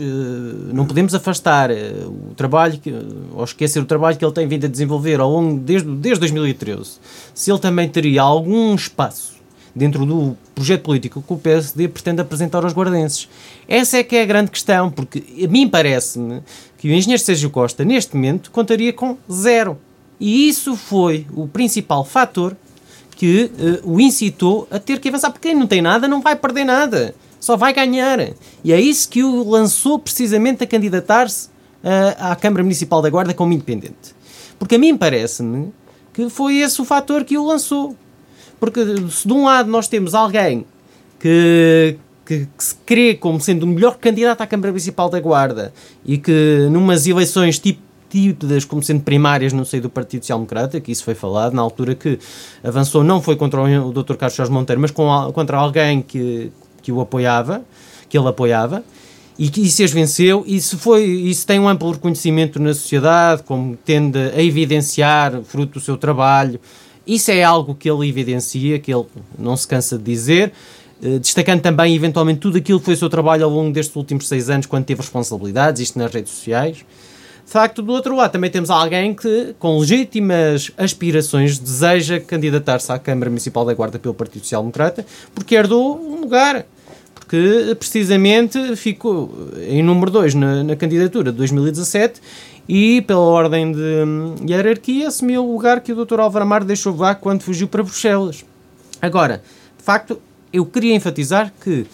não 0.74 0.86
podemos 0.86 1.16
afastar 1.16 1.72
o 1.72 2.34
trabalho, 2.36 2.80
ou 3.34 3.44
esquecer 3.44 3.80
o 3.80 3.86
trabalho 3.86 4.18
que 4.18 4.24
ele 4.24 4.34
tem 4.34 4.48
vindo 4.48 4.66
a 4.66 4.70
desenvolver 4.70 5.20
ao 5.20 5.32
longo, 5.32 5.60
desde, 5.60 5.90
desde 5.90 6.20
2013, 6.20 7.00
se 7.34 7.52
ele 7.52 7.60
também 7.60 7.90
teria 7.90 8.22
algum 8.22 8.76
espaço 8.76 9.38
dentro 9.78 10.06
do 10.06 10.36
projeto 10.56 10.82
político 10.82 11.22
que 11.22 11.34
o 11.34 11.38
PSD 11.38 11.88
pretende 11.88 12.22
apresentar 12.22 12.64
aos 12.64 12.74
guardenses. 12.74 13.30
Essa 13.68 13.98
é 13.98 14.04
que 14.04 14.16
é 14.16 14.24
a 14.24 14.26
grande 14.26 14.50
questão, 14.50 14.90
porque 14.90 15.24
a 15.44 15.48
mim 15.48 15.68
parece-me 15.68 16.42
que 16.78 16.90
o 16.90 16.94
engenheiro 16.94 17.22
Sérgio 17.22 17.50
Costa, 17.50 17.86
neste 17.86 18.16
momento, 18.16 18.50
contaria 18.50 18.92
com 18.92 19.18
zero. 19.32 19.78
E 20.20 20.50
isso 20.50 20.76
foi 20.76 21.28
o 21.36 21.48
principal 21.48 22.04
fator 22.04 22.58
que 23.16 23.52
uh, 23.84 23.92
o 23.92 24.02
incitou 24.02 24.68
a 24.72 24.80
ter 24.80 25.00
que 25.00 25.10
avançar, 25.10 25.32
porque 25.32 25.50
quem 25.50 25.58
não 25.58 25.68
tem 25.68 25.82
nada 25.82 26.08
não 26.08 26.22
vai 26.22 26.36
perder 26.36 26.64
nada, 26.64 27.16
só 27.48 27.56
vai 27.56 27.72
ganhar. 27.72 28.20
E 28.62 28.74
é 28.74 28.80
isso 28.80 29.08
que 29.08 29.24
o 29.24 29.50
lançou 29.50 29.98
precisamente 29.98 30.66
a 30.66 30.68
candidatar-se 30.68 31.48
uh, 31.48 32.32
à 32.32 32.36
Câmara 32.36 32.62
Municipal 32.62 33.02
da 33.02 33.10
Guarda 33.10 33.34
como 33.34 33.54
independente. 33.54 34.14
Porque 34.60 34.76
a 34.76 34.78
mim 34.78 34.98
parece-me 34.98 35.72
que 36.14 36.30
foi 36.30 36.58
esse 36.58 36.82
o 36.82 36.86
fator 36.86 37.24
que 37.24 37.38
o 37.38 37.46
lançou. 37.46 37.96
Porque 38.60 38.82
se 39.10 39.26
de 39.26 39.34
um 39.34 39.46
lado 39.46 39.72
nós 39.72 39.88
temos 39.88 40.14
alguém 40.14 40.66
que, 41.20 41.98
que, 42.26 42.48
que, 42.58 42.64
se 42.64 42.76
crê 42.86 43.16
como 43.16 43.40
sendo 43.40 43.64
o 43.64 43.68
melhor 43.68 43.98
candidato 43.98 44.42
à 44.42 44.48
Câmara 44.48 44.72
Municipal 44.72 45.10
da 45.10 45.20
Guarda 45.20 45.74
e 46.06 46.18
que 46.18 46.68
numas 46.70 47.08
eleições 47.08 47.58
tipo 47.58 47.88
típidas 48.10 48.64
como 48.64 48.82
sendo 48.82 49.02
primárias 49.02 49.52
no 49.52 49.66
seio 49.66 49.84
do 49.84 49.90
Partido 49.90 50.22
Social 50.22 50.40
Democrata, 50.40 50.80
que 50.80 50.94
isso 50.94 51.04
foi 51.04 51.14
falado, 51.14 51.54
na 51.54 51.62
altura 51.62 51.94
que 51.94 52.18
avançou 52.64 53.04
não 53.04 53.22
foi 53.22 53.36
contra 53.36 53.62
o 53.62 53.92
Dr. 53.92 54.16
Carlos 54.16 54.36
Jorge 54.36 54.52
Monteiro, 54.52 54.82
mas 54.82 54.92
com, 54.92 55.10
contra 55.34 55.58
alguém 55.58 56.02
que, 56.02 56.50
que 56.82 56.92
o 56.92 57.02
apoiava, 57.02 57.64
que 58.10 58.18
ele 58.18 58.28
apoiava, 58.28 58.84
e 59.38 59.50
que 59.50 59.62
isso 59.62 59.84
as 59.84 59.92
venceu, 59.92 60.44
e 60.48 60.56
isso, 60.56 60.78
foi, 60.78 61.04
isso 61.04 61.46
tem 61.46 61.60
um 61.60 61.68
amplo 61.68 61.92
reconhecimento 61.92 62.60
na 62.60 62.74
sociedade, 62.74 63.44
como 63.44 63.76
tende 63.78 64.18
a 64.18 64.42
evidenciar, 64.42 65.42
fruto 65.44 65.74
do 65.74 65.80
seu 65.80 65.98
trabalho, 65.98 66.60
isso 67.06 67.32
é 67.32 67.44
algo 67.44 67.74
que 67.74 67.90
ele 67.90 68.08
evidencia, 68.10 68.80
que 68.80 68.94
ele 68.94 69.06
não 69.38 69.56
se 69.56 69.68
cansa 69.68 69.98
de 69.98 70.04
dizer, 70.04 70.52
eh, 71.02 71.20
destacando 71.20 71.62
também, 71.62 71.96
eventualmente, 71.96 72.40
tudo 72.40 72.58
aquilo 72.58 72.80
que 72.80 72.86
foi 72.86 72.96
o 72.96 72.98
seu 72.98 73.10
trabalho 73.10 73.46
ao 73.46 73.50
longo 73.50 73.72
destes 73.72 73.96
últimos 73.96 74.28
seis 74.28 74.50
anos, 74.50 74.66
quando 74.66 74.86
teve 74.86 75.02
responsabilidades, 75.02 75.82
isto 75.82 75.98
nas 75.98 76.12
redes 76.12 76.34
sociais. 76.34 76.84
De 77.48 77.54
facto, 77.54 77.82
do 77.82 77.94
outro 77.94 78.14
lado, 78.14 78.34
também 78.34 78.52
temos 78.52 78.70
alguém 78.70 79.14
que, 79.14 79.56
com 79.58 79.80
legítimas 79.80 80.70
aspirações, 80.78 81.58
deseja 81.58 82.20
candidatar-se 82.20 82.92
à 82.92 83.00
Câmara 83.00 83.30
Municipal 83.30 83.64
da 83.64 83.74
Guarda 83.74 83.98
pelo 83.98 84.14
Partido 84.14 84.42
Social 84.44 84.62
Democrata, 84.64 85.06
porque 85.34 85.56
herdou 85.56 85.98
um 85.98 86.20
lugar. 86.20 86.66
Porque, 87.16 87.74
precisamente, 87.80 88.76
ficou 88.76 89.34
em 89.66 89.82
número 89.82 90.12
2 90.12 90.34
na, 90.36 90.62
na 90.62 90.76
candidatura 90.76 91.32
de 91.32 91.38
2017 91.38 92.22
e, 92.68 93.02
pela 93.04 93.22
ordem 93.22 93.72
de 93.72 94.52
hierarquia, 94.52 95.08
assumiu 95.08 95.46
o 95.46 95.54
lugar 95.54 95.80
que 95.80 95.94
o 95.94 96.06
Dr. 96.06 96.20
Álvaro 96.20 96.44
Amar 96.44 96.66
deixou 96.66 96.94
vagar 96.94 97.16
quando 97.16 97.44
fugiu 97.44 97.70
para 97.70 97.82
Bruxelas. 97.82 98.44
Agora, 99.02 99.42
de 99.78 99.84
facto, 99.84 100.20
eu 100.52 100.66
queria 100.66 100.94
enfatizar 100.94 101.54
que, 101.64 101.86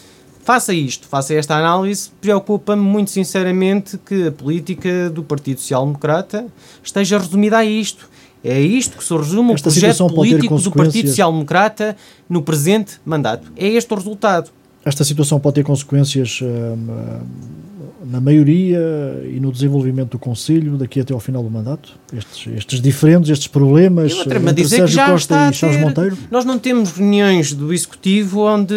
faça 0.44 0.74
isto, 0.74 1.08
faça 1.08 1.34
esta 1.34 1.56
análise, 1.56 2.12
preocupa-me 2.22 2.82
muito 2.82 3.12
sinceramente 3.12 3.98
que 3.98 4.28
a 4.28 4.32
política 4.32 5.10
do 5.10 5.24
Partido 5.24 5.60
Social 5.60 5.86
Democrata 5.86 6.46
esteja 6.84 7.18
resumida 7.18 7.58
a 7.58 7.66
isto. 7.66 8.10
É 8.44 8.60
isto 8.60 8.98
que 8.98 9.04
se 9.04 9.16
resume 9.16 9.54
Esta 9.54 9.70
o 9.70 9.72
projeto 9.72 10.08
político 10.08 10.60
do 10.60 10.72
Partido 10.72 11.08
Social 11.08 11.32
Democrata 11.32 11.96
no 12.28 12.42
presente 12.42 13.00
mandato. 13.06 13.52
É 13.56 13.68
este 13.68 13.92
o 13.94 13.96
resultado. 13.96 14.52
Esta 14.84 15.06
situação 15.06 15.40
pode 15.40 15.56
ter 15.56 15.64
consequências 15.64 16.42
hum, 16.42 17.20
na 18.04 18.20
maioria 18.20 18.80
e 19.26 19.40
no 19.40 19.52
desenvolvimento 19.52 20.12
do 20.12 20.20
Conselho 20.20 20.78
daqui 20.78 21.00
até 21.00 21.14
ao 21.14 21.20
final 21.20 21.42
do 21.44 21.50
mandato? 21.50 21.94
Estes, 22.12 22.54
estes 22.56 22.82
diferentes, 22.82 23.30
estes 23.30 23.48
problemas 23.48 24.12
eu 24.12 24.22
entre 24.22 24.54
dizer 24.54 24.78
Sérgio 24.78 24.88
que 24.88 24.94
já 24.94 25.12
Costa 25.12 25.50
e 25.50 25.54
Charles 25.54 25.80
Monteiro? 25.80 26.18
Nós 26.30 26.46
não 26.46 26.60
temos 26.60 26.92
reuniões 26.92 27.54
do 27.54 27.74
Executivo 27.74 28.42
onde 28.42 28.76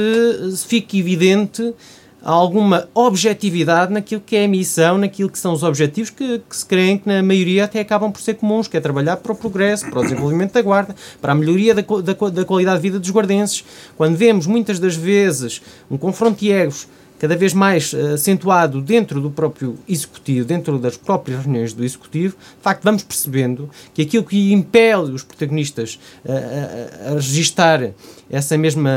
fique 0.67 0.99
evidente 0.99 1.75
alguma 2.23 2.89
objetividade 2.93 3.93
naquilo 3.93 4.21
que 4.21 4.35
é 4.35 4.47
a 4.47 4.49
missão, 4.49 4.99
naquilo 4.99 5.31
que 5.31 5.39
são 5.39 5.53
os 5.53 5.62
objetivos 5.62 6.11
que, 6.11 6.41
que, 6.41 6.57
se 6.57 6.67
creem 6.67 6.99
que 6.99 7.09
na 7.09 7.23
maioria 7.23 7.65
até 7.65 7.79
acabam 7.79 8.11
por 8.11 8.21
ser 8.21 8.35
comuns, 8.35 8.67
que 8.67 8.77
é 8.77 8.81
trabalhar 8.81 9.19
para 9.19 9.33
o 9.33 9.37
progresso, 9.37 9.89
para 9.89 10.01
o 10.01 10.03
desenvolvimento 10.03 10.53
da 10.53 10.61
guarda, 10.61 10.95
para 11.23 11.31
a 11.31 11.35
melhoria 11.37 11.73
da, 11.73 11.83
da, 11.83 12.31
da 12.31 12.45
qualidade 12.45 12.79
de 12.79 12.83
vida 12.83 12.99
dos 12.99 13.11
guardenses. 13.11 13.65
Quando 13.97 14.17
vemos 14.17 14.47
muitas 14.47 14.81
das 14.81 14.97
vezes 14.97 15.62
um 15.89 15.97
confronto 15.97 16.41
de 16.41 16.51
egos 16.51 16.89
cada 17.18 17.37
vez 17.37 17.52
mais 17.52 17.92
uh, 17.92 18.14
acentuado 18.14 18.81
dentro 18.81 19.20
do 19.20 19.31
próprio 19.31 19.79
Executivo, 19.88 20.46
dentro 20.46 20.79
das 20.79 20.96
próprias 20.96 21.44
reuniões 21.44 21.72
do 21.72 21.85
Executivo, 21.85 22.37
de 22.37 22.62
facto 22.62 22.83
vamos 22.83 23.02
percebendo 23.02 23.70
que 23.94 24.02
aquilo 24.02 24.24
que 24.24 24.52
impele 24.52 25.12
os 25.12 25.22
protagonistas 25.22 25.98
uh, 26.24 26.31
a, 26.31 27.11
a 27.11 27.14
registar 27.14 27.92
essa 28.31 28.57
mesma, 28.59 28.90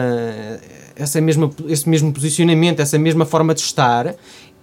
essa 0.96 1.22
mesma, 1.22 1.50
esse 1.68 1.88
mesmo 1.88 2.12
posicionamento, 2.12 2.80
essa 2.80 2.98
mesma 2.98 3.26
forma 3.26 3.54
de 3.54 3.62
estar, 3.62 4.16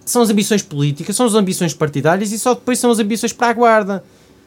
são 0.05 0.21
as 0.21 0.29
ambições 0.29 0.61
políticas, 0.61 1.15
são 1.15 1.25
as 1.25 1.33
ambições 1.33 1.73
partidárias 1.73 2.31
e 2.31 2.39
só 2.39 2.53
depois 2.53 2.79
são 2.79 2.91
as 2.91 2.99
ambições 2.99 3.33
para 3.33 3.49
a 3.49 3.53
guarda. 3.53 4.03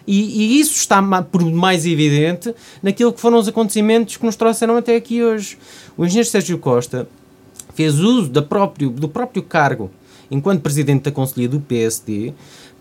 E, 0.07 0.57
e, 0.57 0.61
isso 0.61 0.75
está 0.75 1.03
por 1.23 1.45
mais 1.45 1.85
evidente 1.85 2.55
naquilo 2.83 3.13
que 3.13 3.21
foram 3.21 3.39
os 3.39 3.47
acontecimentos 3.47 4.17
que 4.17 4.25
nos 4.25 4.35
trouxeram 4.35 4.77
até 4.77 4.97
aqui 4.97 5.23
hoje. 5.23 5.59
O 5.97 6.05
engenheiro 6.05 6.29
Sérgio 6.29 6.59
Costa 6.59 7.07
fez 7.81 7.99
uso 7.99 8.29
da 8.29 8.43
próprio, 8.43 8.91
do 8.91 9.09
próprio 9.09 9.43
cargo 9.43 9.91
enquanto 10.31 10.61
presidente 10.61 11.05
da 11.05 11.11
Conselhia 11.11 11.49
do 11.49 11.61
PSD 11.61 12.35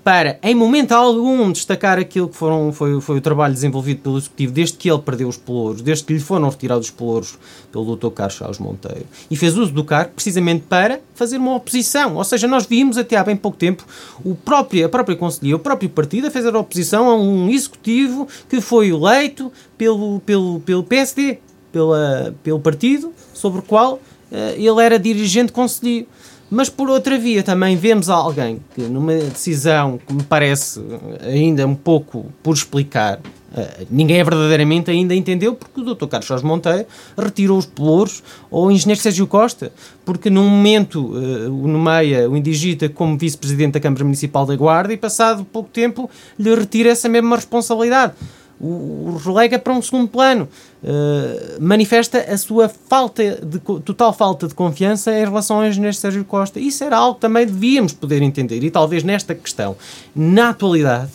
para, 0.03 0.37
em 0.43 0.53
momento 0.53 0.91
algum, 0.91 1.51
destacar 1.51 1.97
aquilo 1.97 2.27
que 2.27 2.35
foram, 2.35 2.73
foi, 2.73 2.99
foi 2.99 3.17
o 3.17 3.21
trabalho 3.21 3.53
desenvolvido 3.53 4.01
pelo 4.01 4.17
Executivo 4.17 4.51
desde 4.51 4.77
que 4.77 4.89
ele 4.89 4.99
perdeu 4.99 5.27
os 5.29 5.37
pelouros, 5.37 5.81
desde 5.81 6.03
que 6.03 6.13
lhe 6.13 6.19
foram 6.19 6.49
retirados 6.49 6.87
os 6.87 6.91
pelouros 6.91 7.37
pelo 7.71 7.95
Dr. 7.95 8.09
Carlos 8.09 8.35
Chaves 8.35 8.59
Monteiro. 8.59 9.05
E 9.31 9.37
fez 9.37 9.57
uso 9.57 9.71
do 9.71 9.83
cargo 9.85 10.11
precisamente 10.13 10.65
para 10.67 10.99
fazer 11.15 11.37
uma 11.37 11.55
oposição. 11.55 12.15
Ou 12.15 12.23
seja, 12.23 12.47
nós 12.47 12.65
vimos 12.65 12.97
até 12.97 13.15
há 13.17 13.23
bem 13.23 13.37
pouco 13.37 13.57
tempo 13.57 13.85
o 14.23 14.35
próprio, 14.35 14.85
a 14.85 14.89
própria 14.89 15.15
Conselhia, 15.15 15.55
o 15.55 15.59
próprio 15.59 15.89
partido 15.89 16.27
a 16.27 16.31
fazer 16.31 16.55
oposição 16.55 17.07
a 17.07 17.15
um 17.15 17.49
Executivo 17.49 18.27
que 18.49 18.59
foi 18.59 18.89
eleito 18.89 19.51
pelo, 19.77 20.19
pelo, 20.21 20.59
pelo 20.61 20.83
PSD, 20.83 21.39
pela, 21.71 22.33
pelo 22.43 22.59
partido, 22.59 23.13
sobre 23.33 23.59
o 23.59 23.63
qual 23.63 23.99
ele 24.31 24.81
era 24.81 24.99
dirigente 24.99 25.51
conselheiro. 25.51 26.07
Mas 26.51 26.67
por 26.67 26.89
outra 26.89 27.17
via 27.17 27.43
também 27.43 27.75
vemos 27.75 28.09
alguém 28.09 28.59
que 28.73 28.81
numa 28.81 29.13
decisão 29.13 29.99
que 30.05 30.11
me 30.11 30.23
parece 30.23 30.81
ainda 31.21 31.65
um 31.67 31.75
pouco 31.75 32.25
por 32.41 32.55
explicar, 32.55 33.19
uh, 33.19 33.85
ninguém 33.87 34.23
verdadeiramente 34.23 34.89
ainda 34.89 35.13
entendeu 35.13 35.53
porque 35.53 35.79
o 35.79 35.93
Dr. 35.93 36.07
Carlos 36.07 36.27
Jorge 36.27 36.43
Monteiro 36.43 36.87
retirou 37.15 37.59
os 37.59 37.67
pelouros 37.67 38.23
ou 38.49 38.65
o 38.65 38.71
engenheiro 38.71 38.99
Sérgio 38.99 39.27
Costa, 39.27 39.71
porque 40.03 40.31
num 40.31 40.49
momento 40.49 41.15
uh, 41.15 41.53
o 41.53 41.67
nomeia 41.67 42.27
o 42.27 42.35
indigita 42.35 42.89
como 42.89 43.15
vice-presidente 43.15 43.73
da 43.73 43.79
Câmara 43.79 44.03
Municipal 44.03 44.43
da 44.47 44.55
Guarda 44.55 44.91
e 44.91 44.97
passado 44.97 45.45
pouco 45.45 45.69
tempo 45.69 46.09
lhe 46.39 46.55
retira 46.55 46.89
essa 46.89 47.07
mesma 47.07 47.35
responsabilidade 47.35 48.13
o, 48.59 49.17
relega 49.23 49.57
para 49.57 49.73
um 49.73 49.81
segundo 49.81 50.07
plano. 50.07 50.47
Uh, 50.83 51.61
manifesta 51.61 52.19
a 52.19 52.37
sua 52.37 52.69
falta 52.69 53.39
de, 53.43 53.59
total 53.59 54.13
falta 54.13 54.47
de 54.47 54.53
confiança 54.53 55.11
em 55.11 55.25
relação 55.25 55.57
ao 55.57 55.65
engenheiro 55.65 55.95
Sérgio 55.95 56.23
Costa. 56.25 56.59
Isso 56.59 56.83
era 56.83 56.97
algo 56.97 57.15
que 57.15 57.21
também 57.21 57.45
devíamos 57.45 57.93
poder 57.93 58.21
entender. 58.21 58.63
E 58.63 58.71
talvez 58.71 59.03
nesta 59.03 59.35
questão, 59.35 59.75
na 60.15 60.49
atualidade, 60.49 61.11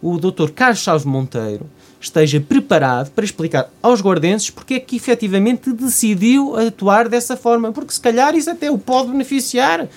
o 0.00 0.18
Dr. 0.18 0.50
Carlos 0.54 0.80
Chaves 0.80 1.04
Monteiro 1.04 1.66
esteja 2.00 2.40
preparado 2.40 3.10
para 3.10 3.24
explicar 3.24 3.68
aos 3.82 4.00
guardenses 4.00 4.50
porque 4.50 4.74
é 4.74 4.80
que 4.80 4.96
efetivamente 4.96 5.72
decidiu 5.72 6.56
atuar 6.56 7.08
dessa 7.08 7.36
forma. 7.36 7.72
Porque 7.72 7.92
se 7.92 8.00
calhar 8.00 8.34
isso 8.34 8.50
até 8.50 8.70
o 8.70 8.78
pode 8.78 9.10
beneficiar 9.10 9.88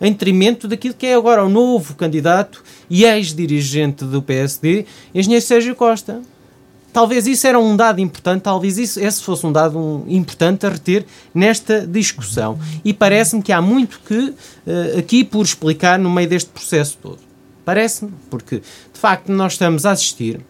em 0.00 0.12
detrimento 0.12 0.68
daquilo 0.68 0.94
que 0.94 1.06
é 1.06 1.14
agora 1.14 1.44
o 1.44 1.48
novo 1.48 1.94
candidato 1.94 2.62
e 2.90 3.04
ex-dirigente 3.04 4.04
do 4.04 4.20
PSD, 4.20 4.84
engenheiro 5.14 5.44
Sérgio 5.44 5.74
Costa. 5.74 6.20
Talvez 6.96 7.26
isso 7.26 7.46
era 7.46 7.58
um 7.58 7.76
dado 7.76 8.00
importante, 8.00 8.40
talvez 8.40 8.78
isso, 8.78 8.98
esse 8.98 9.22
fosse 9.22 9.46
um 9.46 9.52
dado 9.52 9.78
um, 9.78 10.06
importante 10.08 10.64
a 10.64 10.70
reter 10.70 11.04
nesta 11.34 11.86
discussão. 11.86 12.58
E 12.82 12.94
parece-me 12.94 13.42
que 13.42 13.52
há 13.52 13.60
muito 13.60 14.00
que 14.00 14.30
uh, 14.30 14.98
aqui 14.98 15.22
por 15.22 15.44
explicar 15.44 15.98
no 15.98 16.08
meio 16.08 16.26
deste 16.26 16.48
processo 16.48 16.96
todo. 17.02 17.18
Parece-me, 17.66 18.12
porque 18.30 18.60
de 18.60 18.98
facto 18.98 19.30
nós 19.30 19.52
estamos 19.52 19.84
a 19.84 19.90
assistir 19.90 20.40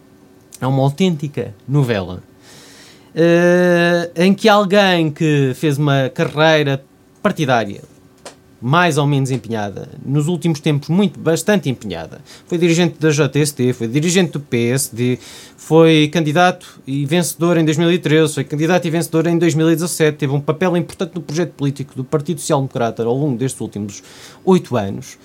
a 0.61 0.69
uma 0.69 0.83
autêntica 0.83 1.53
novela 1.67 2.23
uh, 3.13 4.11
em 4.15 4.33
que 4.33 4.47
alguém 4.47 5.11
que 5.11 5.51
fez 5.53 5.77
uma 5.77 6.09
carreira 6.09 6.81
partidária 7.21 7.81
mais 8.61 8.97
ou 8.97 9.05
menos 9.05 9.29
empenhada, 9.29 9.89
nos 10.03 10.27
últimos 10.27 10.59
tempos 10.59 10.89
muito, 10.89 11.19
bastante 11.19 11.69
empenhada. 11.69 12.19
Foi 12.47 12.57
dirigente 12.57 12.97
da 12.99 13.09
JST, 13.09 13.73
foi 13.73 13.87
dirigente 13.87 14.31
do 14.31 14.39
PSD, 14.39 15.19
foi 15.55 16.09
candidato 16.11 16.79
e 16.87 17.05
vencedor 17.05 17.57
em 17.57 17.65
2013, 17.65 18.33
foi 18.33 18.43
candidato 18.43 18.85
e 18.85 18.89
vencedor 18.89 19.27
em 19.27 19.37
2017, 19.37 20.17
teve 20.17 20.33
um 20.33 20.41
papel 20.41 20.75
importante 20.75 21.13
no 21.15 21.21
projeto 21.21 21.51
político 21.51 21.95
do 21.95 22.03
Partido 22.03 22.41
Social 22.41 22.59
Democrata 22.59 23.03
ao 23.03 23.15
longo 23.15 23.37
destes 23.37 23.61
últimos 23.61 24.03
oito 24.43 24.75
anos. 24.75 25.17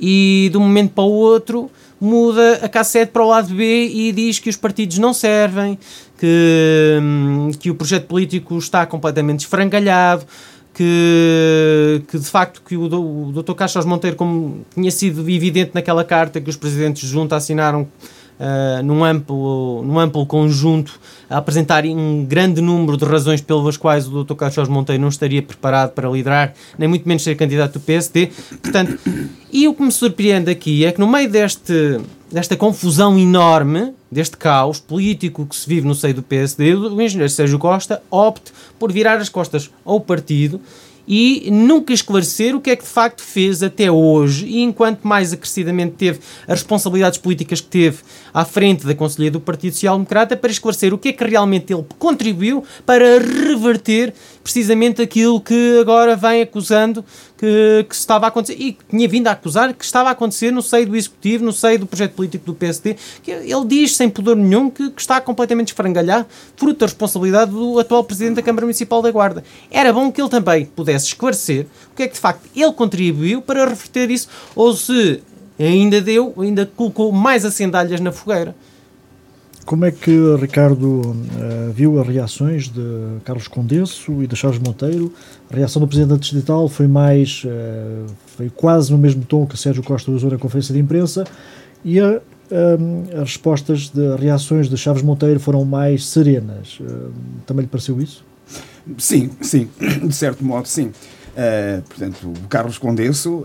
E 0.00 0.48
de 0.50 0.58
um 0.58 0.62
momento 0.62 0.92
para 0.94 1.04
o 1.04 1.12
outro 1.12 1.70
muda 2.00 2.54
a 2.62 2.68
cassete 2.68 3.12
para 3.12 3.22
o 3.22 3.28
lado 3.28 3.54
B 3.54 3.86
e 3.86 4.10
diz 4.10 4.40
que 4.40 4.50
os 4.50 4.56
partidos 4.56 4.98
não 4.98 5.14
servem, 5.14 5.78
que, 6.18 6.98
hum, 7.00 7.50
que 7.60 7.70
o 7.70 7.76
projeto 7.76 8.08
político 8.08 8.58
está 8.58 8.84
completamente 8.84 9.40
esfrangalhado, 9.40 10.26
que, 10.74 12.02
que 12.08 12.18
de 12.18 12.26
facto 12.26 12.62
que 12.66 12.76
o, 12.76 12.84
o 12.84 13.32
Dr. 13.32 13.54
Caixas 13.54 13.84
Monteiro, 13.84 14.16
como 14.16 14.64
tinha 14.74 14.90
sido 14.90 15.28
evidente 15.28 15.72
naquela 15.74 16.04
carta 16.04 16.40
que 16.40 16.48
os 16.48 16.56
presidentes 16.56 17.08
junto 17.08 17.34
assinaram 17.34 17.82
uh, 17.82 18.82
num, 18.82 19.04
amplo, 19.04 19.82
num 19.84 19.98
amplo 19.98 20.24
conjunto, 20.26 20.98
a 21.28 21.38
apresentar 21.38 21.84
um 21.84 22.24
grande 22.24 22.60
número 22.60 22.96
de 22.96 23.04
razões 23.04 23.40
pelas 23.40 23.76
quais 23.76 24.06
o 24.06 24.24
Dr. 24.24 24.34
Carlos 24.34 24.68
Monteiro 24.68 25.00
não 25.00 25.08
estaria 25.08 25.42
preparado 25.42 25.90
para 25.92 26.08
liderar, 26.08 26.54
nem 26.78 26.88
muito 26.88 27.06
menos 27.06 27.22
ser 27.22 27.36
candidato 27.36 27.74
do 27.74 27.80
PSD. 27.80 28.30
Portanto, 28.62 28.98
e 29.52 29.68
o 29.68 29.74
que 29.74 29.82
me 29.82 29.92
surpreende 29.92 30.50
aqui 30.50 30.84
é 30.84 30.92
que 30.92 31.00
no 31.00 31.06
meio 31.06 31.30
deste, 31.30 32.00
desta 32.30 32.56
confusão 32.56 33.18
enorme, 33.18 33.92
deste 34.12 34.36
caos 34.36 34.78
político 34.78 35.46
que 35.46 35.56
se 35.56 35.66
vive 35.66 35.88
no 35.88 35.94
seio 35.94 36.12
do 36.12 36.22
PSD, 36.22 36.74
o 36.74 37.00
engenheiro 37.00 37.30
Sérgio 37.30 37.58
Costa 37.58 38.02
opte 38.10 38.52
por 38.78 38.92
virar 38.92 39.16
as 39.16 39.30
costas 39.30 39.70
ao 39.86 39.98
partido 39.98 40.60
e 41.08 41.48
nunca 41.50 41.92
esclarecer 41.92 42.54
o 42.54 42.60
que 42.60 42.70
é 42.70 42.76
que 42.76 42.84
de 42.84 42.88
facto 42.88 43.22
fez 43.22 43.62
até 43.62 43.90
hoje. 43.90 44.46
E 44.46 44.60
enquanto 44.60 45.02
mais 45.02 45.32
acrescidamente 45.32 45.94
teve 45.96 46.20
as 46.42 46.60
responsabilidades 46.60 47.18
políticas 47.18 47.60
que 47.60 47.68
teve 47.68 47.98
à 48.32 48.44
frente 48.44 48.86
da 48.86 48.94
Conselhia 48.94 49.30
do 49.30 49.40
Partido 49.40 49.74
Social 49.74 49.96
Democrata 49.96 50.36
para 50.36 50.50
esclarecer 50.50 50.94
o 50.94 50.98
que 50.98 51.10
é 51.10 51.12
que 51.12 51.24
realmente 51.24 51.72
ele 51.72 51.84
contribuiu 51.98 52.64
para 52.86 53.18
reverter 53.18 54.14
precisamente 54.42 55.02
aquilo 55.02 55.40
que 55.40 55.78
agora 55.80 56.16
vem 56.16 56.42
acusando 56.42 57.04
que, 57.42 57.84
que 57.88 57.94
estava 57.94 58.26
a 58.26 58.28
acontecer 58.28 58.56
e 58.58 58.72
que 58.72 58.84
tinha 58.88 59.08
vindo 59.08 59.26
a 59.26 59.32
acusar 59.32 59.74
que 59.74 59.84
estava 59.84 60.08
a 60.08 60.12
acontecer 60.12 60.52
no 60.52 60.62
seio 60.62 60.86
do 60.86 60.96
Executivo, 60.96 61.44
no 61.44 61.52
seio 61.52 61.80
do 61.80 61.86
projeto 61.86 62.12
político 62.12 62.46
do 62.46 62.54
PSD, 62.54 62.96
que 63.22 63.32
ele 63.32 63.64
diz 63.66 63.96
sem 63.96 64.08
pudor 64.08 64.36
nenhum 64.36 64.70
que, 64.70 64.90
que 64.90 65.00
está 65.00 65.20
completamente 65.20 65.68
esfrangalhado, 65.68 66.26
fruto 66.56 66.80
da 66.80 66.86
responsabilidade 66.86 67.50
do 67.50 67.80
atual 67.80 68.04
Presidente 68.04 68.36
da 68.36 68.42
Câmara 68.42 68.64
Municipal 68.64 69.02
da 69.02 69.10
Guarda. 69.10 69.42
Era 69.70 69.92
bom 69.92 70.10
que 70.12 70.20
ele 70.20 70.30
também 70.30 70.66
pudesse 70.66 71.06
esclarecer 71.06 71.66
o 71.92 71.96
que 71.96 72.04
é 72.04 72.06
que 72.06 72.14
de 72.14 72.20
facto 72.20 72.48
ele 72.54 72.72
contribuiu 72.72 73.42
para 73.42 73.66
reverter 73.66 74.08
isso, 74.10 74.28
ou 74.54 74.72
se 74.72 75.20
ainda 75.58 76.00
deu, 76.00 76.34
ainda 76.38 76.66
colocou 76.66 77.12
mais 77.12 77.44
acendalhas 77.44 78.00
na 78.00 78.12
fogueira. 78.12 78.54
Como 79.64 79.84
é 79.84 79.92
que 79.92 80.10
Ricardo 80.40 80.84
uh, 80.84 81.72
viu 81.72 82.00
as 82.00 82.08
reações 82.08 82.68
de 82.68 82.82
Carlos 83.24 83.46
Condesso 83.46 84.22
e 84.22 84.26
de 84.26 84.34
Charles 84.34 84.58
Monteiro? 84.58 85.12
A 85.50 85.56
reação 85.56 85.80
do 85.80 85.86
Presidente 85.86 86.10
da 86.10 86.16
Distrital 86.16 86.68
foi 86.68 86.88
mais, 86.88 87.44
uh, 87.44 88.06
foi 88.36 88.50
quase 88.50 88.90
no 88.90 88.98
mesmo 88.98 89.24
tom 89.24 89.46
que 89.46 89.56
Sérgio 89.56 89.82
Costa 89.82 90.10
usou 90.10 90.30
na 90.30 90.38
conferência 90.38 90.74
de 90.74 90.80
imprensa 90.80 91.24
e 91.84 92.00
a, 92.00 92.16
uh, 92.16 92.20
as 93.14 93.30
respostas 93.30 93.88
de 93.88 94.16
reações 94.16 94.68
de 94.68 94.76
Chaves 94.76 95.02
Monteiro 95.02 95.38
foram 95.38 95.64
mais 95.64 96.06
serenas. 96.06 96.80
também 97.46 97.62
lhe 97.62 97.68
pareceu 97.68 98.00
isso? 98.00 98.24
Sim, 98.98 99.30
sim, 99.40 99.68
de 100.04 100.14
certo 100.14 100.44
modo, 100.44 100.66
sim. 100.66 100.90
portanto, 101.88 102.32
o 102.44 102.48
Carlos 102.48 102.78
Condesso 102.78 103.44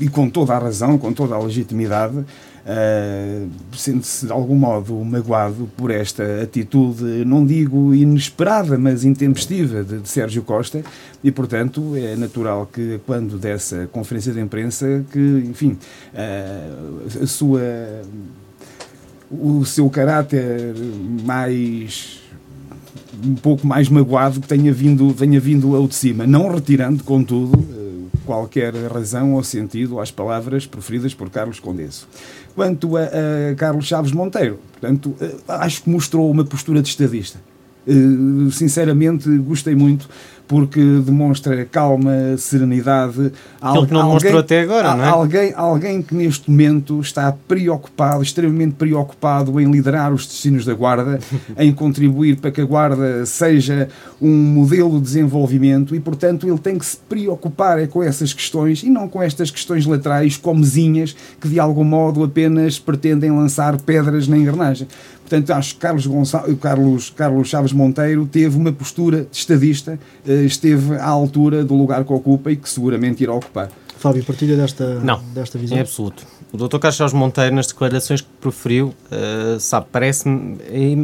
e 0.00 0.08
com 0.08 0.28
toda 0.28 0.54
a 0.54 0.58
razão, 0.58 0.98
com 0.98 1.12
toda 1.12 1.34
a 1.34 1.38
legitimidade, 1.38 2.16
uh, 2.18 3.48
sente-se 3.74 4.26
de 4.26 4.32
algum 4.32 4.56
modo 4.56 4.94
magoado 5.04 5.68
por 5.76 5.90
esta 5.90 6.42
atitude, 6.42 7.24
não 7.24 7.44
digo 7.44 7.94
inesperada, 7.94 8.76
mas 8.76 9.04
intempestiva 9.04 9.82
de, 9.82 9.98
de, 9.98 10.08
Sérgio 10.08 10.42
Costa, 10.42 10.82
e 11.22 11.30
portanto 11.30 11.94
é 11.96 12.16
natural 12.16 12.68
que 12.70 13.00
quando 13.06 13.38
dessa 13.38 13.88
conferência 13.92 14.32
de 14.32 14.40
imprensa, 14.40 15.04
que 15.12 15.44
enfim, 15.48 15.78
uh, 16.12 17.22
a 17.22 17.26
sua 17.26 17.62
o 19.28 19.64
seu 19.64 19.90
caráter 19.90 20.72
mais 21.24 22.20
um 23.24 23.34
pouco 23.34 23.66
mais 23.66 23.88
magoado 23.88 24.40
que 24.40 24.46
tenha 24.46 24.72
vindo, 24.72 25.12
tenha 25.14 25.40
vindo 25.40 25.74
ao 25.74 25.88
de 25.88 25.94
cima, 25.94 26.26
não 26.26 26.52
retirando, 26.52 27.02
contudo, 27.02 27.58
qualquer 28.24 28.74
razão 28.92 29.34
ou 29.34 29.42
sentido 29.42 30.00
às 30.00 30.10
palavras 30.10 30.66
proferidas 30.66 31.14
por 31.14 31.30
Carlos 31.30 31.60
Condesso. 31.60 32.08
Quanto 32.54 32.96
a, 32.96 33.02
a 33.02 33.54
Carlos 33.56 33.86
Chaves 33.86 34.12
Monteiro, 34.12 34.58
portanto, 34.72 35.14
eh, 35.20 35.34
acho 35.48 35.82
que 35.82 35.90
mostrou 35.90 36.30
uma 36.30 36.44
postura 36.44 36.80
de 36.80 36.88
estadista. 36.88 37.38
Eh, 37.86 38.50
sinceramente, 38.50 39.28
gostei 39.38 39.74
muito 39.74 40.08
porque 40.48 40.80
demonstra 41.04 41.64
calma, 41.64 42.36
serenidade. 42.38 43.32
Aquilo 43.60 43.86
que 43.86 43.92
não 43.92 44.00
alguém, 44.00 44.14
mostrou 44.14 44.38
até 44.38 44.60
agora, 44.60 44.94
não 44.94 45.04
é? 45.04 45.08
Alguém, 45.08 45.52
alguém 45.56 46.02
que 46.02 46.14
neste 46.14 46.50
momento 46.50 47.00
está 47.00 47.32
preocupado, 47.48 48.22
extremamente 48.22 48.74
preocupado 48.74 49.60
em 49.60 49.70
liderar 49.70 50.12
os 50.12 50.26
destinos 50.26 50.64
da 50.64 50.74
Guarda, 50.74 51.18
em 51.58 51.72
contribuir 51.72 52.36
para 52.36 52.50
que 52.50 52.60
a 52.60 52.64
Guarda 52.64 53.26
seja 53.26 53.88
um 54.20 54.32
modelo 54.32 54.98
de 54.98 55.02
desenvolvimento 55.02 55.94
e, 55.94 56.00
portanto, 56.00 56.48
ele 56.48 56.58
tem 56.58 56.78
que 56.78 56.86
se 56.86 56.96
preocupar 56.96 57.78
é 57.78 57.86
com 57.86 58.02
essas 58.02 58.32
questões 58.32 58.82
e 58.82 58.90
não 58.90 59.08
com 59.08 59.22
estas 59.22 59.50
questões 59.50 59.84
laterais, 59.86 60.36
comezinhas, 60.36 61.16
que 61.40 61.48
de 61.48 61.58
algum 61.58 61.84
modo 61.84 62.22
apenas 62.22 62.78
pretendem 62.78 63.30
lançar 63.30 63.76
pedras 63.80 64.28
na 64.28 64.36
engrenagem. 64.36 64.86
Portanto, 65.28 65.50
acho 65.50 65.74
que 65.74 65.80
Carlos, 65.80 66.06
Gonçalo, 66.06 66.56
Carlos, 66.56 67.10
Carlos 67.10 67.48
Chaves 67.48 67.72
Monteiro 67.72 68.26
teve 68.26 68.56
uma 68.56 68.72
postura 68.72 69.22
de 69.22 69.36
estadista, 69.36 69.98
eh, 70.26 70.44
esteve 70.44 70.94
à 70.94 71.08
altura 71.08 71.64
do 71.64 71.74
lugar 71.74 72.04
que 72.04 72.12
ocupa 72.12 72.52
e 72.52 72.56
que 72.56 72.70
seguramente 72.70 73.24
irá 73.24 73.34
ocupar. 73.34 73.68
Fábio, 73.98 74.22
partilha 74.24 74.56
desta, 74.56 75.00
Não, 75.00 75.20
desta 75.34 75.58
visão? 75.58 75.76
em 75.76 75.80
absoluto. 75.80 76.24
O 76.52 76.56
Dr. 76.56 76.78
Carlos 76.78 76.94
Chaves 76.94 77.12
Monteiro, 77.12 77.56
nas 77.56 77.66
declarações 77.66 78.20
que 78.20 78.28
proferiu, 78.40 78.94
uh, 79.10 79.58
sabe, 79.58 79.86
parece-me. 79.90 80.58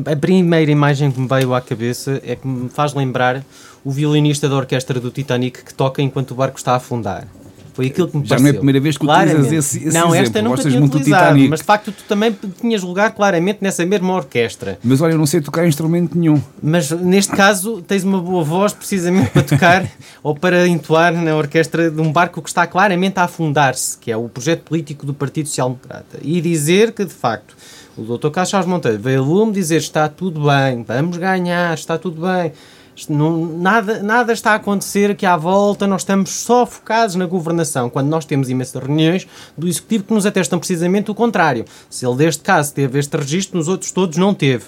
A 0.07 0.14
primeira 0.14 0.70
imagem 0.70 1.11
que 1.11 1.18
me 1.18 1.27
veio 1.27 1.53
à 1.53 1.61
cabeça 1.61 2.20
é 2.25 2.37
que 2.37 2.47
me 2.47 2.68
faz 2.68 2.95
lembrar 2.95 3.45
o 3.85 3.91
violinista 3.91 4.49
da 4.49 4.55
orquestra 4.55 5.01
do 5.01 5.11
Titanic 5.11 5.64
que 5.64 5.75
toca 5.75 6.01
enquanto 6.01 6.31
o 6.31 6.35
barco 6.37 6.59
está 6.59 6.75
a 6.75 6.77
afundar. 6.77 7.27
Foi 7.75 7.87
aquilo 7.87 8.09
que 8.09 8.16
me 8.16 8.25
Já 8.25 8.37
pareceu. 8.37 8.43
não 8.43 8.49
é 8.49 8.51
a 8.51 8.55
primeira 8.55 8.81
vez 8.81 8.99
que 8.99 9.05
claramente. 9.05 9.37
utilizas 9.41 9.75
esse, 9.75 9.89
esse 9.89 9.97
não, 9.97 10.09
exemplo. 10.09 10.16
esta 10.16 10.43
nunca 10.43 10.57
Gostas 10.57 10.73
tinha 10.73 10.85
utilizado, 10.85 11.39
mas 11.49 11.61
de 11.61 11.64
facto 11.66 11.93
tu 11.93 12.05
também 12.07 12.37
tinhas 12.61 12.83
lugar 12.83 13.12
claramente 13.12 13.59
nessa 13.62 13.85
mesma 13.87 14.14
orquestra. 14.14 14.79
Mas 14.85 15.01
olha, 15.01 15.12
eu 15.12 15.18
não 15.18 15.27
sei 15.27 15.41
tocar 15.41 15.66
instrumento 15.66 16.16
nenhum. 16.16 16.41
Mas 16.62 16.91
neste 16.91 17.35
caso 17.35 17.83
tens 17.83 18.05
uma 18.05 18.20
boa 18.20 18.45
voz 18.45 18.73
precisamente 18.73 19.31
para 19.31 19.43
tocar 19.43 19.91
ou 20.23 20.35
para 20.35 20.68
entoar 20.68 21.12
na 21.12 21.35
orquestra 21.35 21.91
de 21.91 22.01
um 22.01 22.12
barco 22.12 22.43
que 22.43 22.49
está 22.49 22.66
claramente 22.66 23.18
a 23.18 23.25
afundar-se, 23.25 23.97
que 23.99 24.11
é 24.11 24.16
o 24.16 24.29
projeto 24.29 24.62
político 24.62 25.07
do 25.07 25.14
Partido 25.14 25.49
Social 25.49 25.70
Democrata. 25.70 26.18
E 26.23 26.41
dizer 26.41 26.93
que, 26.93 27.05
de 27.05 27.14
facto, 27.14 27.57
o 27.97 28.03
Dr. 28.03 28.31
Carlos 28.31 28.66
Monteiro 28.66 28.99
veio 28.99 29.23
a 29.23 29.25
lume 29.25 29.53
dizer 29.53 29.79
está 29.79 30.09
tudo 30.09 30.43
bem, 30.43 30.85
vamos 30.87 31.16
ganhar, 31.16 31.75
está 31.75 31.99
tudo 31.99 32.23
bem. 32.23 32.53
Não, 33.09 33.46
nada, 33.46 34.03
nada 34.03 34.32
está 34.32 34.53
a 34.53 34.57
acontecer 34.57 35.11
aqui 35.11 35.26
à 35.26 35.36
volta, 35.36 35.86
nós 35.86 36.03
estamos 36.03 36.30
só 36.30 36.66
focados 36.66 37.14
na 37.14 37.26
governação, 37.26 37.90
quando 37.90 38.09
nós 38.09 38.24
temos 38.24 38.48
imensas 38.50 38.82
reuniões 38.82 39.26
do 39.57 39.68
Executivo 39.68 40.05
que 40.05 40.14
nos 40.14 40.26
atestam 40.26 40.59
precisamente 40.59 41.11
o 41.11 41.14
contrário. 41.14 41.64
Se 41.88 42.07
ele, 42.07 42.16
deste 42.16 42.42
caso, 42.42 42.72
teve 42.72 42.98
este 42.98 43.16
registro, 43.16 43.59
nos 43.59 43.68
outros 43.68 43.90
todos 43.90 44.16
não 44.16 44.34
teve. 44.34 44.64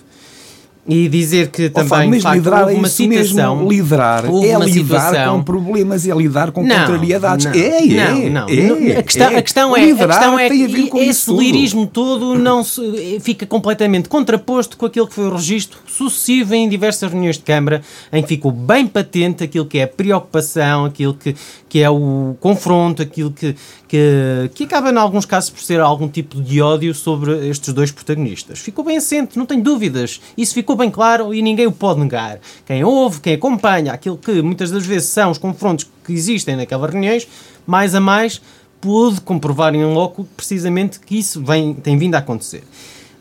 E 0.87 1.09
dizer 1.09 1.49
que 1.49 1.71
também, 1.71 1.89
Fábio, 1.89 2.21
facto, 2.21 2.37
liderar 2.37 2.61
houve 2.63 2.75
é 2.75 2.77
uma 2.77 2.87
isso 2.87 2.97
situação... 2.97 3.57
Mesmo. 3.57 3.71
Liderar 3.71 4.25
é 4.27 4.29
lidar 4.29 4.69
situação... 4.69 5.39
com 5.39 5.45
problemas, 5.45 6.07
é 6.07 6.15
lidar 6.15 6.53
com 6.53 6.63
não, 6.63 6.79
contrariedades. 6.79 7.47
Não, 7.47 7.53
é, 7.53 7.87
é, 7.87 8.31
não, 8.31 8.47
é, 8.49 8.99
a, 8.99 9.03
questão, 9.03 9.29
é. 9.31 9.37
a 9.37 9.43
questão 9.43 9.77
é, 9.77 9.87
liderar 9.87 10.11
a 10.11 10.21
questão 10.21 10.39
é 10.39 10.89
com 10.89 10.99
esse 10.99 11.33
lirismo 11.33 11.87
todo 11.87 12.39
não 12.39 12.63
se, 12.63 13.19
fica 13.21 13.47
completamente 13.47 14.11
contraposto 14.11 14.77
com 14.77 14.85
aquilo 14.85 15.07
que 15.07 15.15
foi 15.15 15.27
o 15.27 15.35
registro 15.35 15.79
sucessivo 15.87 16.55
em 16.55 16.69
diversas 16.69 17.11
reuniões 17.11 17.37
de 17.37 17.45
Câmara, 17.45 17.83
em 18.13 18.23
que 18.23 18.29
ficou 18.29 18.53
bem 18.53 18.87
patente 18.87 19.43
aquilo 19.45 19.65
que 19.65 19.79
é 19.79 19.85
a 19.85 19.89
preocupação, 19.89 20.85
aquilo 20.85 21.15
que, 21.15 21.35
que 21.69 21.81
é 21.81 21.89
o 21.89 22.37
confronto, 22.41 23.01
aquilo 23.01 23.31
que, 23.31 23.57
que, 23.89 24.51
que 24.55 24.65
acaba, 24.65 24.91
em 24.91 24.97
alguns 24.97 25.25
casos, 25.25 25.51
por 25.51 25.61
ser 25.61 25.81
algum 25.81 26.09
tipo 26.09 26.41
de 26.41 26.61
ódio 26.61 26.95
sobre 26.95 27.49
estes 27.49 27.73
dois 27.73 27.91
protagonistas. 27.91 28.59
Ficou 28.59 28.85
bem 28.85 28.97
assente, 28.97 29.39
não 29.39 29.47
tem 29.47 29.61
dúvidas. 29.61 30.21
Isso 30.37 30.55
ficou 30.55 30.74
bem 30.77 30.91
claro 30.91 31.35
e 31.35 31.43
ninguém 31.43 31.67
o 31.67 31.73
pode 31.73 32.01
negar. 32.01 32.39
Quem 32.67 32.85
ouve, 32.85 33.21
quem 33.21 33.35
acompanha 33.35 33.93
aquilo 33.93 34.17
que 34.17 34.43
muitas 34.43 34.71
das 34.71 34.85
vezes 34.87 35.09
são 35.09 35.31
os 35.31 35.39
confrontos 35.39 35.87
que 36.05 36.13
existem 36.13 36.57
naquelas 36.57 36.91
reuniões, 36.91 37.27
mais 37.67 37.95
a 37.95 38.01
mais, 38.01 38.41
pôde 38.81 39.21
comprovar 39.21 39.75
em 39.75 39.85
loco 39.85 40.25
precisamente 40.37 41.01
que 41.01 41.19
isso 41.19 41.43
vem, 41.43 41.75
tem 41.75 41.97
vindo 41.97 42.15
a 42.15 42.19
acontecer. 42.19 42.65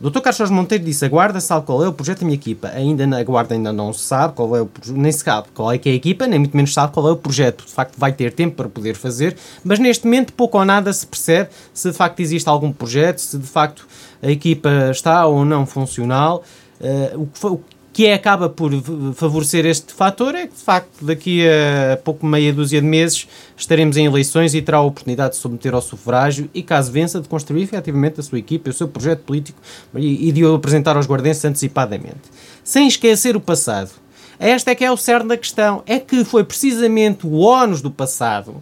Dr. 0.03 0.19
Carlos 0.19 0.49
Monteiro 0.49 0.83
disse: 0.83 1.05
a 1.05 1.07
Guarda 1.07 1.39
sabe 1.39 1.65
qual 1.65 1.81
é 1.81 1.87
o 1.87 1.93
projeto 1.93 2.19
da 2.19 2.25
minha 2.25 2.35
equipa. 2.35 2.67
Ainda 2.75 3.07
na, 3.07 3.23
Guarda 3.23 3.55
ainda 3.55 3.71
não 3.71 3.93
sabe 3.93 4.33
qual 4.33 4.53
é 4.57 4.61
o 4.61 4.69
nem 4.87 5.09
se 5.09 5.19
sabe 5.19 5.47
qual 5.53 5.71
é 5.71 5.77
que 5.77 5.87
é 5.87 5.93
a 5.93 5.95
equipa, 5.95 6.27
nem 6.27 6.39
muito 6.39 6.57
menos 6.57 6.73
sabe 6.73 6.91
qual 6.91 7.07
é 7.07 7.11
o 7.13 7.15
projeto. 7.15 7.65
De 7.65 7.71
facto, 7.71 7.97
vai 7.97 8.11
ter 8.11 8.33
tempo 8.33 8.57
para 8.57 8.67
poder 8.67 8.95
fazer, 8.95 9.37
mas 9.63 9.79
neste 9.79 10.03
momento 10.03 10.33
pouco 10.33 10.57
ou 10.57 10.65
nada 10.65 10.91
se 10.91 11.07
percebe 11.07 11.51
se 11.73 11.89
de 11.89 11.95
facto 11.95 12.19
existe 12.19 12.49
algum 12.49 12.69
projeto, 12.69 13.19
se 13.19 13.37
de 13.37 13.47
facto 13.47 13.87
a 14.21 14.29
equipa 14.29 14.89
está 14.91 15.25
ou 15.25 15.45
não 15.45 15.65
funcional. 15.65 16.43
Uh, 16.83 17.29
o, 17.45 17.61
que, 17.93 18.07
é, 18.07 18.15
acaba 18.15 18.49
por 18.49 18.71
favorecer 19.13 19.65
este 19.67 19.93
fator 19.93 20.33
é 20.33 20.47
que, 20.47 20.55
de 20.55 20.63
facto, 20.63 21.05
daqui 21.05 21.43
a 21.47 21.95
pouco 21.97 22.25
meia 22.25 22.51
dúzia 22.51 22.81
de 22.81 22.87
meses 22.87 23.27
estaremos 23.55 23.95
em 23.95 24.05
eleições 24.05 24.55
e 24.55 24.61
terá 24.63 24.79
a 24.79 24.81
oportunidade 24.81 25.35
de 25.35 25.39
submeter 25.39 25.75
ao 25.75 25.81
sufrágio 25.81 26.49
e, 26.55 26.63
caso 26.63 26.91
vença, 26.91 27.21
de 27.21 27.29
construir 27.29 27.61
efetivamente 27.61 28.19
a 28.19 28.23
sua 28.23 28.39
equipa, 28.39 28.71
o 28.71 28.73
seu 28.73 28.87
projeto 28.87 29.19
político 29.19 29.61
e, 29.95 30.31
de 30.31 30.43
o 30.43 30.55
apresentar 30.55 30.97
aos 30.97 31.05
guardenses 31.05 31.45
antecipadamente. 31.45 32.21
Sem 32.63 32.87
esquecer 32.87 33.35
o 33.35 33.39
passado. 33.39 33.91
Esta 34.39 34.71
é 34.71 34.75
que 34.75 34.83
é 34.83 34.91
o 34.91 34.97
cerne 34.97 35.29
da 35.29 35.37
questão. 35.37 35.83
É 35.85 35.99
que 35.99 36.25
foi 36.25 36.43
precisamente 36.43 37.27
o 37.27 37.41
ónus 37.41 37.81
do 37.81 37.91
passado 37.91 38.55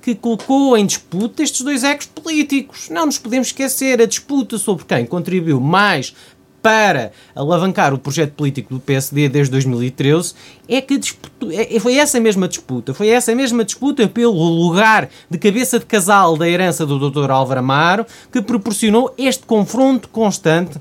que 0.00 0.14
colocou 0.14 0.76
em 0.76 0.86
disputa 0.86 1.42
estes 1.42 1.60
dois 1.60 1.84
ecos 1.84 2.06
políticos. 2.06 2.88
Não 2.88 3.06
nos 3.06 3.18
podemos 3.18 3.48
esquecer 3.48 4.00
a 4.00 4.06
disputa 4.06 4.56
sobre 4.56 4.86
quem 4.86 5.04
contribuiu 5.04 5.60
mais 5.60 6.14
para 6.62 7.12
alavancar 7.34 7.94
o 7.94 7.98
projeto 7.98 8.32
político 8.32 8.74
do 8.74 8.80
PSD 8.80 9.28
desde 9.28 9.50
2013 9.52 10.34
é 10.68 10.80
que 10.80 10.98
disputou, 10.98 11.50
é, 11.52 11.78
foi 11.80 11.96
essa 11.96 12.20
mesma 12.20 12.46
disputa, 12.46 12.92
foi 12.94 13.08
essa 13.08 13.34
mesma 13.34 13.64
disputa 13.64 14.06
pelo 14.06 14.32
lugar 14.32 15.08
de 15.28 15.38
cabeça 15.38 15.78
de 15.78 15.86
casal 15.86 16.36
da 16.36 16.48
herança 16.48 16.84
do 16.84 17.10
Dr. 17.10 17.30
Álvaro 17.30 17.60
Amaro 17.60 18.06
que 18.32 18.42
proporcionou 18.42 19.14
este 19.18 19.44
confronto 19.44 20.08
constante 20.08 20.78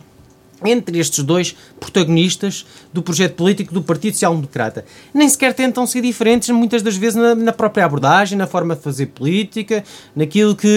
entre 0.65 0.99
estes 0.99 1.23
dois 1.23 1.55
protagonistas 1.79 2.65
do 2.91 3.01
projeto 3.01 3.35
político 3.35 3.73
do 3.73 3.81
Partido 3.81 4.13
Social 4.13 4.35
Democrata. 4.35 4.85
Nem 5.13 5.27
sequer 5.29 5.53
tentam 5.53 5.85
ser 5.87 6.01
diferentes, 6.01 6.49
muitas 6.49 6.81
das 6.81 6.97
vezes, 6.97 7.15
na, 7.15 7.35
na 7.35 7.53
própria 7.53 7.85
abordagem, 7.85 8.37
na 8.37 8.47
forma 8.47 8.75
de 8.75 8.81
fazer 8.81 9.07
política, 9.07 9.83
naquilo 10.15 10.55
que 10.55 10.67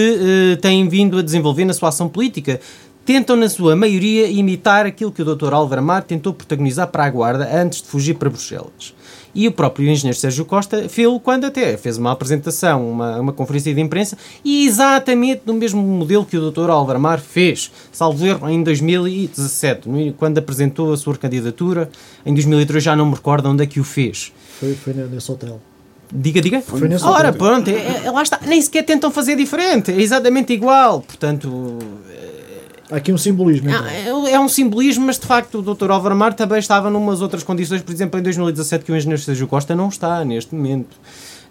eh, 0.53 0.55
têm 0.57 0.87
vindo 0.87 1.19
a 1.19 1.21
desenvolver 1.21 1.65
na 1.65 1.73
sua 1.73 1.89
ação 1.89 2.07
política 2.07 2.59
tentam, 3.05 3.35
na 3.35 3.49
sua 3.49 3.75
maioria, 3.75 4.27
imitar 4.27 4.85
aquilo 4.85 5.11
que 5.11 5.21
o 5.21 5.35
Dr. 5.35 5.53
Álvaro 5.53 5.81
Amar 5.81 6.03
tentou 6.03 6.33
protagonizar 6.33 6.87
para 6.87 7.05
a 7.05 7.09
Guarda 7.09 7.49
antes 7.53 7.81
de 7.81 7.87
fugir 7.87 8.15
para 8.15 8.29
Bruxelas. 8.29 8.93
E 9.35 9.47
o 9.47 9.51
próprio 9.51 9.89
engenheiro 9.89 10.17
Sérgio 10.17 10.45
Costa 10.45 10.87
fez 10.87 11.07
quando 11.23 11.45
até 11.45 11.75
fez 11.75 11.97
uma 11.97 12.11
apresentação, 12.11 12.89
uma, 12.89 13.19
uma 13.19 13.33
conferência 13.33 13.73
de 13.73 13.81
imprensa, 13.81 14.15
e 14.45 14.67
exatamente 14.67 15.41
no 15.45 15.55
mesmo 15.55 15.81
modelo 15.81 16.23
que 16.23 16.37
o 16.37 16.51
Dr. 16.51 16.69
Álvaro 16.69 16.97
Amar 16.97 17.19
fez, 17.19 17.71
salvo 17.91 18.25
erro, 18.25 18.47
em 18.47 18.61
2017, 18.61 20.13
quando 20.17 20.37
apresentou 20.37 20.93
a 20.93 20.97
sua 20.97 21.17
candidatura. 21.17 21.89
Em 22.25 22.33
2003 22.33 22.83
já 22.83 22.95
não 22.95 23.07
me 23.07 23.15
recordo 23.15 23.49
onde 23.49 23.63
é 23.63 23.65
que 23.65 23.79
o 23.79 23.83
fez. 23.83 24.31
Foi, 24.59 24.75
foi 24.75 24.93
nesse 24.93 25.31
hotel. 25.31 25.59
Diga, 26.13 26.39
diga. 26.39 26.61
Foi 26.61 26.87
nesse 26.87 27.03
Ora, 27.03 27.29
hotel. 27.29 27.33
pronto, 27.33 27.67
é, 27.69 28.05
é, 28.05 28.11
lá 28.11 28.21
está. 28.21 28.39
Nem 28.45 28.61
sequer 28.61 28.83
tentam 28.83 29.09
fazer 29.09 29.35
diferente, 29.35 29.91
é 29.91 29.99
exatamente 29.99 30.53
igual. 30.53 31.01
Portanto, 31.01 31.79
aqui 32.93 33.11
um 33.11 33.17
simbolismo. 33.17 33.69
Então. 33.69 33.85
É, 33.87 34.33
é, 34.33 34.39
um 34.39 34.47
simbolismo, 34.47 35.05
mas 35.05 35.17
de 35.17 35.25
facto 35.25 35.59
o 35.59 35.61
Dr. 35.61 35.91
Álvaro 35.91 36.15
Mar 36.15 36.33
também 36.33 36.59
estava 36.59 36.89
numas 36.89 37.21
outras 37.21 37.43
condições, 37.43 37.81
por 37.81 37.91
exemplo, 37.91 38.19
em 38.19 38.23
2017, 38.23 38.85
que 38.85 38.91
o 38.91 38.95
engenheiro 38.95 39.21
Sérgio 39.21 39.47
Costa 39.47 39.75
não 39.75 39.89
está 39.89 40.23
neste 40.23 40.53
momento. 40.53 40.95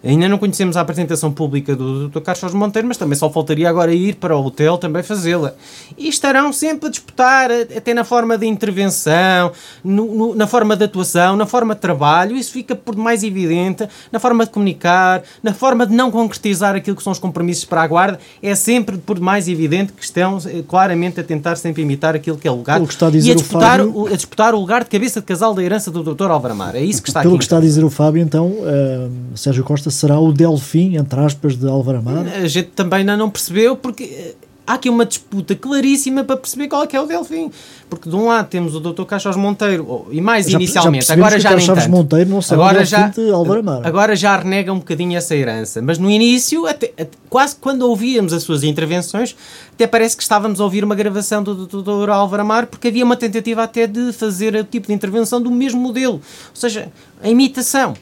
Ainda 0.03 0.27
não 0.27 0.37
conhecemos 0.37 0.75
a 0.75 0.81
apresentação 0.81 1.31
pública 1.31 1.75
do 1.75 2.09
Dr. 2.09 2.19
Carlos 2.19 2.53
Monteiro, 2.53 2.87
mas 2.87 2.97
também 2.97 3.17
só 3.17 3.29
faltaria 3.29 3.69
agora 3.69 3.93
ir 3.93 4.15
para 4.15 4.35
o 4.35 4.45
hotel 4.45 4.77
também 4.77 5.01
fazê-la. 5.01 5.53
E 5.97 6.09
estarão 6.09 6.51
sempre 6.51 6.87
a 6.87 6.89
disputar, 6.89 7.49
até 7.51 7.93
na 7.93 8.03
forma 8.03 8.37
de 8.37 8.45
intervenção, 8.45 9.53
no, 9.81 10.13
no, 10.13 10.35
na 10.35 10.45
forma 10.45 10.75
de 10.75 10.83
atuação, 10.83 11.37
na 11.37 11.45
forma 11.45 11.73
de 11.73 11.79
trabalho, 11.79 12.35
isso 12.35 12.51
fica 12.51 12.75
por 12.75 12.97
mais 12.97 13.23
evidente, 13.23 13.87
na 14.11 14.19
forma 14.19 14.45
de 14.45 14.51
comunicar, 14.51 15.23
na 15.41 15.53
forma 15.53 15.87
de 15.87 15.93
não 15.93 16.11
concretizar 16.11 16.75
aquilo 16.75 16.97
que 16.97 17.03
são 17.03 17.13
os 17.13 17.19
compromissos 17.19 17.63
para 17.63 17.81
a 17.81 17.87
guarda, 17.87 18.19
é 18.41 18.55
sempre 18.55 18.97
por 18.97 19.21
mais 19.21 19.47
evidente 19.47 19.93
que 19.93 20.03
estão 20.03 20.37
eh, 20.45 20.63
claramente 20.67 21.21
a 21.21 21.23
tentar 21.23 21.55
sempre 21.55 21.81
imitar 21.81 22.13
aquilo 22.13 22.37
que 22.37 22.47
é 22.47 22.51
o 22.51 22.55
lugar 22.55 22.81
o 22.81 22.87
que 22.87 22.93
está 22.93 23.07
a 23.07 23.09
dizer 23.09 23.29
e 23.29 23.31
a 23.31 23.35
disputar, 23.35 23.79
o, 23.79 23.85
Fábio... 23.85 24.07
a 24.07 24.15
disputar 24.17 24.53
o 24.53 24.59
lugar 24.59 24.83
de 24.83 24.89
cabeça 24.89 25.21
de 25.21 25.25
casal 25.25 25.53
da 25.53 25.63
herança 25.63 25.89
do 25.89 26.03
Dr. 26.03 26.29
Álvaro 26.29 26.53
Amar. 26.53 26.75
É 26.75 26.81
isso 26.81 27.01
que 27.01 27.09
está 27.09 27.21
Pelo 27.21 27.35
aqui. 27.35 27.39
que 27.39 27.45
está 27.45 27.57
a 27.57 27.61
dizer 27.61 27.85
o 27.85 27.89
Fábio, 27.89 28.21
então, 28.21 28.47
uh, 28.47 29.11
Sérgio 29.37 29.63
Costa 29.63 29.92
será 29.93 30.19
o 30.19 30.31
Delfim, 30.31 30.97
entre 30.97 31.19
aspas, 31.19 31.55
de 31.55 31.67
Álvaro 31.67 31.99
Amaro? 31.99 32.29
A 32.29 32.47
gente 32.47 32.69
também 32.69 32.99
ainda 32.99 33.15
não 33.15 33.29
percebeu, 33.29 33.75
porque 33.75 34.03
eh, 34.03 34.35
há 34.65 34.73
aqui 34.73 34.89
uma 34.89 35.05
disputa 35.05 35.55
claríssima 35.55 36.23
para 36.23 36.37
perceber 36.37 36.67
qual 36.67 36.83
é 36.83 36.87
que 36.87 36.95
é 36.95 37.01
o 37.01 37.05
Delfim. 37.05 37.51
Porque 37.89 38.09
de 38.09 38.15
um 38.15 38.27
lado 38.27 38.47
temos 38.47 38.75
o 38.75 38.79
Dr. 38.79 39.03
Caixas 39.03 39.35
Monteiro, 39.35 40.07
e 40.11 40.19
mais 40.19 40.47
já, 40.47 40.57
inicialmente, 40.57 41.05
já 41.05 41.13
agora 41.13 41.39
já 41.39 41.55
nem 41.55 41.65
tanto. 41.65 41.89
Monteiro 41.89 42.29
não 42.29 42.41
sabe 42.41 42.61
agora 42.61 42.85
já, 42.85 43.07
de 43.09 43.29
Álvaro 43.29 43.59
Amaro. 43.59 43.85
Agora 43.87 44.15
já 44.15 44.35
renega 44.35 44.73
um 44.73 44.79
bocadinho 44.79 45.17
essa 45.17 45.35
herança. 45.35 45.81
Mas 45.81 45.97
no 45.97 46.09
início, 46.09 46.65
até, 46.65 46.87
até, 46.97 47.09
quase 47.29 47.55
quando 47.55 47.83
ouvíamos 47.83 48.33
as 48.33 48.43
suas 48.43 48.63
intervenções, 48.63 49.35
até 49.73 49.85
parece 49.85 50.17
que 50.17 50.23
estávamos 50.23 50.59
a 50.59 50.63
ouvir 50.63 50.83
uma 50.83 50.95
gravação 50.95 51.43
do 51.43 51.67
Dr. 51.67 52.09
Álvaro 52.09 52.41
Amaro, 52.41 52.67
porque 52.67 52.87
havia 52.87 53.03
uma 53.03 53.15
tentativa 53.15 53.63
até 53.63 53.85
de 53.85 54.11
fazer 54.13 54.55
o 54.55 54.63
tipo 54.63 54.87
de 54.87 54.93
intervenção 54.93 55.41
do 55.41 55.51
mesmo 55.51 55.79
modelo. 55.79 56.13
Ou 56.13 56.21
seja, 56.55 56.91
a 57.21 57.29
imitação. 57.29 57.93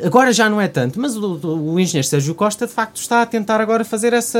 Agora 0.00 0.32
já 0.32 0.48
não 0.48 0.58
é 0.58 0.68
tanto, 0.68 0.98
mas 0.98 1.14
o, 1.16 1.38
o, 1.46 1.78
engenheiro 1.78 2.08
Sérgio 2.08 2.34
Costa 2.34 2.66
de 2.66 2.72
facto 2.72 2.96
está 2.96 3.20
a 3.20 3.26
tentar 3.26 3.60
agora 3.60 3.84
fazer 3.84 4.14
essa, 4.14 4.38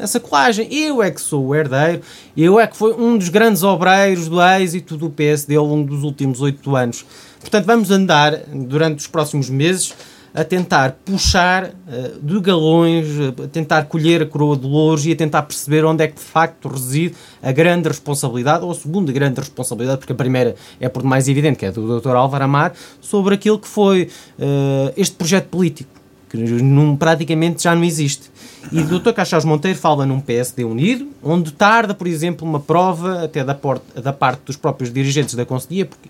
essa 0.00 0.18
colagem. 0.18 0.66
Eu 0.72 1.00
é 1.00 1.12
que 1.12 1.20
sou 1.20 1.46
o 1.46 1.54
herdeiro, 1.54 2.02
eu 2.36 2.58
é 2.58 2.66
que 2.66 2.76
fui 2.76 2.92
um 2.92 3.16
dos 3.16 3.28
grandes 3.28 3.62
obreiros 3.62 4.26
do 4.26 4.42
êxito 4.42 4.96
do 4.96 5.08
PSD 5.08 5.54
ao 5.54 5.64
longo 5.64 5.88
dos 5.88 6.02
últimos 6.02 6.40
oito 6.40 6.74
anos. 6.74 7.06
Portanto, 7.38 7.66
vamos 7.66 7.90
andar 7.92 8.36
durante 8.52 8.98
os 8.98 9.06
próximos 9.06 9.48
meses 9.48 9.94
a 10.34 10.42
tentar 10.42 10.98
puxar 11.04 11.66
uh, 11.66 12.20
de 12.20 12.40
galões, 12.40 13.06
a 13.42 13.46
tentar 13.46 13.84
colher 13.84 14.22
a 14.22 14.26
coroa 14.26 14.56
de 14.56 14.66
louros 14.66 15.06
e 15.06 15.12
a 15.12 15.16
tentar 15.16 15.42
perceber 15.42 15.84
onde 15.84 16.02
é 16.02 16.08
que 16.08 16.16
de 16.16 16.24
facto 16.24 16.68
reside 16.68 17.14
a 17.40 17.52
grande 17.52 17.88
responsabilidade, 17.88 18.64
ou 18.64 18.72
a 18.72 18.74
segunda 18.74 19.12
grande 19.12 19.38
responsabilidade, 19.38 19.98
porque 19.98 20.12
a 20.12 20.16
primeira 20.16 20.56
é 20.80 20.88
por 20.88 21.04
mais 21.04 21.28
evidente, 21.28 21.58
que 21.58 21.66
é 21.66 21.70
do 21.70 22.00
Dr. 22.00 22.16
Álvaro 22.16 22.44
Amar, 22.44 22.74
sobre 23.00 23.36
aquilo 23.36 23.60
que 23.60 23.68
foi 23.68 24.10
uh, 24.38 24.92
este 24.96 25.14
projeto 25.14 25.46
político, 25.46 25.90
que 26.28 26.36
num, 26.36 26.96
praticamente 26.96 27.62
já 27.62 27.72
não 27.74 27.84
existe. 27.84 28.34
E 28.72 28.80
o 28.80 28.98
Dr. 28.98 29.12
Caixas 29.12 29.44
Monteiro 29.44 29.78
fala 29.78 30.04
num 30.04 30.20
PSD 30.20 30.64
unido, 30.64 31.08
onde 31.22 31.52
tarda, 31.52 31.94
por 31.94 32.08
exemplo, 32.08 32.48
uma 32.48 32.58
prova 32.58 33.22
até 33.22 33.44
da, 33.44 33.54
porta, 33.54 34.00
da 34.00 34.12
parte 34.12 34.40
dos 34.46 34.56
próprios 34.56 34.92
dirigentes 34.92 35.34
da 35.34 35.44
Conselhia, 35.44 35.86
porque 35.86 36.08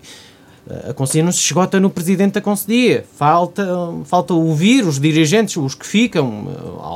a 0.89 0.93
Conselhia 0.93 1.23
não 1.23 1.31
se 1.31 1.39
esgota 1.39 1.79
no 1.79 1.89
presidente 1.89 2.33
da 2.33 2.41
Conselhia. 2.41 3.05
Falta, 3.15 3.65
falta 4.05 4.33
ouvir 4.33 4.83
os 4.85 4.99
dirigentes, 4.99 5.57
os 5.57 5.75
que 5.75 5.85
ficam. 5.85 6.47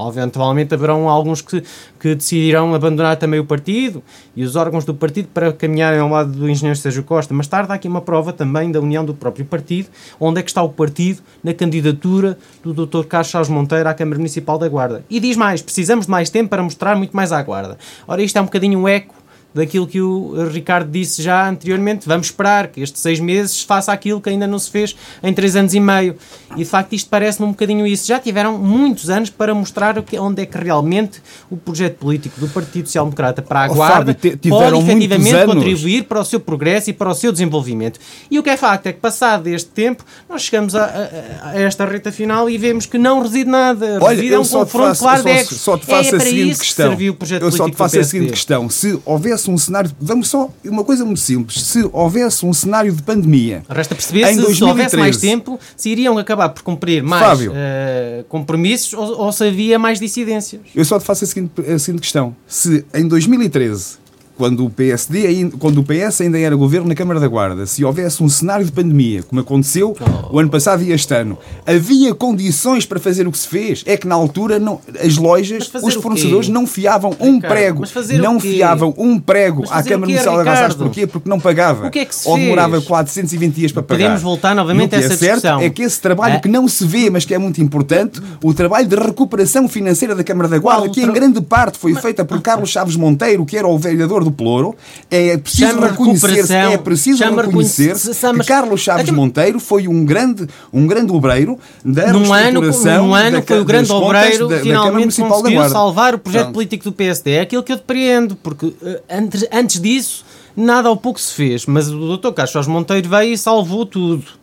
Eventualmente 0.09 0.73
haverão 0.73 1.07
alguns 1.07 1.41
que, 1.41 1.63
que 1.99 2.15
decidirão 2.15 2.73
abandonar 2.73 3.17
também 3.17 3.39
o 3.39 3.45
partido 3.45 4.01
e 4.35 4.43
os 4.43 4.55
órgãos 4.55 4.85
do 4.85 4.93
partido 4.93 5.27
para 5.33 5.53
caminharem 5.53 5.99
ao 5.99 6.09
lado 6.09 6.31
do 6.31 6.49
engenheiro 6.49 6.79
Sérgio 6.79 7.03
Costa. 7.03 7.33
Mas 7.33 7.47
tarde 7.47 7.71
há 7.71 7.75
aqui 7.75 7.87
uma 7.87 8.01
prova 8.01 8.33
também 8.33 8.71
da 8.71 8.79
união 8.79 9.05
do 9.05 9.13
próprio 9.13 9.45
partido. 9.45 9.89
Onde 10.19 10.39
é 10.39 10.43
que 10.43 10.49
está 10.49 10.63
o 10.63 10.69
partido 10.69 11.21
na 11.43 11.53
candidatura 11.53 12.37
do 12.63 12.73
Dr. 12.73 13.05
Carlos 13.05 13.29
Chaves 13.29 13.49
Monteiro 13.49 13.87
à 13.87 13.93
Câmara 13.93 14.17
Municipal 14.17 14.57
da 14.57 14.67
Guarda? 14.67 15.05
E 15.09 15.19
diz 15.19 15.37
mais: 15.37 15.61
precisamos 15.61 16.05
de 16.05 16.11
mais 16.11 16.29
tempo 16.31 16.49
para 16.49 16.63
mostrar 16.63 16.95
muito 16.95 17.15
mais 17.15 17.31
à 17.31 17.41
Guarda. 17.43 17.77
Ora, 18.07 18.21
isto 18.23 18.37
é 18.37 18.41
um 18.41 18.45
bocadinho 18.45 18.79
um 18.79 18.87
eco 18.87 19.18
daquilo 19.53 19.87
que 19.87 20.01
o 20.01 20.47
Ricardo 20.47 20.89
disse 20.89 21.21
já 21.21 21.49
anteriormente. 21.49 22.07
Vamos 22.07 22.27
esperar 22.27 22.67
que 22.67 22.81
estes 22.81 23.01
seis 23.01 23.19
meses 23.19 23.63
faça 23.63 23.91
aquilo 23.91 24.21
que 24.21 24.29
ainda 24.29 24.47
não 24.47 24.59
se 24.59 24.69
fez 24.69 24.95
em 25.23 25.33
três 25.33 25.55
anos 25.55 25.73
e 25.73 25.79
meio. 25.79 26.15
E 26.55 26.59
de 26.59 26.65
facto 26.65 26.93
isto 26.93 27.09
parece-me 27.09 27.47
um 27.47 27.51
bocadinho 27.51 27.85
isso. 27.85 28.07
Já 28.07 28.19
tiveram 28.19 28.57
muitos 28.57 29.09
anos 29.09 29.29
para 29.29 29.53
mostrar 29.53 29.97
o 29.97 30.03
que, 30.03 30.17
onde 30.17 30.41
é 30.41 30.45
que 30.45 30.57
realmente 30.57 31.21
o 31.49 31.57
projeto 31.57 31.97
político 31.97 32.39
do 32.39 32.47
Partido 32.47 32.87
Social 32.87 33.05
Democrata 33.05 33.41
para 33.41 33.65
a 33.65 33.71
oh, 33.71 33.75
Guarda 33.75 34.13
Fábio, 34.13 34.37
pode 34.49 34.79
efetivamente 34.79 35.45
contribuir 35.45 36.03
para 36.03 36.19
o 36.19 36.25
seu 36.25 36.39
progresso 36.39 36.89
e 36.89 36.93
para 36.93 37.09
o 37.09 37.15
seu 37.15 37.31
desenvolvimento. 37.31 37.99
E 38.29 38.39
o 38.39 38.43
que 38.43 38.49
é 38.49 38.57
facto 38.57 38.87
é 38.87 38.93
que 38.93 38.99
passado 38.99 39.47
este 39.47 39.69
tempo 39.69 40.03
nós 40.27 40.41
chegamos 40.43 40.75
a, 40.75 40.85
a, 40.85 41.49
a 41.49 41.61
esta 41.61 41.85
reta 41.85 42.11
final 42.11 42.49
e 42.49 42.57
vemos 42.57 42.85
que 42.85 42.97
não 42.97 43.21
reside 43.21 43.49
nada. 43.49 43.99
Olha, 44.01 44.15
reside 44.15 44.37
um 44.37 44.45
confronto 44.45 44.95
faço, 44.95 45.03
claro 45.03 45.23
de 45.23 45.45
Só 45.45 45.77
te 45.77 45.85
faço 45.85 46.15
é 46.15 46.17
a 46.17 46.21
seguinte 46.21 46.59
questão. 46.59 46.95
Que 46.95 47.09
o 47.09 47.13
projeto 47.15 47.43
eu 47.43 47.51
só 47.51 47.69
te 47.69 47.75
faço 47.75 47.99
a 47.99 48.03
seguinte 48.03 48.31
questão. 48.31 48.69
Se 48.69 48.99
houvesse 49.05 49.38
houvesse 49.39 49.49
um 49.49 49.57
cenário, 49.57 49.91
vamos 49.99 50.27
só, 50.27 50.49
uma 50.65 50.83
coisa 50.83 51.05
muito 51.05 51.19
simples, 51.19 51.61
se 51.63 51.87
houvesse 51.91 52.45
um 52.45 52.53
cenário 52.53 52.91
de 52.91 53.01
pandemia. 53.01 53.63
Resta 53.69 53.95
perceber 53.95 54.27
se, 54.27 54.35
2013, 54.35 54.57
se 54.57 54.63
houvesse 54.63 54.97
mais 54.97 55.17
tempo, 55.17 55.59
se 55.75 55.89
iriam 55.89 56.17
acabar 56.17 56.49
por 56.49 56.63
cumprir 56.63 57.01
mais 57.01 57.23
Fábio, 57.23 57.51
uh, 57.51 58.23
compromissos 58.25 58.93
ou, 58.93 59.21
ou, 59.21 59.31
se 59.31 59.45
havia 59.45 59.79
mais 59.79 59.99
dissidências. 59.99 60.61
Eu 60.75 60.83
só 60.83 60.99
te 60.99 61.05
faço 61.05 61.23
a 61.23 61.27
seguinte, 61.27 61.51
a 61.61 61.79
seguinte 61.79 62.01
questão: 62.01 62.35
se 62.47 62.85
em 62.93 63.07
2013 63.07 64.08
quando 64.39 64.65
o 64.65 64.69
PSD, 64.69 65.51
quando 65.59 65.79
o 65.79 65.83
PS 65.83 66.21
ainda 66.21 66.39
era 66.39 66.55
governo 66.55 66.87
na 66.87 66.95
Câmara 66.95 67.19
da 67.19 67.27
Guarda, 67.27 67.65
se 67.65 67.83
houvesse 67.83 68.23
um 68.23 68.29
cenário 68.29 68.65
de 68.65 68.71
pandemia, 68.71 69.21
como 69.21 69.41
aconteceu 69.41 69.93
oh. 69.99 70.37
o 70.37 70.39
ano 70.39 70.49
passado 70.49 70.81
e 70.81 70.93
este 70.93 71.13
ano, 71.13 71.37
havia 71.65 72.15
condições 72.15 72.85
para 72.85 73.01
fazer 73.01 73.27
o 73.27 73.33
que 73.33 73.37
se 73.37 73.49
fez. 73.49 73.83
É 73.85 73.97
que 73.97 74.07
na 74.07 74.15
altura 74.15 74.57
não, 74.57 74.79
as 75.03 75.17
lojas, 75.17 75.69
os 75.83 75.95
fornecedores 75.95 76.47
não 76.47 76.65
fiavam 76.65 77.13
um 77.19 77.35
Ricardo, 77.35 77.51
prego, 77.53 77.83
não 78.21 78.39
fiavam 78.39 78.93
um 78.97 79.19
prego 79.19 79.65
à 79.69 79.83
Câmara 79.83 80.07
Municipal 80.09 80.37
da 80.37 80.43
Guarda. 80.45 80.75
Porquê? 80.75 81.05
Porque 81.05 81.27
não 81.27 81.37
pagava. 81.37 81.87
O 81.87 81.91
que 81.91 81.99
é 81.99 82.05
que 82.05 82.15
se 82.15 82.29
Ou 82.29 82.37
demorava 82.37 82.81
420 82.81 83.53
dias 83.53 83.71
para 83.73 83.83
pagar. 83.83 84.03
Podemos 84.03 84.21
voltar 84.21 84.55
novamente 84.55 84.95
a 84.95 84.99
essa 84.99 85.15
é 85.15 85.17
certo 85.17 85.33
discussão. 85.33 85.59
É 85.59 85.69
que 85.69 85.81
esse 85.81 85.99
trabalho 85.99 86.35
é. 86.35 86.39
que 86.39 86.47
não 86.47 86.65
se 86.65 86.85
vê, 86.85 87.09
mas 87.09 87.25
que 87.25 87.33
é 87.33 87.37
muito 87.37 87.61
importante, 87.61 88.21
o 88.41 88.53
trabalho 88.53 88.87
de 88.87 88.95
recuperação 88.95 89.67
financeira 89.67 90.15
da 90.15 90.23
Câmara 90.23 90.47
da 90.47 90.57
Guarda, 90.59 90.83
Qual 90.83 90.91
que 90.93 91.01
em 91.01 91.11
grande 91.11 91.41
parte 91.41 91.77
foi 91.77 91.91
mas... 91.91 92.01
feita 92.01 92.23
por 92.23 92.41
Carlos 92.41 92.69
Chaves 92.69 92.95
Monteiro, 92.95 93.45
que 93.45 93.57
era 93.57 93.67
o 93.67 93.77
vereador 93.77 94.23
do 94.23 94.28
Pelouro, 94.31 94.75
é 95.09 95.37
preciso 95.37 95.79
reconhecer, 95.79 96.53
é 96.53 96.77
preciso 96.77 97.23
reconhecer 97.23 97.95
que 97.95 98.45
Carlos 98.45 98.81
Chaves 98.81 99.09
Monteiro 99.09 99.59
foi 99.59 99.87
um 99.87 100.05
grande, 100.05 100.47
um 100.71 100.87
grande 100.87 101.11
obreiro 101.11 101.57
da 101.83 102.11
num 102.11 102.29
reestruturação 102.29 102.91
ano, 102.91 103.07
num 103.07 103.13
ano 103.13 103.37
da, 103.37 103.41
foi 103.43 103.59
o 103.59 103.65
grande 103.65 103.91
obreiro 103.91 104.47
da, 104.47 104.59
finalmente 104.59 105.21
da 105.21 105.27
conseguiu 105.27 105.69
salvar 105.69 106.15
o 106.15 106.19
projeto 106.19 106.43
Pronto. 106.43 106.53
político 106.53 106.83
do 106.85 106.91
PSD. 106.91 107.31
É 107.31 107.41
aquilo 107.41 107.63
que 107.63 107.71
eu 107.71 107.77
depreendo, 107.77 108.35
porque 108.35 108.67
uh, 108.67 108.75
antes, 109.09 109.45
antes 109.51 109.81
disso 109.81 110.25
nada 110.55 110.89
ou 110.89 110.97
pouco 110.97 111.19
se 111.19 111.33
fez, 111.33 111.65
mas 111.65 111.89
o 111.89 112.17
Dr. 112.17 112.31
Carlos 112.33 112.67
Monteiro 112.67 113.07
veio 113.07 113.33
e 113.33 113.37
salvou 113.37 113.85
tudo. 113.85 114.38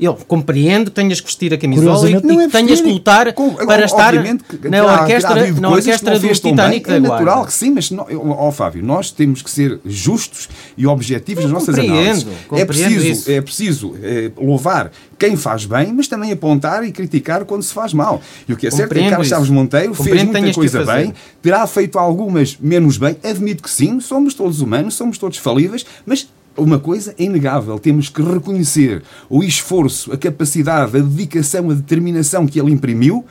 Eu 0.00 0.14
compreendo 0.26 0.86
que 0.86 0.92
tenhas 0.92 1.20
que 1.20 1.26
vestir 1.26 1.52
a 1.52 1.58
camisola 1.58 2.10
e, 2.10 2.20
que 2.20 2.26
é 2.26 2.48
tenhas 2.48 2.80
que 2.80 2.90
lutar 2.90 3.32
com, 3.34 3.54
para 3.54 3.84
estar 3.84 4.14
na 4.14 5.00
orquestra, 5.00 5.52
na 5.52 5.68
orquestra 5.68 6.18
do 6.18 6.28
Titanic 6.28 6.88
da 6.88 6.96
É 6.96 7.00
natural 7.00 7.44
que 7.44 7.52
sim, 7.52 7.70
mas, 7.70 7.92
ó 7.92 8.48
oh, 8.48 8.50
Fábio, 8.50 8.82
nós 8.82 9.10
temos 9.10 9.42
que 9.42 9.50
ser 9.50 9.78
justos 9.84 10.48
e 10.76 10.86
objetivos 10.86 11.44
nas 11.44 11.52
nossas 11.52 11.78
análises. 11.78 12.26
É 12.52 12.64
preciso, 12.64 13.30
é 13.30 13.40
preciso 13.42 13.94
é, 14.02 14.30
louvar 14.38 14.90
quem 15.18 15.36
faz 15.36 15.66
bem, 15.66 15.92
mas 15.92 16.08
também 16.08 16.32
apontar 16.32 16.82
e 16.82 16.90
criticar 16.90 17.44
quando 17.44 17.62
se 17.62 17.74
faz 17.74 17.92
mal. 17.92 18.22
E 18.48 18.54
o 18.54 18.56
que 18.56 18.66
é 18.66 18.70
certo 18.70 18.92
é 18.92 19.02
que 19.02 19.10
Carlos 19.10 19.28
Chaves 19.28 19.50
Monteiro 19.50 19.92
fez 19.92 20.24
muita 20.24 20.52
coisa 20.54 20.84
bem, 20.84 21.12
terá 21.42 21.66
feito 21.66 21.98
algumas 21.98 22.56
menos 22.58 22.96
bem, 22.96 23.16
admito 23.22 23.62
que 23.62 23.70
sim, 23.70 24.00
somos 24.00 24.32
todos 24.32 24.62
humanos, 24.62 24.94
somos 24.94 25.18
todos 25.18 25.36
falíveis, 25.36 25.84
mas 26.06 26.26
uma 26.56 26.78
coisa 26.78 27.14
é 27.18 27.24
inegável, 27.24 27.78
temos 27.78 28.08
que 28.08 28.22
reconhecer 28.22 29.02
o 29.28 29.42
esforço, 29.42 30.12
a 30.12 30.16
capacidade, 30.16 30.96
a 30.96 31.00
dedicação, 31.00 31.70
a 31.70 31.74
determinação 31.74 32.46
que 32.46 32.60
ele 32.60 32.72
imprimiu 32.72 33.24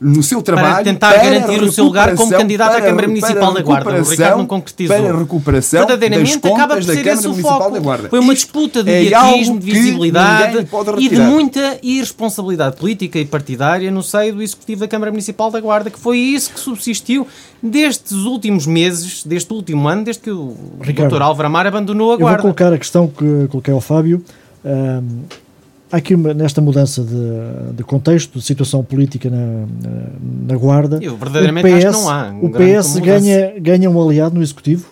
no 0.00 0.22
seu 0.22 0.40
trabalho 0.40 0.76
para 0.76 0.84
tentar 0.84 1.12
para 1.12 1.22
garantir 1.22 1.62
o 1.62 1.70
seu 1.70 1.84
lugar 1.84 2.14
como 2.14 2.30
candidato 2.30 2.76
à 2.76 2.80
Câmara 2.80 3.06
Municipal 3.06 3.52
da 3.52 3.60
Guarda. 3.60 4.00
O 4.00 4.02
Ricardo 4.02 4.38
não 4.38 4.46
concretizou. 4.46 4.96
Para 4.96 5.10
a 5.10 5.18
recuperação 5.18 5.80
Verdadeiramente 5.80 6.38
das 6.38 6.52
acaba 6.52 6.74
por 6.76 6.84
ser 6.84 7.06
esse 7.06 7.28
o 7.28 7.34
foco. 7.34 8.08
Foi 8.08 8.18
uma 8.18 8.34
disputa 8.34 8.82
de 8.82 8.90
é 8.90 9.00
mediatismo, 9.02 9.58
de 9.58 9.70
visibilidade 9.70 10.66
e 10.98 11.08
de 11.08 11.18
muita 11.18 11.78
irresponsabilidade 11.82 12.76
política 12.76 13.18
e 13.18 13.26
partidária 13.26 13.90
no 13.90 14.02
seio 14.02 14.36
do 14.36 14.42
Executivo 14.42 14.80
da 14.80 14.88
Câmara 14.88 15.10
Municipal 15.10 15.50
da 15.50 15.60
Guarda, 15.60 15.90
que 15.90 15.98
foi 15.98 16.18
isso 16.18 16.52
que 16.52 16.60
subsistiu 16.60 17.26
destes 17.62 18.12
últimos 18.12 18.66
meses, 18.66 19.22
deste 19.24 19.52
último 19.52 19.86
ano, 19.86 20.04
desde 20.04 20.22
que 20.22 20.30
o 20.30 20.56
Ricardo, 20.80 21.14
Dr. 21.14 21.22
Álvaro 21.22 21.46
Amar 21.46 21.66
abandonou 21.66 22.12
a 22.12 22.16
Guarda. 22.16 22.38
Eu 22.38 22.42
vou 22.42 22.54
colocar 22.54 22.72
a 22.72 22.78
questão 22.78 23.06
que 23.06 23.48
coloquei 23.50 23.74
ao 23.74 23.82
Fábio. 23.82 24.24
Um, 24.64 25.22
há 25.30 25.49
aqui 25.90 26.14
uma, 26.14 26.32
nesta 26.32 26.60
mudança 26.60 27.02
de, 27.02 27.76
de, 27.76 27.84
contexto, 27.84 28.38
de 28.38 28.44
situação 28.44 28.82
política 28.84 29.28
na, 29.28 29.36
na, 29.36 30.06
na 30.48 30.56
Guarda. 30.56 30.98
Eu 31.02 31.16
verdadeiramente 31.16 31.66
o 31.66 31.76
PS, 31.76 31.84
acho 31.84 31.98
que 31.98 32.04
não 32.04 32.10
há. 32.10 32.30
Um 32.30 32.46
o 32.46 32.50
PS 32.50 32.96
ganha, 32.98 33.60
ganha 33.60 33.90
um 33.90 34.02
aliado 34.02 34.34
no 34.34 34.42
Executivo? 34.42 34.86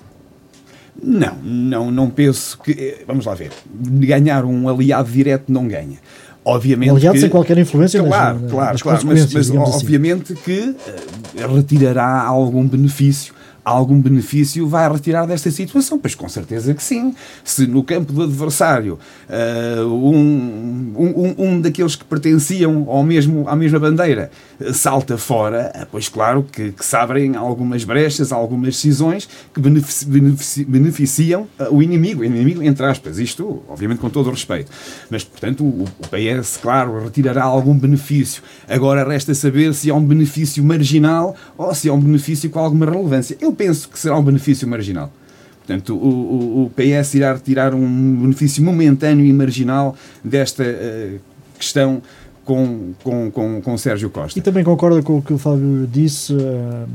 Não, 1.03 1.37
não, 1.43 1.91
não 1.91 2.11
penso 2.11 2.59
que. 2.59 2.99
Vamos 3.07 3.27
lá 3.27 3.35
ver. 3.35 3.53
Ganhar 3.73 4.45
um 4.45 4.69
aliado 4.69 5.11
direto 5.11 5.53
não 5.53 5.69
ganha. 5.69 5.99
Obviamente 6.45 6.91
um 6.91 6.97
aliado 6.97 7.15
que, 7.15 7.21
sem 7.21 7.31
qualquer 7.31 7.59
influência 7.59 8.03
claro, 8.03 8.41
nas, 8.41 8.51
claro, 8.51 8.73
nas 8.73 8.83
claro, 8.83 9.07
mas, 9.07 9.33
mas 9.33 9.51
assim. 9.51 9.59
obviamente 9.59 10.35
que 10.35 10.61
uh, 10.61 11.55
retirará 11.55 12.23
algum 12.23 12.67
benefício 12.67 13.35
algum 13.69 14.01
benefício 14.01 14.67
vai 14.67 14.91
retirar 14.91 15.27
desta 15.27 15.51
situação? 15.51 15.99
Pois 15.99 16.15
com 16.15 16.29
certeza 16.29 16.75
que 16.75 16.83
sim. 16.83 17.15
Se 17.45 17.67
no 17.67 17.83
campo 17.83 18.13
do 18.13 18.23
adversário 18.23 18.99
uh, 19.29 19.85
um, 19.87 20.95
um, 20.97 21.35
um, 21.39 21.61
daqueles 21.61 21.97
que 21.97 22.05
pertenciam 22.05 22.87
ao 22.89 23.03
mesmo, 23.03 23.49
à 23.49 23.57
mesma 23.57 23.79
bandeira 23.79 24.31
salta 24.73 25.17
fora, 25.17 25.71
ah, 25.75 25.87
pois 25.91 26.09
claro 26.09 26.45
que, 26.51 26.73
que 26.73 26.85
se 26.85 26.97
abrem 26.97 27.37
algumas 27.37 27.85
brechas, 27.85 28.33
algumas 28.33 28.75
decisões 28.75 29.29
que 29.55 29.61
benefici, 29.61 30.05
benefici, 30.05 30.65
beneficiam 30.65 31.43
uh, 31.61 31.75
o 31.75 31.83
inimigo, 31.83 32.23
o 32.23 32.25
inimigo 32.25 32.63
entre 32.63 32.85
aspas, 32.87 33.19
isto 33.19 33.63
obviamente 33.69 33.99
com 33.99 34.11
todo 34.11 34.29
o 34.29 34.31
respeito. 34.31 34.71
Mas, 35.11 35.25
portanto, 35.25 35.65
o, 35.65 35.85
o 35.85 36.09
PS, 36.09 36.59
claro, 36.61 37.05
retirará 37.05 37.45
algum 37.45 37.77
benefício. 37.79 38.43
Agora 38.69 39.07
resta 39.07 39.35
saber 39.35 39.75
se 39.75 39.91
é 39.91 39.95
um 39.95 40.05
benefício 40.05 40.63
marginal 40.65 41.35
ou 41.57 41.75
se 41.75 41.89
é 41.89 41.93
um 41.93 42.01
benefício 42.01 42.51
com 42.51 42.59
alguma 42.59 42.87
relevância. 42.87 43.37
Eu 43.41 43.53
penso 43.59 43.89
que 43.89 43.99
será 43.99 44.17
um 44.17 44.23
benefício 44.23 44.67
marginal. 44.67 45.13
Portanto, 45.59 45.95
o, 45.95 46.09
o, 46.09 46.65
o 46.65 46.71
PS 46.71 47.15
irá 47.15 47.35
retirar 47.35 47.75
um 47.75 48.23
benefício 48.23 48.65
momentâneo 48.65 49.27
e 49.27 49.33
marginal 49.35 49.95
desta 50.25 50.63
uh, 50.63 51.21
questão 51.59 52.01
com, 52.43 52.95
com, 53.05 53.31
com, 53.31 53.61
com 53.61 53.77
Sérgio 53.77 54.09
Costa. 54.09 54.39
E 54.39 54.41
também 54.41 54.65
concorda 54.65 55.03
com 55.03 55.19
o 55.19 55.23
que 55.23 55.35
o 55.35 55.37
Fábio 55.37 55.87
disse, 55.87 56.33
uh, 56.33 56.89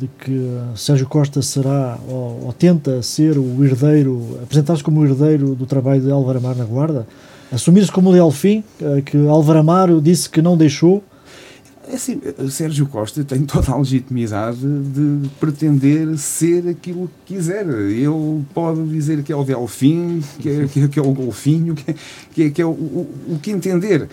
de 0.00 0.08
que 0.18 0.50
Sérgio 0.74 1.06
Costa 1.06 1.40
será, 1.40 1.96
ou, 2.08 2.46
ou 2.46 2.52
tenta 2.52 3.00
ser 3.02 3.38
o 3.38 3.64
herdeiro, 3.64 4.40
apresentar-se 4.42 4.82
como 4.82 5.02
o 5.02 5.04
herdeiro 5.06 5.54
do 5.54 5.64
trabalho 5.64 6.00
de 6.00 6.10
Álvaro 6.10 6.38
Amar 6.38 6.56
na 6.56 6.64
Guarda, 6.64 7.06
assumir-se 7.52 7.92
como 7.92 8.10
o 8.10 8.12
Delfim, 8.12 8.64
uh, 8.80 9.00
que 9.02 9.16
Álvaro 9.28 9.60
Amaro 9.60 10.00
disse 10.00 10.28
que 10.28 10.42
não 10.42 10.56
deixou, 10.56 11.04
é 11.88 11.94
assim, 11.94 12.20
Sérgio 12.50 12.86
Costa 12.86 13.22
tem 13.24 13.44
toda 13.44 13.72
a 13.72 13.76
legitimidade 13.76 14.58
de 14.58 15.28
pretender 15.40 16.16
ser 16.18 16.68
aquilo 16.68 17.10
que 17.24 17.34
quiser. 17.34 17.66
Ele 17.68 18.44
pode 18.52 18.82
dizer 18.88 19.22
que 19.22 19.32
é 19.32 19.36
o 19.36 19.44
Delfim, 19.44 20.22
que 20.38 20.48
é, 20.48 20.66
que 20.66 20.80
é, 20.80 20.88
que 20.88 20.98
é 20.98 21.02
o 21.02 21.12
Golfinho, 21.12 21.74
que 21.74 21.90
é, 21.90 21.94
que 22.34 22.42
é, 22.42 22.50
que 22.50 22.62
é 22.62 22.64
o, 22.64 22.70
o, 22.70 23.08
o, 23.28 23.38
que 23.40 23.50
entender. 23.50 24.08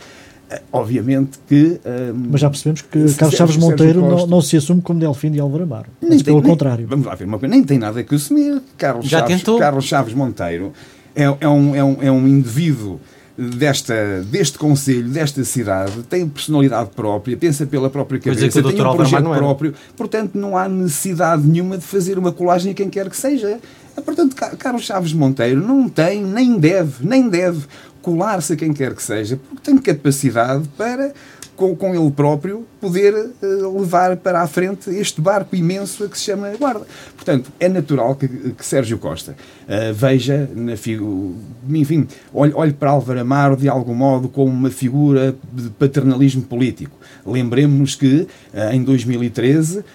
Obviamente 0.72 1.40
que. 1.48 1.80
Um, 1.84 2.28
Mas 2.32 2.42
já 2.42 2.50
percebemos 2.50 2.82
que 2.84 3.14
Carlos 3.16 3.36
Chaves 3.36 3.58
Monteiro 3.58 4.02
Costa, 4.02 4.18
não, 4.18 4.28
não, 4.28 4.42
se 4.42 4.56
assume 4.56 4.82
como 4.82 5.00
Delfim 5.00 5.32
de 5.32 5.40
Álvaro 5.40 5.64
Amaro. 5.64 5.88
Nem 6.00 6.12
tem, 6.12 6.24
pelo 6.24 6.42
nem, 6.42 6.50
contrário. 6.50 6.86
Vamos 6.88 7.08
lá 7.08 7.16
ver 7.16 7.26
uma 7.26 7.40
coisa. 7.40 7.56
Nem 7.56 7.64
tem 7.64 7.80
nada 7.80 8.04
que 8.04 8.14
assumir. 8.14 8.62
Carlos, 8.78 9.08
já 9.08 9.20
Chaves, 9.20 9.38
tentou. 9.38 9.58
Carlos 9.58 9.86
Chaves 9.86 10.14
Monteiro 10.14 10.72
é, 11.16 11.24
é, 11.24 11.48
um, 11.48 11.76
é, 11.76 11.84
um, 11.84 11.98
é 12.04 12.12
um 12.12 12.28
indivíduo 12.28 13.00
desta, 13.38 14.24
deste 14.24 14.58
Conselho, 14.58 15.10
desta 15.10 15.44
cidade, 15.44 16.04
tem 16.04 16.28
personalidade 16.28 16.92
própria, 16.96 17.36
pensa 17.36 17.66
pela 17.66 17.90
própria 17.90 18.20
cabeça, 18.20 18.62
tem 18.62 18.82
um 18.82 18.96
projeto 18.96 19.24
próprio, 19.24 19.74
portanto 19.96 20.36
não 20.36 20.56
há 20.56 20.70
necessidade 20.70 21.46
nenhuma 21.46 21.78
de 21.78 21.84
fazer 21.84 22.20
uma 22.20 22.32
colagem 22.32 22.72
a 22.72 22.76
quem 22.76 22.90
quer 22.90 23.10
que 23.10 23.18
seja. 23.18 23.60
Portanto, 24.06 24.36
Carlos 24.58 24.84
Chaves 24.84 25.14
Monteiro 25.14 25.66
não 25.66 25.88
tem, 25.88 26.24
nem 26.24 26.58
deve, 26.58 27.06
nem 27.06 27.30
deve 27.30 27.66
colar-se 28.02 28.54
a 28.54 28.56
quem 28.56 28.74
quer 28.74 28.94
que 28.96 29.04
seja, 29.04 29.38
porque 29.38 29.62
tem 29.64 29.78
capacidade 29.78 30.68
para 30.78 31.14
com, 31.56 31.76
com 31.76 31.96
ele 31.96 32.12
próprio, 32.12 32.66
poder 32.84 33.14
uh, 33.14 33.80
levar 33.80 34.18
para 34.18 34.42
a 34.42 34.48
frente 34.48 34.90
este 34.90 35.22
barco 35.22 35.56
imenso 35.56 36.04
a 36.04 36.10
que 36.10 36.18
se 36.18 36.26
chama 36.26 36.50
Guarda. 36.60 36.86
Portanto, 37.16 37.50
é 37.58 37.70
natural 37.70 38.14
que, 38.14 38.28
que 38.28 38.66
Sérgio 38.66 38.98
Costa 38.98 39.32
uh, 39.32 39.94
veja, 39.94 40.50
na 40.54 40.74
enfim, 40.74 42.06
olhe, 42.34 42.52
olhe 42.54 42.74
para 42.74 42.90
Álvaro 42.90 43.22
Amaro 43.22 43.56
de 43.56 43.70
algum 43.70 43.96
modo 43.96 44.28
como 44.28 44.52
uma 44.52 44.70
figura 44.70 45.34
de 45.54 45.70
paternalismo 45.70 46.42
político. 46.42 46.98
Lembremos 47.26 47.96
que 47.96 48.28
uh, 48.54 48.74
em 48.74 48.84
2013, 48.84 49.86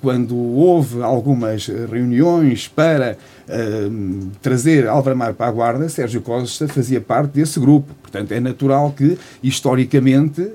quando 0.00 0.36
houve 0.36 1.02
algumas 1.02 1.66
reuniões 1.66 2.68
para 2.68 3.16
trazer 4.40 4.86
Álvaro 4.86 5.16
Amaro 5.16 5.34
para 5.34 5.46
a 5.48 5.50
Guarda, 5.50 5.88
Sérgio 5.88 6.20
Costa 6.20 6.68
fazia 6.68 7.00
parte 7.00 7.32
desse 7.32 7.58
grupo. 7.58 7.94
Portanto, 8.02 8.32
é 8.32 8.40
natural 8.40 8.94
que, 8.96 9.18
historicamente, 9.42 10.46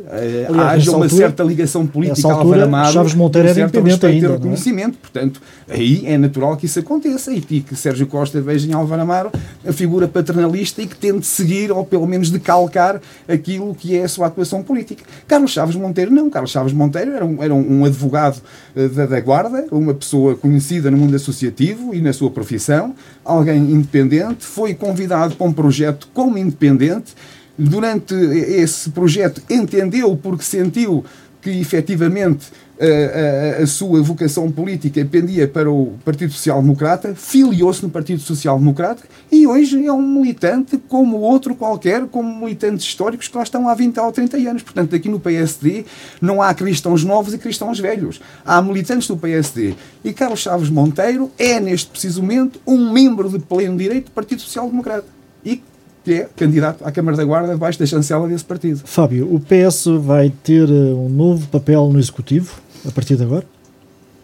Aliás, 0.48 0.58
haja 0.60 0.92
uma 0.92 1.06
altura, 1.06 1.28
certa 1.28 1.44
ligação 1.44 1.73
política 1.88 2.28
ao 2.28 2.40
Álvaro 2.40 2.64
Amado, 2.64 2.94
Chaves 2.94 3.14
Monteiro 3.16 3.48
era 3.48 3.60
independente 3.60 4.06
ainda, 4.06 4.28
é? 4.28 4.32
reconhecimento. 4.32 4.98
É? 4.98 5.02
Portanto, 5.02 5.42
aí 5.68 6.04
é 6.06 6.18
natural 6.18 6.56
que 6.56 6.68
isso 6.68 6.80
aconteça 6.80 7.34
e 7.34 7.42
que 7.42 7.76
Sérgio 7.76 8.06
Costa 8.06 8.40
veja 8.40 8.68
em 8.70 8.74
Álvaro 8.74 9.02
Amaro 9.02 9.32
a 9.68 9.74
figura 9.74 10.08
paternalista 10.08 10.82
e 10.82 10.88
que 10.88 10.96
tente 10.96 11.26
seguir, 11.26 11.72
ou 11.72 11.86
pelo 11.86 12.06
menos 12.06 12.30
decalcar, 12.30 13.02
aquilo 13.28 13.74
que 13.74 13.98
é 13.98 14.04
a 14.04 14.08
sua 14.08 14.28
atuação 14.28 14.62
política. 14.62 15.04
Carlos 15.28 15.52
Chaves 15.52 15.76
Monteiro 15.76 16.12
não. 16.12 16.30
Carlos 16.30 16.52
Chaves 16.52 16.74
Monteiro 16.74 17.12
era 17.12 17.26
um, 17.26 17.44
era 17.44 17.54
um 17.54 17.86
advogado 17.86 18.42
uh, 18.76 18.90
da, 18.90 19.06
da 19.06 19.20
Guarda, 19.20 19.66
uma 19.72 19.94
pessoa 19.94 20.36
conhecida 20.36 20.92
no 20.92 20.98
mundo 20.98 21.16
associativo 21.16 21.94
e 21.94 22.02
na 22.02 22.14
sua 22.14 22.30
profissão, 22.30 22.94
alguém 23.26 23.58
independente, 23.58 24.46
foi 24.46 24.74
convidado 24.74 25.36
para 25.36 25.48
um 25.48 25.54
projeto 25.54 26.08
como 26.14 26.38
independente 26.38 27.14
durante 27.58 28.16
esse 28.16 28.90
projeto 28.90 29.42
entendeu 29.50 30.18
porque 30.18 30.44
sentiu 30.44 31.06
que 31.44 31.50
efetivamente 31.60 32.48
a, 32.80 33.60
a, 33.60 33.64
a, 33.64 33.68
sua 33.68 34.02
vocação 34.02 34.50
política 34.50 35.06
pendia 35.06 35.48
para 35.48 35.70
o 35.70 35.94
Partido 36.04 36.32
Social 36.32 36.62
Democrata, 36.62 37.14
filiou-se 37.14 37.84
no 37.84 37.90
Partido 37.90 38.22
Social 38.22 38.58
Democrata 38.58 39.04
e 39.32 39.46
hoje 39.46 39.86
é 39.86 39.92
um 39.92 40.02
militante 40.02 40.78
como 40.88 41.18
outro 41.18 41.54
qualquer, 41.54 42.06
como 42.08 42.34
militantes 42.40 42.86
históricos 42.86 43.28
que 43.28 43.38
lá 43.38 43.44
estão 43.44 43.68
há 43.68 43.76
20 43.76 44.00
ou 44.00 44.12
30 44.12 44.38
anos. 44.38 44.64
Portanto, 44.64 44.96
aqui 44.96 45.10
no 45.10 45.20
PSD 45.20 45.86
não 46.22 46.42
há 46.42 46.54
cristãos 46.54 47.04
novos 47.04 47.34
e 47.34 47.38
cristãos 47.38 47.80
velhos. 47.80 48.22
Há 48.46 48.62
militantes 48.62 49.08
do 49.08 49.18
PSD. 49.18 49.76
E 50.04 50.14
Carlos 50.14 50.40
Chaves 50.40 50.70
Monteiro 50.70 51.30
é, 51.38 51.60
neste 51.60 51.90
preciso 51.90 52.22
momento, 52.22 52.60
um 52.66 52.92
membro 52.92 53.30
de 53.30 53.38
pleno 53.38 53.78
direito 53.78 54.06
do 54.06 54.12
Partido 54.12 54.42
Social 54.42 54.70
Democrata. 54.70 55.06
E 55.46 55.62
que 56.04 56.14
é 56.14 56.30
candidato 56.36 56.86
à 56.86 56.92
Câmara 56.92 57.16
da 57.16 57.24
Guarda 57.24 57.54
debaixo 57.54 57.80
da 57.80 57.86
chancela 57.86 58.28
desse 58.28 58.44
partido. 58.44 58.82
Fábio, 58.84 59.34
o 59.34 59.40
PS 59.40 59.86
vai 60.02 60.32
ter 60.44 60.70
eh, 60.70 60.94
um 60.94 61.10
novo 61.10 61.48
papel 61.48 61.90
no 61.90 62.00
Executivo 62.00 62.54
a 62.86 62.92
partir 62.92 63.16
de 63.16 63.24
agora? 63.24 63.46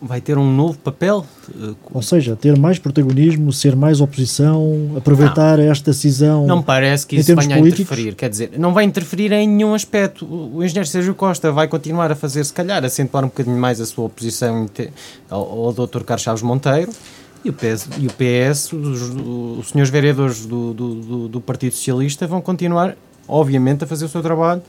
Vai 0.01 0.21
ter 0.21 0.37
um 0.37 0.49
novo 0.49 0.77
papel? 0.77 1.25
Ou 1.93 2.01
seja, 2.01 2.33
ter 2.33 2.57
mais 2.57 2.79
protagonismo, 2.79 3.51
ser 3.51 3.75
mais 3.75 3.99
oposição, 3.99 4.93
aproveitar 4.95 5.57
não, 5.57 5.65
esta 5.65 5.91
cisão. 5.91 6.47
Não 6.47 6.61
parece 6.61 7.05
que 7.05 7.17
isso 7.17 7.35
venha 7.35 7.57
políticos? 7.57 7.91
a 7.91 7.93
interferir. 7.95 8.15
Quer 8.15 8.29
dizer, 8.29 8.51
não 8.57 8.73
vai 8.73 8.85
interferir 8.85 9.33
em 9.33 9.45
nenhum 9.45 9.73
aspecto. 9.73 10.25
O 10.25 10.63
engenheiro 10.63 10.87
Sérgio 10.87 11.13
Costa 11.13 11.51
vai 11.51 11.67
continuar 11.67 12.09
a 12.13 12.15
fazer, 12.15 12.45
se 12.45 12.53
calhar, 12.53 12.83
acentuar 12.85 13.25
um 13.25 13.27
bocadinho 13.27 13.57
mais 13.57 13.81
a 13.81 13.85
sua 13.85 14.05
oposição 14.05 14.69
ao, 15.29 15.65
ao 15.65 15.73
Dr. 15.73 16.03
Carlos 16.03 16.23
Chaves 16.23 16.43
Monteiro 16.43 16.91
e 17.43 17.49
o 17.49 17.53
PS, 17.53 17.87
e 17.97 18.07
o 18.07 18.11
PS 18.11 18.73
os, 18.73 19.01
os 19.59 19.69
senhores 19.69 19.89
vereadores 19.89 20.45
do, 20.45 20.73
do, 20.73 21.27
do, 21.27 21.41
Partido 21.41 21.73
Socialista 21.73 22.27
vão 22.27 22.41
continuar, 22.41 22.95
obviamente, 23.27 23.83
a 23.83 23.87
fazer 23.87 24.05
o 24.05 24.09
seu 24.09 24.21
trabalho 24.21 24.61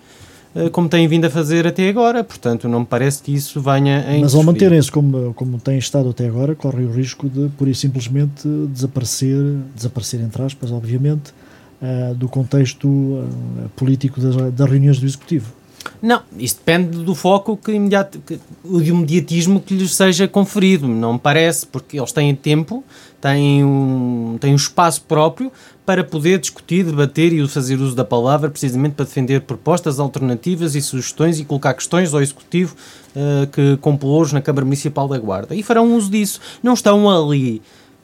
eh, 0.54 0.68
como 0.68 0.88
têm 0.88 1.06
vindo 1.06 1.24
a 1.24 1.30
fazer 1.30 1.66
até 1.66 1.88
agora. 1.88 2.24
Portanto, 2.24 2.68
não 2.68 2.80
me 2.80 2.86
parece 2.86 3.22
que 3.22 3.32
isso 3.32 3.60
venha 3.60 4.00
a 4.00 4.18
Mas 4.20 4.34
ao 4.34 4.42
manterem-se 4.42 4.90
como, 4.90 5.32
como 5.34 5.58
têm 5.58 5.78
estado 5.78 6.10
até 6.10 6.26
agora, 6.26 6.54
correm 6.54 6.86
o 6.86 6.92
risco 6.92 7.28
de, 7.28 7.48
por 7.50 7.68
e 7.68 7.74
simplesmente, 7.74 8.48
desaparecer, 8.68 9.56
desaparecer 9.74 10.20
entre 10.20 10.42
aspas, 10.42 10.72
obviamente, 10.72 11.32
uh, 11.80 12.14
do 12.14 12.28
contexto 12.28 12.86
uh, 12.86 13.28
político 13.76 14.20
das, 14.20 14.52
das 14.52 14.70
reuniões 14.70 14.98
do 14.98 15.06
Executivo. 15.06 15.59
Não, 16.02 16.22
isso 16.38 16.56
depende 16.56 16.98
do 17.04 17.14
foco 17.14 17.56
que 17.56 17.72
imediato, 17.72 18.20
que, 18.20 18.38
do 18.64 18.82
imediatismo 18.82 19.60
que 19.60 19.74
lhes 19.74 19.94
seja 19.94 20.26
conferido, 20.26 20.88
não 20.88 21.14
me 21.14 21.18
parece, 21.18 21.66
porque 21.66 21.98
eles 21.98 22.12
têm 22.12 22.34
tempo, 22.34 22.82
têm 23.20 23.64
um, 23.64 24.38
têm 24.40 24.52
um 24.52 24.56
espaço 24.56 25.02
próprio 25.02 25.52
para 25.84 26.04
poder 26.04 26.38
discutir, 26.38 26.84
debater 26.84 27.32
e 27.32 27.46
fazer 27.48 27.80
uso 27.80 27.94
da 27.94 28.04
palavra, 28.04 28.48
precisamente 28.48 28.94
para 28.94 29.04
defender 29.04 29.40
propostas 29.42 29.98
alternativas 29.98 30.74
e 30.74 30.80
sugestões 30.80 31.38
e 31.38 31.44
colocar 31.44 31.74
questões 31.74 32.14
ao 32.14 32.22
Executivo 32.22 32.76
uh, 33.14 33.46
que 33.48 33.76
compô-los 33.78 34.32
na 34.32 34.40
Câmara 34.40 34.64
Municipal 34.64 35.08
da 35.08 35.18
Guarda. 35.18 35.54
E 35.54 35.62
farão 35.62 35.94
uso 35.96 36.10
disso. 36.10 36.40
Não 36.62 36.74
estão 36.74 37.10
ali 37.10 37.60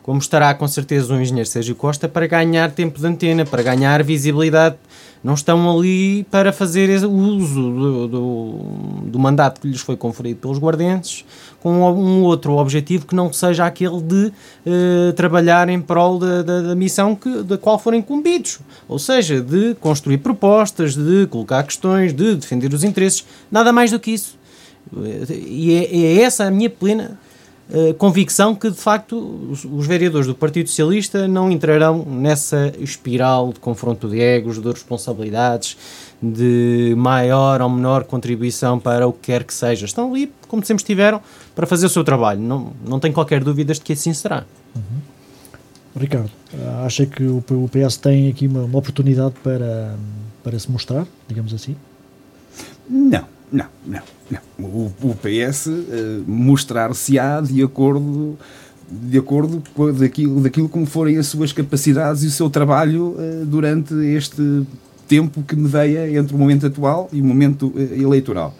como 0.06 0.20
estará 0.20 0.54
com 0.54 0.68
certeza 0.68 1.12
o 1.12 1.20
engenheiro 1.20 1.48
Sérgio 1.48 1.74
Costa, 1.74 2.08
para 2.08 2.28
ganhar 2.28 2.70
tempo 2.70 3.00
de 3.00 3.06
antena, 3.08 3.44
para 3.44 3.60
ganhar 3.60 4.04
visibilidade. 4.04 4.76
Não 5.22 5.34
estão 5.34 5.76
ali 5.76 6.22
para 6.30 6.52
fazer 6.52 6.88
uso 7.04 7.60
do, 7.60 8.06
do, 8.06 8.52
do, 9.06 9.18
mandato 9.18 9.60
que 9.60 9.66
lhes 9.66 9.80
foi 9.80 9.96
conferido 9.96 10.38
pelos 10.38 10.58
guardenses 10.58 11.24
com 11.58 11.72
um 11.72 12.22
outro 12.22 12.52
objetivo 12.52 13.04
que 13.04 13.16
não 13.16 13.32
seja 13.32 13.66
aquele 13.66 14.00
de 14.00 14.26
uh, 14.64 15.12
trabalhar 15.16 15.68
em 15.68 15.80
prol 15.80 16.20
da, 16.20 16.42
da, 16.42 16.60
da, 16.60 16.74
missão 16.76 17.16
que, 17.16 17.42
da 17.42 17.58
qual 17.58 17.76
forem 17.76 17.98
incumbidos, 17.98 18.60
ou 18.86 19.00
seja, 19.00 19.40
de 19.40 19.74
construir 19.80 20.18
propostas, 20.18 20.94
de 20.94 21.26
colocar 21.26 21.64
questões, 21.64 22.12
de 22.12 22.36
defender 22.36 22.72
os 22.72 22.84
interesses, 22.84 23.26
nada 23.50 23.72
mais 23.72 23.90
do 23.90 23.98
que 23.98 24.12
isso. 24.12 24.38
E 25.28 25.74
é, 25.74 25.96
é 25.96 26.22
essa 26.22 26.44
a 26.44 26.50
minha 26.52 26.70
plena 26.70 27.18
eh, 27.68 27.92
convicção 27.94 28.54
que, 28.54 28.70
de 28.70 28.76
facto, 28.76 29.18
os, 29.50 29.64
os, 29.64 29.86
vereadores 29.86 30.26
do 30.28 30.34
Partido 30.36 30.68
Socialista 30.68 31.26
não 31.26 31.50
entrarão 31.50 32.04
nessa 32.04 32.72
espiral 32.78 33.52
de 33.52 33.58
confronto 33.58 34.08
de 34.08 34.20
egos, 34.20 34.60
de 34.62 34.70
responsabilidades, 34.70 35.76
de 36.22 36.94
maior 36.96 37.60
ou 37.60 37.68
menor 37.68 38.04
contribuição 38.04 38.78
para 38.78 39.08
o 39.08 39.12
que 39.12 39.32
quer 39.32 39.42
que 39.42 39.52
seja. 39.52 39.84
Estão 39.84 40.12
ali, 40.12 40.32
como 40.46 40.64
sempre 40.64 40.82
estiveram, 40.82 41.20
para 41.56 41.66
fazer 41.66 41.86
o 41.86 41.88
seu 41.88 42.04
trabalho. 42.04 42.40
Não, 42.40 42.72
não 42.84 43.00
tenho 43.00 43.12
qualquer 43.12 43.42
dúvida 43.42 43.74
de 43.74 43.80
que 43.80 43.94
assim 43.94 44.14
será. 44.14 44.44
Uhum. 44.74 45.00
Ricardo, 45.98 46.30
acha 46.84 47.04
que 47.04 47.24
o, 47.24 47.38
o 47.38 47.68
PS 47.68 47.96
tem 47.96 48.28
aqui 48.28 48.46
uma, 48.46 48.62
uma 48.62 48.78
oportunidade 48.78 49.34
para, 49.42 49.96
para 50.44 50.56
se 50.56 50.70
mostrar, 50.70 51.04
digamos 51.26 51.52
assim? 51.52 51.74
Não, 52.88 53.24
não, 53.50 53.66
não. 53.84 54.15
O, 54.58 54.90
o 55.02 55.14
PS 55.14 55.66
uh, 55.66 55.70
eh, 55.70 56.20
mostrar-se-á 56.26 57.40
de 57.40 57.62
acordo 57.62 58.36
de 58.88 59.18
acordo 59.18 59.62
com 59.74 59.92
daquilo, 59.92 60.40
daquilo 60.40 60.68
como 60.68 60.86
forem 60.86 61.18
as 61.18 61.26
suas 61.26 61.52
capacidades 61.52 62.22
e 62.22 62.26
o 62.26 62.30
seu 62.30 62.48
trabalho 62.48 63.16
uh, 63.18 63.44
durante 63.44 63.94
este 63.94 64.64
tempo 65.08 65.42
que 65.42 65.54
medeia 65.54 66.18
entre 66.18 66.34
o 66.34 66.38
momento 66.38 66.66
atual 66.66 67.08
e 67.12 67.20
o 67.20 67.24
momento 67.24 67.72
uh, 67.74 67.78
eleitoral. 67.78 68.54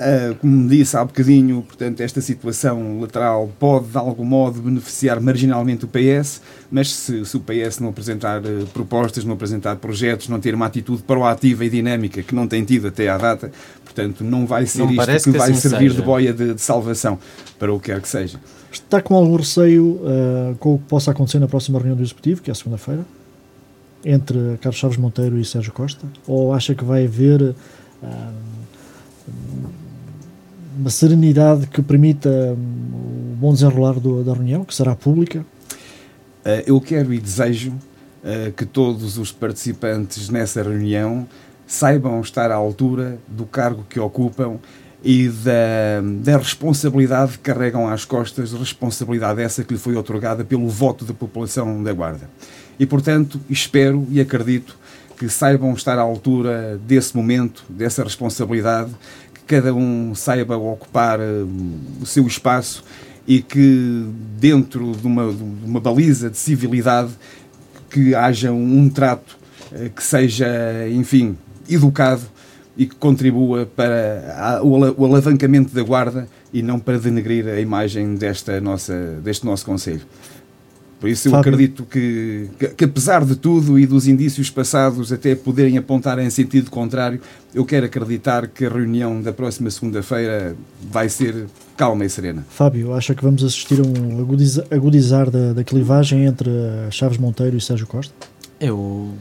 Uh, 0.00 0.34
como 0.36 0.66
disse 0.66 0.96
há 0.96 1.04
bocadinho, 1.04 1.60
portanto, 1.60 2.00
esta 2.00 2.22
situação 2.22 2.98
lateral 3.02 3.50
pode 3.58 3.88
de 3.88 3.98
algum 3.98 4.24
modo 4.24 4.62
beneficiar 4.62 5.20
marginalmente 5.20 5.84
o 5.84 5.88
PS, 5.88 6.40
mas 6.70 6.90
se, 6.90 7.22
se 7.26 7.36
o 7.36 7.40
PS 7.40 7.80
não 7.80 7.90
apresentar 7.90 8.40
uh, 8.40 8.66
propostas, 8.72 9.26
não 9.26 9.34
apresentar 9.34 9.76
projetos, 9.76 10.26
não 10.26 10.40
ter 10.40 10.54
uma 10.54 10.64
atitude 10.64 11.02
proativa 11.02 11.66
e 11.66 11.68
dinâmica 11.68 12.22
que 12.22 12.34
não 12.34 12.48
tem 12.48 12.64
tido 12.64 12.88
até 12.88 13.10
à 13.10 13.18
data, 13.18 13.52
portanto, 13.84 14.24
não 14.24 14.46
vai 14.46 14.64
ser 14.64 14.78
não 14.78 14.90
isto 14.90 15.24
que, 15.24 15.32
que 15.32 15.38
vai 15.38 15.50
assim 15.50 15.68
servir 15.68 15.90
seja. 15.90 16.00
de 16.00 16.02
boia 16.02 16.32
de, 16.32 16.54
de, 16.54 16.62
salvação 16.62 17.18
para 17.58 17.70
o 17.70 17.78
que 17.78 17.92
quer 17.92 18.00
que 18.00 18.08
seja. 18.08 18.40
Está 18.72 19.02
com 19.02 19.14
algum 19.14 19.36
receio 19.36 19.84
uh, 19.84 20.56
com 20.58 20.76
o 20.76 20.78
que 20.78 20.84
possa 20.84 21.10
acontecer 21.10 21.40
na 21.40 21.46
próxima 21.46 21.78
reunião 21.78 21.98
do 21.98 22.02
Executivo, 22.02 22.40
que 22.40 22.50
é 22.50 22.52
a 22.52 22.54
segunda-feira, 22.54 23.04
entre 24.02 24.56
Carlos 24.62 24.80
Chaves 24.80 24.96
Monteiro 24.96 25.38
e 25.38 25.44
Sérgio 25.44 25.74
Costa? 25.74 26.06
Ou 26.26 26.54
acha 26.54 26.74
que 26.74 26.84
vai 26.84 27.04
haver 27.04 27.54
uma 30.78 30.90
serenidade 30.90 31.66
que 31.66 31.82
permita 31.82 32.28
hum, 32.28 33.32
o 33.32 33.36
bom 33.36 33.52
desenrolar 33.52 33.94
do, 33.94 34.22
da 34.22 34.32
reunião, 34.32 34.64
que 34.64 34.74
será 34.74 34.94
pública? 34.94 35.44
Uh, 36.44 36.62
eu 36.66 36.80
quero 36.80 37.12
e 37.12 37.18
desejo 37.18 37.70
uh, 37.72 38.52
que 38.56 38.64
todos 38.64 39.18
os 39.18 39.32
participantes 39.32 40.28
nessa 40.28 40.62
reunião 40.62 41.26
saibam 41.66 42.20
estar 42.20 42.50
à 42.50 42.54
altura 42.54 43.18
do 43.28 43.44
cargo 43.44 43.84
que 43.88 44.00
ocupam 44.00 44.58
e 45.02 45.28
da, 45.28 46.02
da 46.22 46.36
responsabilidade 46.36 47.32
que 47.32 47.38
carregam 47.38 47.88
às 47.88 48.04
costas, 48.04 48.52
responsabilidade 48.52 49.40
essa 49.40 49.64
que 49.64 49.72
lhe 49.72 49.78
foi 49.78 49.96
otorgada 49.96 50.44
pelo 50.44 50.68
voto 50.68 51.04
da 51.04 51.14
população 51.14 51.82
da 51.82 51.92
Guarda. 51.92 52.28
E, 52.78 52.84
portanto, 52.84 53.40
espero 53.48 54.06
e 54.10 54.20
acredito 54.20 54.76
que 55.18 55.28
saibam 55.28 55.72
estar 55.74 55.98
à 55.98 56.02
altura 56.02 56.80
desse 56.86 57.14
momento, 57.14 57.62
dessa 57.68 58.02
responsabilidade, 58.02 58.90
cada 59.50 59.74
um 59.74 60.14
saiba 60.14 60.56
ocupar 60.56 61.18
uh, 61.18 61.48
o 62.00 62.06
seu 62.06 62.24
espaço 62.24 62.84
e 63.26 63.42
que 63.42 64.06
dentro 64.38 64.92
de 64.92 65.04
uma, 65.04 65.32
de 65.32 65.42
uma 65.42 65.80
baliza 65.80 66.30
de 66.30 66.36
civilidade 66.36 67.10
que 67.90 68.14
haja 68.14 68.52
um, 68.52 68.88
trato 68.88 69.36
uh, 69.72 69.90
que 69.90 70.04
seja, 70.04 70.46
enfim, 70.88 71.36
educado 71.68 72.22
e 72.76 72.86
que 72.86 72.94
contribua 72.94 73.66
para 73.66 74.60
o 74.62 75.04
alavancamento 75.04 75.74
da 75.74 75.82
guarda 75.82 76.28
e 76.52 76.62
não 76.62 76.78
para 76.78 76.96
denegrir 76.96 77.48
a 77.48 77.58
imagem 77.58 78.14
desta 78.14 78.60
nossa, 78.60 79.18
deste 79.20 79.44
nosso 79.44 79.66
Conselho. 79.66 80.02
Por 81.00 81.08
isso 81.08 81.28
eu 81.28 81.32
Fábio. 81.32 81.54
acredito 81.54 81.84
que, 81.84 82.50
que, 82.58 82.68
que, 82.68 82.84
apesar 82.84 83.24
de 83.24 83.34
tudo 83.34 83.78
e 83.78 83.86
dos 83.86 84.06
indícios 84.06 84.50
passados 84.50 85.10
até 85.10 85.34
poderem 85.34 85.78
apontar 85.78 86.18
em 86.18 86.28
sentido 86.28 86.70
contrário, 86.70 87.18
eu 87.54 87.64
quero 87.64 87.86
acreditar 87.86 88.46
que 88.46 88.66
a 88.66 88.68
reunião 88.68 89.22
da 89.22 89.32
próxima 89.32 89.70
segunda-feira 89.70 90.54
vai 90.90 91.08
ser 91.08 91.46
calma 91.74 92.04
e 92.04 92.10
serena. 92.10 92.44
Fábio, 92.50 92.92
acha 92.92 93.14
que 93.14 93.24
vamos 93.24 93.42
assistir 93.42 93.80
a 93.80 93.82
um 93.82 94.20
agudizar, 94.20 94.66
agudizar 94.70 95.30
da, 95.30 95.54
da 95.54 95.64
clivagem 95.64 96.26
entre 96.26 96.50
Chaves 96.90 97.16
Monteiro 97.16 97.56
e 97.56 97.60
Sérgio 97.62 97.86
Costa? 97.86 98.12
Eu 98.60 99.14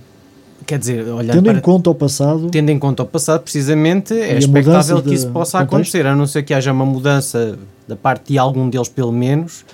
quer 0.65 0.77
dizer, 0.77 1.07
olhando 1.07 1.31
tendo 1.31 1.45
para, 1.45 1.57
em 1.57 1.61
conta 1.61 1.89
o 1.89 1.95
passado, 1.95 2.49
tendo 2.51 2.69
em 2.69 2.77
conta 2.77 3.03
o 3.03 3.05
passado, 3.05 3.41
precisamente 3.41 4.13
é 4.13 4.37
expectável 4.37 5.01
que 5.01 5.13
isso 5.13 5.29
possa 5.29 5.59
contexto? 5.59 5.75
acontecer, 5.75 6.05
a 6.05 6.15
não 6.15 6.27
ser 6.27 6.43
que 6.43 6.53
haja 6.53 6.71
uma 6.73 6.85
mudança 6.85 7.57
da 7.87 7.95
parte 7.95 8.33
de 8.33 8.37
algum 8.37 8.69
deles, 8.69 8.89
pelo 8.89 9.11
menos, 9.11 9.65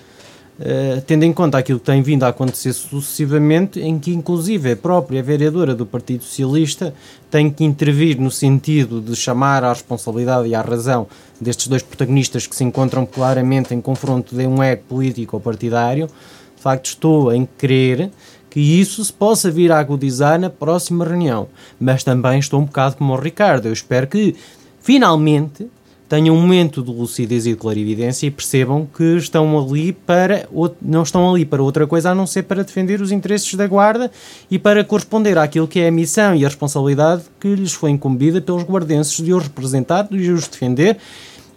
Uh, 0.57 1.01
tendo 1.01 1.23
em 1.23 1.33
conta 1.33 1.57
aquilo 1.57 1.79
que 1.79 1.85
tem 1.85 2.01
vindo 2.01 2.23
a 2.23 2.29
acontecer 2.29 2.71
sucessivamente, 2.71 3.81
em 3.81 3.99
que 3.99 4.13
inclusive 4.13 4.71
a 4.71 4.75
própria 4.77 5.21
vereadora 5.21 5.75
do 5.75 5.85
Partido 5.85 6.23
Socialista 6.23 6.93
tem 7.29 7.49
que 7.49 7.65
intervir 7.65 8.17
no 8.21 8.31
sentido 8.31 9.01
de 9.01 9.17
chamar 9.17 9.65
à 9.65 9.73
responsabilidade 9.73 10.47
e 10.47 10.55
à 10.55 10.61
razão 10.61 11.07
destes 11.41 11.67
dois 11.67 11.83
protagonistas 11.83 12.47
que 12.47 12.55
se 12.55 12.63
encontram 12.63 13.05
claramente 13.05 13.73
em 13.73 13.81
confronto 13.81 14.33
de 14.33 14.47
um 14.47 14.63
ego 14.63 14.83
político 14.87 15.35
ou 15.35 15.41
partidário. 15.41 16.07
De 16.55 16.61
facto, 16.61 16.85
estou 16.85 17.33
em 17.33 17.45
crer 17.57 18.09
que 18.49 18.61
isso 18.61 19.03
se 19.03 19.11
possa 19.11 19.51
vir 19.51 19.69
a 19.73 19.79
agudizar 19.79 20.39
na 20.39 20.49
próxima 20.49 21.03
reunião. 21.03 21.49
Mas 21.77 22.05
também 22.05 22.39
estou 22.39 22.61
um 22.61 22.63
bocado 22.63 22.95
como 22.95 23.11
o 23.11 23.17
Ricardo. 23.17 23.65
Eu 23.65 23.73
espero 23.73 24.07
que, 24.07 24.33
finalmente, 24.79 25.67
tenham 26.07 26.35
um 26.35 26.41
momento 26.41 26.83
de 26.83 26.91
lucidez 26.91 27.45
e 27.45 27.51
de 27.51 27.55
clarividência 27.55 28.27
e 28.27 28.31
percebam 28.31 28.87
que 28.95 29.17
estão 29.17 29.57
ali 29.57 29.91
para 29.91 30.47
não 30.81 31.03
estão 31.03 31.33
ali 31.33 31.45
para 31.45 31.63
outra 31.63 31.87
coisa 31.87 32.11
a 32.11 32.15
não 32.15 32.27
ser 32.27 32.43
para 32.43 32.63
defender 32.63 33.01
os 33.01 33.11
interesses 33.11 33.53
da 33.55 33.65
guarda 33.65 34.11
e 34.49 34.59
para 34.59 34.83
corresponder 34.83 35.37
àquilo 35.37 35.67
que 35.67 35.79
é 35.79 35.87
a 35.87 35.91
missão 35.91 36.35
e 36.35 36.45
a 36.45 36.47
responsabilidade 36.47 37.23
que 37.39 37.55
lhes 37.55 37.73
foi 37.73 37.89
incumbida 37.89 38.39
pelos 38.39 38.63
guardenses 38.63 39.23
de 39.23 39.33
os 39.33 39.43
representar, 39.43 40.03
de 40.03 40.31
os 40.31 40.47
defender 40.47 40.97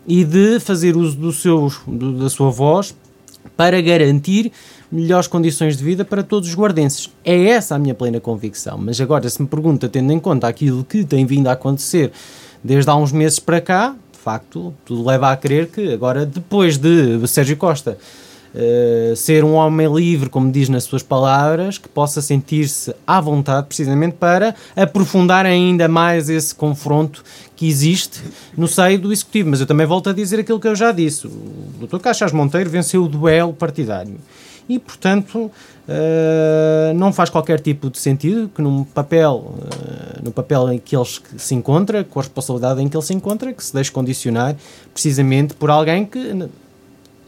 e 0.07 0.25
de 0.25 0.59
fazer 0.61 0.97
uso 0.97 1.17
do 1.17 1.33
seu, 1.33 1.71
do, 1.87 2.19
da 2.19 2.31
sua 2.31 2.51
voz 2.51 2.95
para 3.57 3.81
garantir 3.81 4.51
melhores 4.91 5.27
condições 5.27 5.77
de 5.77 5.85
vida 5.85 6.05
para 6.05 6.23
todos 6.23 6.49
os 6.49 6.55
guardenses. 6.55 7.11
É 7.25 7.49
essa 7.49 7.75
a 7.75 7.79
minha 7.79 7.95
plena 7.95 8.19
convicção. 8.21 8.79
Mas 8.79 9.01
agora, 9.01 9.29
se 9.29 9.41
me 9.43 9.49
pergunta, 9.49 9.89
tendo 9.89 10.13
em 10.13 10.19
conta 10.19 10.49
aquilo 10.49 10.85
que 10.85 11.05
tem 11.05 11.27
vindo 11.27 11.49
a 11.49 11.53
acontecer 11.53 12.11
desde 12.63 12.91
há 12.91 12.97
uns 12.97 13.13
meses 13.13 13.39
para 13.39 13.61
cá, 13.61 13.95
facto, 14.29 14.75
tudo 14.85 15.07
leva 15.07 15.33
a 15.33 15.37
crer 15.39 15.69
que 15.69 15.91
agora, 15.91 16.27
depois 16.27 16.77
de 16.77 17.27
Sérgio 17.27 17.57
Costa 17.57 17.97
uh, 18.55 19.17
ser 19.17 19.43
um 19.43 19.55
homem 19.55 19.91
livre, 19.91 20.29
como 20.29 20.53
diz 20.53 20.69
nas 20.69 20.85
suas 20.85 21.03
palavras, 21.03 21.79
que 21.79 21.89
possa 21.89 22.21
sentir-se 22.21 22.95
à 23.07 23.23
vontade 23.23 23.67
precisamente 23.67 24.17
para 24.17 24.55
aprofundar 24.77 25.47
ainda 25.47 25.89
mais 25.89 26.29
esse 26.29 26.55
confronto 26.55 27.25
que 27.57 27.67
existe 27.67 28.21
no 28.55 28.69
seio 28.69 28.99
do 28.99 29.11
Executivo. 29.11 29.49
Mas 29.49 29.61
eu 29.61 29.67
também 29.67 29.87
volto 29.87 30.11
a 30.11 30.13
dizer 30.13 30.41
aquilo 30.41 30.61
que 30.61 30.69
eu 30.69 30.77
já 30.77 30.93
disse. 30.93 31.27
O 31.27 31.87
Dr. 31.87 31.99
Caixas 31.99 32.31
Monteiro 32.31 32.69
venceu 32.69 33.05
o 33.05 33.09
duelo 33.09 33.55
partidário 33.55 34.19
e, 34.69 34.79
portanto, 34.79 35.51
uh, 35.89 36.95
não 36.95 37.13
faz 37.13 37.31
qualquer 37.31 37.61
tipo 37.61 37.89
de 37.89 37.99
sentido 37.99 38.51
que 38.55 38.61
num 38.61 38.85
papel, 38.85 39.55
uh, 39.55 40.25
no 40.25 40.31
papel 40.31 40.73
em 40.73 40.79
que 40.79 40.95
ele 40.95 41.07
se 41.37 41.55
encontra, 41.55 42.05
com 42.05 42.21
a 42.21 42.23
responsabilidade 42.23 42.83
em 42.83 42.89
que 42.89 42.97
ele 42.97 43.05
se 43.05 43.15
encontra, 43.15 43.53
que 43.53 43.65
se 43.65 43.73
deixe 43.73 43.91
condicionar 43.91 44.55
precisamente 44.93 45.55
por 45.55 45.71
alguém 45.71 46.05
que 46.05 46.49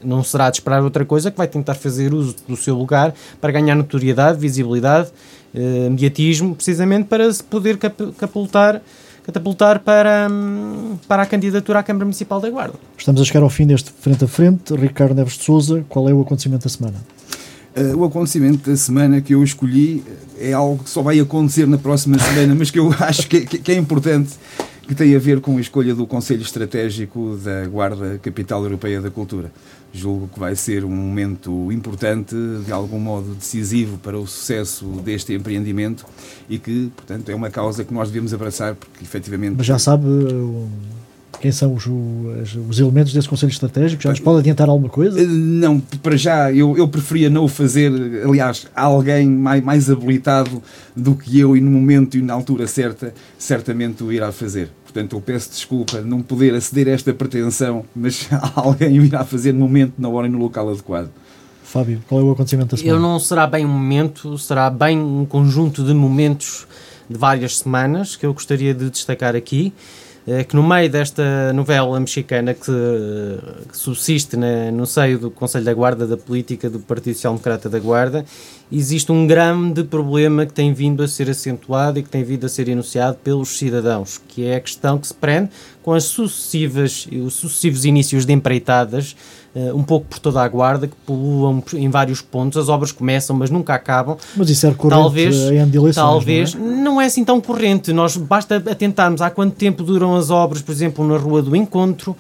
não 0.02 0.22
será 0.22 0.50
de 0.50 0.56
esperar 0.56 0.82
outra 0.82 1.04
coisa, 1.04 1.30
que 1.30 1.36
vai 1.36 1.48
tentar 1.48 1.74
fazer 1.74 2.12
uso 2.12 2.36
do 2.46 2.56
seu 2.56 2.74
lugar 2.74 3.14
para 3.40 3.52
ganhar 3.52 3.74
notoriedade, 3.74 4.38
visibilidade, 4.38 5.08
uh, 5.54 5.90
mediatismo, 5.90 6.54
precisamente 6.54 7.06
para 7.06 7.32
se 7.32 7.42
poder 7.42 7.78
catapultar 7.78 8.82
catapultar 9.22 9.80
para, 9.80 10.28
hum, 10.30 10.96
para 11.06 11.22
a 11.22 11.26
candidatura 11.26 11.78
à 11.78 11.82
Câmara 11.82 12.04
Municipal 12.04 12.40
da 12.40 12.50
Guarda. 12.50 12.74
Estamos 12.96 13.20
a 13.20 13.24
chegar 13.24 13.42
ao 13.42 13.50
fim 13.50 13.66
deste 13.66 13.90
frente 13.92 14.24
a 14.24 14.28
frente. 14.28 14.74
Ricardo 14.74 15.14
Neves 15.14 15.36
de 15.36 15.44
Souza, 15.44 15.84
qual 15.88 16.08
é 16.08 16.12
o 16.12 16.22
acontecimento 16.22 16.64
da 16.64 16.70
semana? 16.70 16.96
Uh, 17.76 17.96
o 17.96 18.04
acontecimento 18.04 18.68
da 18.68 18.76
semana 18.76 19.20
que 19.20 19.34
eu 19.34 19.44
escolhi 19.44 20.02
é 20.38 20.52
algo 20.52 20.82
que 20.82 20.90
só 20.90 21.02
vai 21.02 21.20
acontecer 21.20 21.66
na 21.66 21.78
próxima 21.78 22.18
semana, 22.18 22.54
mas 22.54 22.70
que 22.70 22.78
eu 22.78 22.92
acho 22.98 23.28
que, 23.28 23.42
que, 23.42 23.58
que 23.58 23.72
é 23.72 23.76
importante, 23.76 24.30
que 24.88 24.94
tem 24.94 25.14
a 25.14 25.18
ver 25.20 25.40
com 25.40 25.56
a 25.56 25.60
escolha 25.60 25.94
do 25.94 26.04
Conselho 26.04 26.42
Estratégico 26.42 27.38
da 27.44 27.66
Guarda 27.66 28.18
Capital 28.18 28.64
Europeia 28.64 29.00
da 29.00 29.08
Cultura. 29.08 29.52
Julgo 29.92 30.28
que 30.32 30.40
vai 30.40 30.56
ser 30.56 30.84
um 30.84 30.90
momento 30.90 31.70
importante, 31.70 32.34
de 32.66 32.72
algum 32.72 32.98
modo 32.98 33.34
decisivo 33.34 33.98
para 33.98 34.18
o 34.18 34.26
sucesso 34.26 34.86
deste 35.04 35.32
empreendimento 35.32 36.04
e 36.48 36.58
que, 36.58 36.90
portanto, 36.96 37.28
é 37.28 37.34
uma 37.34 37.50
causa 37.50 37.84
que 37.84 37.94
nós 37.94 38.08
devemos 38.08 38.34
abraçar, 38.34 38.74
porque 38.74 39.04
efetivamente. 39.04 39.54
Mas 39.56 39.66
já 39.66 39.78
sabe 39.78 40.06
quem 41.40 41.50
são 41.50 41.74
os, 41.74 41.86
os, 42.68 42.78
elementos 42.78 43.12
desse 43.14 43.28
Conselho 43.28 43.50
Estratégico? 43.50 44.02
Já 44.02 44.10
nos 44.10 44.20
pode 44.20 44.40
adiantar 44.40 44.68
alguma 44.68 44.90
coisa? 44.90 45.20
Eh, 45.20 45.26
não, 45.26 45.80
para 45.80 46.16
já 46.16 46.52
eu, 46.52 46.76
eu 46.76 46.86
preferia 46.86 47.30
não 47.30 47.44
o 47.44 47.48
fazer. 47.48 47.90
Aliás, 48.24 48.66
alguém 48.74 49.26
mais, 49.26 49.64
mais 49.64 49.90
habilitado 49.90 50.62
do 50.94 51.14
que 51.14 51.40
eu 51.40 51.56
e 51.56 51.60
no 51.60 51.70
momento 51.70 52.18
e 52.18 52.22
na 52.22 52.34
altura 52.34 52.66
certa, 52.66 53.14
certamente 53.38 54.04
o 54.04 54.12
irá 54.12 54.30
fazer. 54.30 54.70
Portanto, 54.84 55.16
eu 55.16 55.20
peço 55.20 55.50
desculpa 55.50 56.02
não 56.02 56.20
poder 56.20 56.54
aceder 56.54 56.88
a 56.88 56.90
esta 56.90 57.14
pretensão, 57.14 57.84
mas 57.94 58.28
alguém 58.54 58.98
o 58.98 59.04
irá 59.04 59.24
fazer 59.24 59.52
no 59.52 59.60
momento, 59.60 59.94
na 59.98 60.08
hora 60.08 60.26
e 60.26 60.30
no 60.30 60.38
local 60.38 60.68
adequado. 60.68 61.08
Fábio, 61.62 62.02
qual 62.08 62.20
é 62.20 62.24
o 62.24 62.32
acontecimento 62.32 62.72
da 62.72 62.76
semana? 62.76 62.98
Eu 62.98 63.00
não 63.00 63.18
será 63.18 63.46
bem 63.46 63.64
um 63.64 63.68
momento, 63.68 64.36
será 64.36 64.68
bem 64.68 64.98
um 64.98 65.24
conjunto 65.24 65.84
de 65.84 65.94
momentos 65.94 66.66
de 67.08 67.16
várias 67.16 67.58
semanas 67.58 68.14
que 68.14 68.26
eu 68.26 68.34
gostaria 68.34 68.74
de 68.74 68.90
destacar 68.90 69.34
aqui. 69.34 69.72
É 70.32 70.44
que 70.44 70.54
no 70.54 70.62
meio 70.62 70.88
desta 70.88 71.52
novela 71.52 71.98
mexicana 71.98 72.54
que, 72.54 72.70
que 73.68 73.76
subsiste 73.76 74.36
na, 74.36 74.70
no 74.70 74.86
seio 74.86 75.18
do 75.18 75.28
Conselho 75.28 75.64
da 75.64 75.74
Guarda 75.74 76.06
da 76.06 76.16
Política 76.16 76.70
do 76.70 76.78
Partido 76.78 77.14
Social 77.14 77.32
Democrata 77.32 77.68
da 77.68 77.80
Guarda, 77.80 78.24
existe 78.70 79.10
um 79.10 79.26
grande 79.26 79.82
problema 79.82 80.46
que 80.46 80.52
tem 80.52 80.72
vindo 80.72 81.02
a 81.02 81.08
ser 81.08 81.28
acentuado 81.28 81.98
e 81.98 82.04
que 82.04 82.08
tem 82.08 82.22
vindo 82.22 82.46
a 82.46 82.48
ser 82.48 82.68
enunciado 82.68 83.18
pelos 83.24 83.58
cidadãos, 83.58 84.20
que 84.28 84.46
é 84.46 84.54
a 84.54 84.60
questão 84.60 84.98
que 84.98 85.08
se 85.08 85.14
prende 85.14 85.50
com 85.82 85.92
as 85.92 86.04
sucessivas, 86.04 87.08
os 87.10 87.34
sucessivos 87.34 87.84
inícios 87.84 88.24
de 88.24 88.32
empreitadas 88.32 89.16
uh, 89.54 89.76
um 89.76 89.82
pouco 89.82 90.06
por 90.06 90.18
toda 90.18 90.42
a 90.42 90.48
guarda, 90.48 90.86
que 90.86 90.94
puluam 91.06 91.62
em 91.74 91.88
vários 91.88 92.20
pontos, 92.20 92.58
as 92.58 92.68
obras 92.68 92.92
começam, 92.92 93.34
mas 93.36 93.50
nunca 93.50 93.74
acabam. 93.74 94.16
Mas 94.36 94.50
isso 94.50 94.66
é 94.66 94.74
corrente 94.74 95.02
talvez, 95.02 95.36
em 95.36 95.56
eleições, 95.56 95.94
Talvez, 95.94 96.54
não 96.54 96.66
é? 96.66 96.74
não 96.74 97.00
é 97.00 97.06
assim 97.06 97.24
tão 97.24 97.40
corrente. 97.40 97.92
Nós 97.92 98.16
basta 98.16 98.56
atentarmos 98.56 99.20
há 99.20 99.30
quanto 99.30 99.54
tempo 99.56 99.82
duram 99.82 100.16
as 100.16 100.30
obras, 100.30 100.62
por 100.62 100.72
exemplo, 100.72 101.06
na 101.06 101.16
Rua 101.16 101.42
do 101.42 101.56
Encontro, 101.56 102.12
uh, 102.12 102.16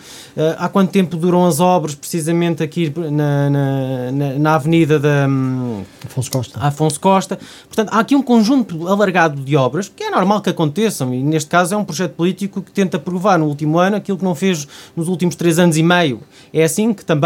há 0.58 0.68
quanto 0.68 0.90
tempo 0.90 1.16
duram 1.16 1.46
as 1.46 1.60
obras, 1.60 1.94
precisamente 1.94 2.62
aqui 2.62 2.92
na, 2.96 3.50
na, 3.50 4.12
na, 4.12 4.38
na 4.38 4.54
Avenida 4.54 4.98
da... 4.98 5.26
Um, 5.28 5.82
Afonso 6.04 6.30
Costa. 6.30 6.60
Afonso 6.60 7.00
Costa. 7.00 7.38
Portanto, 7.66 7.90
há 7.92 8.00
aqui 8.00 8.16
um 8.16 8.22
conjunto 8.22 8.88
alargado 8.88 9.40
de 9.40 9.56
obras, 9.56 9.88
que 9.88 10.02
é 10.02 10.10
normal 10.10 10.40
que 10.40 10.50
aconteçam, 10.50 11.14
e 11.14 11.22
neste 11.22 11.48
caso 11.48 11.74
é 11.74 11.76
um 11.76 11.84
projeto 11.84 12.12
político 12.12 12.62
que 12.62 12.72
tenta 12.72 12.98
provar 12.98 13.38
no 13.38 13.46
último 13.46 13.78
ano 13.78 13.96
aquilo 13.96 14.18
que 14.18 14.24
não 14.24 14.34
fez 14.34 14.66
nos 14.96 15.08
últimos 15.08 15.36
três 15.36 15.58
anos 15.58 15.76
e 15.76 15.82
meio. 15.82 16.20
É 16.52 16.64
assim 16.64 16.92
que 16.92 17.04
também 17.04 17.19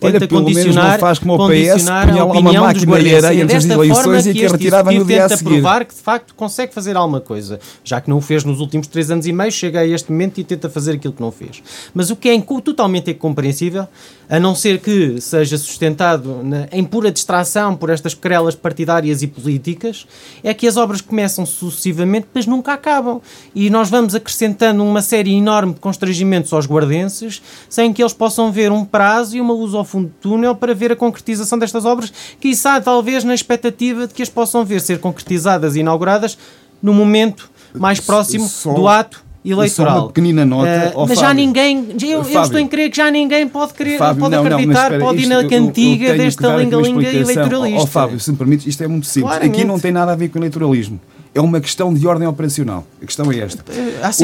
tenta 0.00 0.18
Olha, 0.18 0.28
condicionar, 0.28 0.92
não 0.92 0.98
faz 0.98 1.18
como 1.18 1.34
o 1.34 1.48
PS, 1.48 1.86
a 1.88 2.24
opinião 2.24 2.64
uma 2.64 2.74
dos 2.74 2.84
guardiões. 2.84 3.24
É 3.24 3.44
desta 3.44 3.74
forma 3.74 4.22
que, 4.22 4.40
este 4.42 4.58
dia 4.58 5.28
tenta 5.28 5.38
provar 5.38 5.84
que 5.84 5.94
de 5.94 6.00
facto 6.00 6.34
consegue 6.34 6.74
fazer 6.74 6.96
alguma 6.96 7.20
coisa. 7.20 7.58
Já 7.84 8.00
que 8.00 8.10
não 8.10 8.18
o 8.18 8.20
fez 8.20 8.44
nos 8.44 8.60
últimos 8.60 8.86
três 8.86 9.10
anos 9.10 9.26
e 9.26 9.32
meio, 9.32 9.52
chega 9.52 9.80
a 9.80 9.86
este 9.86 10.10
momento 10.10 10.38
e 10.38 10.44
tenta 10.44 10.68
fazer 10.68 10.92
aquilo 10.92 11.12
que 11.12 11.22
não 11.22 11.30
fez. 11.30 11.62
Mas 11.94 12.10
o 12.10 12.16
que 12.16 12.28
é 12.28 12.40
totalmente 12.60 13.10
incompreensível, 13.10 13.86
a 14.28 14.40
não 14.40 14.54
ser 14.54 14.80
que 14.80 15.20
seja 15.20 15.56
sustentado 15.56 16.40
na, 16.42 16.68
em 16.72 16.84
pura 16.84 17.10
distração 17.10 17.76
por 17.76 17.90
estas 17.90 18.14
querelas 18.14 18.54
partidárias 18.54 19.22
e 19.22 19.26
políticas, 19.26 20.06
é 20.42 20.52
que 20.52 20.66
as 20.66 20.76
obras 20.76 21.00
começam 21.00 21.46
sucessivamente, 21.46 22.26
mas 22.34 22.46
nunca 22.46 22.72
acabam. 22.72 23.20
E 23.54 23.70
nós 23.70 23.88
vamos 23.88 24.14
acrescentando 24.14 24.82
uma 24.82 25.02
série 25.02 25.34
enorme 25.34 25.74
de 25.74 25.80
constrangimentos 25.80 26.52
aos 26.52 26.66
guardenses, 26.66 27.42
sem 27.68 27.92
que 27.92 28.02
eles 28.02 28.12
possam 28.12 28.50
ver 28.50 28.72
um 28.72 28.84
prazo 28.84 29.35
e 29.36 29.40
uma 29.40 29.54
luz 29.54 29.74
ao 29.74 29.84
fundo 29.84 30.08
do 30.08 30.14
túnel 30.20 30.54
para 30.54 30.74
ver 30.74 30.92
a 30.92 30.96
concretização 30.96 31.58
destas 31.58 31.84
obras, 31.84 32.12
que 32.40 32.48
está 32.48 32.80
talvez 32.80 33.24
na 33.24 33.34
expectativa 33.34 34.06
de 34.06 34.14
que 34.14 34.22
as 34.22 34.28
possam 34.28 34.64
ver 34.64 34.80
ser 34.80 34.98
concretizadas 34.98 35.76
e 35.76 35.80
inauguradas 35.80 36.36
no 36.82 36.92
momento 36.92 37.50
mais 37.74 38.00
próximo 38.00 38.46
Só 38.46 38.72
do 38.72 38.88
ato 38.88 39.24
eleitoral. 39.44 39.94
Só 39.94 40.00
uma 40.02 40.08
pequenina 40.08 40.44
nota. 40.44 40.92
Uh, 40.94 41.00
mas 41.00 41.08
Fábio, 41.08 41.16
já 41.16 41.34
ninguém, 41.34 41.86
eu, 42.02 42.22
eu, 42.22 42.42
estou 42.42 42.58
em 42.58 42.66
crer 42.66 42.90
que 42.90 42.96
já 42.96 43.10
ninguém 43.10 43.46
pode, 43.46 43.74
querer, 43.74 43.98
Fábio, 43.98 44.20
pode 44.20 44.34
não, 44.34 44.44
acreditar, 44.44 44.92
não, 44.92 44.98
pode 44.98 45.22
ir 45.22 45.26
na 45.26 45.44
cantiga 45.44 46.14
desta 46.14 46.56
linga-linga 46.56 47.08
eleitoralista. 47.08 47.82
Ó 47.82 47.86
Fábio, 47.86 48.18
se 48.18 48.30
me 48.30 48.36
permites, 48.36 48.66
isto 48.66 48.82
é 48.82 48.88
muito 48.88 49.06
simples. 49.06 49.30
Claramente. 49.30 49.56
Aqui 49.56 49.66
não 49.66 49.78
tem 49.78 49.92
nada 49.92 50.12
a 50.12 50.16
ver 50.16 50.28
com 50.28 50.38
eleitoralismo 50.38 51.00
é 51.36 51.40
uma 51.40 51.60
questão 51.60 51.92
de 51.92 52.06
ordem 52.06 52.26
operacional. 52.26 52.86
A 53.00 53.04
questão 53.04 53.30
é 53.30 53.38
esta. 53.40 53.62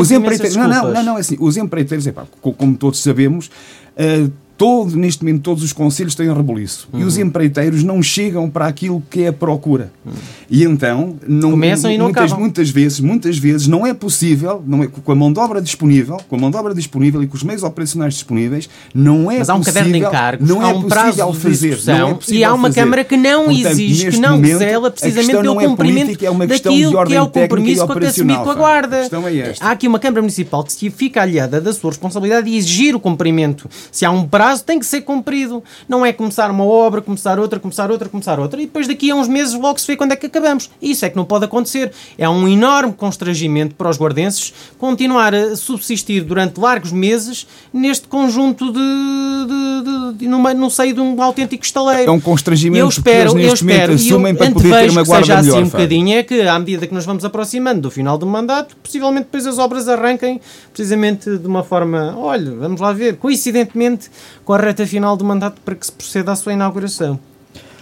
os 0.00 0.10
empreiteiros, 0.10 0.56
não, 0.56 0.66
não, 0.66 0.92
não, 0.92 1.02
não, 1.02 1.16
é 1.18 1.20
assim. 1.20 1.36
Os 1.38 1.58
empreiteiros, 1.58 2.06
epá, 2.06 2.24
como 2.40 2.74
todos 2.76 3.02
sabemos, 3.02 3.50
uh, 3.96 4.32
todo, 4.56 4.96
neste 4.96 5.24
momento 5.24 5.42
todos 5.42 5.62
os 5.62 5.72
conselhos 5.72 6.14
têm 6.14 6.32
rebuliço 6.32 6.88
uhum. 6.92 7.00
e 7.00 7.04
os 7.04 7.16
uhum. 7.16 7.24
empreiteiros 7.24 7.82
não 7.82 8.02
chegam 8.02 8.48
para 8.48 8.66
aquilo 8.66 9.02
que 9.10 9.22
é 9.22 9.28
a 9.28 9.32
procura. 9.32 9.92
Uhum. 10.04 10.12
E 10.50 10.64
então, 10.64 11.16
não, 11.26 11.52
Começam 11.52 11.90
e 11.90 11.98
não 11.98 12.06
muitas, 12.06 12.24
acabam. 12.24 12.40
muitas 12.40 12.70
vezes, 12.70 13.00
muitas 13.00 13.38
vezes 13.38 13.66
não 13.66 13.86
é 13.86 13.94
possível, 13.94 14.62
não 14.66 14.82
é, 14.82 14.86
com 14.86 15.12
a 15.12 15.14
mão 15.14 15.32
de 15.32 15.38
obra 15.38 15.60
disponível, 15.60 16.18
com 16.28 16.36
a 16.36 16.38
mão 16.38 16.50
de 16.50 16.56
obra 16.56 16.74
disponível 16.74 17.22
e 17.22 17.26
com 17.26 17.36
os 17.36 17.42
meios 17.42 17.62
operacionais 17.62 18.14
disponíveis, 18.14 18.68
não 18.94 19.30
é 19.30 19.38
Mas 19.38 19.48
há 19.48 19.54
um 19.54 19.58
possível, 19.58 19.80
caderno 19.80 19.98
de 19.98 20.06
encargos, 20.06 20.48
não 20.48 20.60
há 20.60 20.70
é 20.70 20.74
um 20.74 20.82
prazo 20.82 21.32
de 21.32 21.38
fazer, 21.38 21.80
não 21.86 22.10
é 22.10 22.18
e 22.28 22.44
há 22.44 22.54
uma 22.54 22.68
fazer. 22.68 22.80
Câmara 22.80 23.04
que 23.04 23.16
não 23.16 23.44
Portanto, 23.46 23.66
exige, 23.66 24.10
que 24.10 24.18
não 24.18 24.36
momento, 24.36 24.58
zela 24.58 24.90
precisamente 24.90 25.40
pelo 25.40 25.60
é 25.60 25.66
cumprimento 25.66 26.24
é 26.24 26.30
uma 26.30 26.46
daquilo 26.46 27.04
que 27.06 27.14
é 27.14 27.22
o 27.22 27.28
compromisso 27.28 27.86
com 27.86 27.92
a, 27.92 27.98
assumido 27.98 28.40
com 28.42 28.50
a 28.50 28.54
Guarda. 28.54 28.96
É 28.98 29.54
há 29.60 29.70
aqui 29.70 29.88
uma 29.88 29.98
Câmara 29.98 30.20
Municipal 30.20 30.62
que 30.64 30.90
fica 30.90 31.22
aliada 31.22 31.60
da 31.60 31.72
sua 31.72 31.90
responsabilidade 31.90 32.50
de 32.50 32.56
exigir 32.56 32.94
o 32.94 33.00
cumprimento. 33.00 33.68
Se 33.90 34.04
há 34.04 34.10
um 34.10 34.26
prazo 34.26 34.41
prazo 34.42 34.64
tem 34.64 34.80
que 34.80 34.86
ser 34.86 35.02
cumprido. 35.02 35.62
Não 35.88 36.04
é 36.04 36.12
começar 36.12 36.50
uma 36.50 36.64
obra, 36.64 37.00
começar 37.00 37.38
outra, 37.38 37.60
começar 37.60 37.92
outra, 37.92 38.08
começar 38.08 38.40
outra 38.40 38.60
e 38.60 38.66
depois 38.66 38.88
daqui 38.88 39.12
a 39.12 39.14
uns 39.14 39.28
meses 39.28 39.54
logo 39.54 39.78
se 39.78 39.86
vê 39.86 39.96
quando 39.96 40.10
é 40.10 40.16
que 40.16 40.26
acabamos. 40.26 40.68
Isso 40.80 41.04
é 41.04 41.10
que 41.10 41.16
não 41.16 41.24
pode 41.24 41.44
acontecer. 41.44 41.92
É 42.18 42.28
um 42.28 42.48
enorme 42.48 42.92
constrangimento 42.92 43.76
para 43.76 43.88
os 43.88 43.96
guardenses 43.96 44.52
continuar 44.78 45.32
a 45.32 45.54
subsistir 45.54 46.24
durante 46.24 46.58
largos 46.58 46.90
meses 46.90 47.46
neste 47.72 48.08
conjunto 48.08 48.72
de, 48.72 48.80
de, 48.80 49.84
de, 49.84 50.18
de 50.18 50.28
no, 50.28 50.38
no 50.54 50.70
seio 50.70 50.92
de 50.92 51.00
um 51.00 51.22
autêntico 51.22 51.64
estaleiro. 51.64 52.10
É 52.10 52.12
um 52.12 52.20
constrangimento 52.20 52.80
eu 52.80 52.88
espero, 52.88 53.30
que 53.30 53.38
eles 53.38 53.50
neste 53.50 53.64
eu 53.64 53.70
espero, 53.70 53.92
momento 53.92 54.06
assumem 54.06 54.32
eu 54.32 54.38
para 54.38 54.50
poder 54.50 54.70
ter 54.70 54.90
uma 54.90 55.04
guarda 55.04 55.26
seja 55.26 55.42
melhor. 55.42 55.54
assim 55.54 55.66
um 55.66 55.70
bocadinho 55.70 56.18
é 56.18 56.22
que 56.24 56.40
à 56.40 56.58
medida 56.58 56.84
que 56.84 56.94
nos 56.94 57.04
vamos 57.04 57.24
aproximando 57.24 57.80
do 57.82 57.90
final 57.92 58.18
do 58.18 58.26
mandato, 58.26 58.76
possivelmente 58.82 59.26
depois 59.26 59.46
as 59.46 59.58
obras 59.58 59.88
arranquem 59.88 60.40
precisamente 60.72 61.38
de 61.38 61.46
uma 61.46 61.62
forma, 61.62 62.16
olha, 62.18 62.50
vamos 62.56 62.80
lá 62.80 62.92
ver, 62.92 63.16
coincidentemente 63.18 64.10
com 64.44 64.52
a 64.52 64.58
reta 64.58 64.86
final 64.86 65.16
do 65.16 65.24
mandato 65.24 65.60
para 65.64 65.74
que 65.74 65.86
se 65.86 65.92
proceda 65.92 66.32
à 66.32 66.36
sua 66.36 66.52
inauguração. 66.52 67.18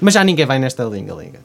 Mas 0.00 0.14
já 0.14 0.24
ninguém 0.24 0.46
vai 0.46 0.58
nesta 0.58 0.84
linga-linga. 0.84 1.38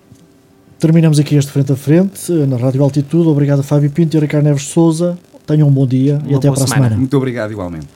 Terminamos 0.80 1.20
aqui 1.20 1.36
este 1.36 1.52
frente 1.52 1.72
a 1.72 1.76
frente 1.76 2.32
na 2.32 2.58
Rádio 2.58 2.84
Altitude. 2.84 3.28
Obrigado 3.30 3.60
a 3.60 3.64
Fábio 3.64 3.90
Pinto 3.90 4.16
e 4.16 4.18
a 4.18 4.22
Ricardo 4.22 4.46
Neves 4.46 4.64
Souza. 4.64 5.18
Tenham 5.46 5.68
um 5.68 5.72
bom 5.72 5.86
dia 5.88 6.22
e 6.26 6.30
Uma 6.30 6.38
até 6.38 6.48
boa 6.48 6.56
para 6.56 6.64
a 6.64 6.68
semana. 6.68 6.84
semana. 6.86 6.98
Muito 6.98 7.16
obrigado, 7.18 7.52
igualmente. 7.52 7.88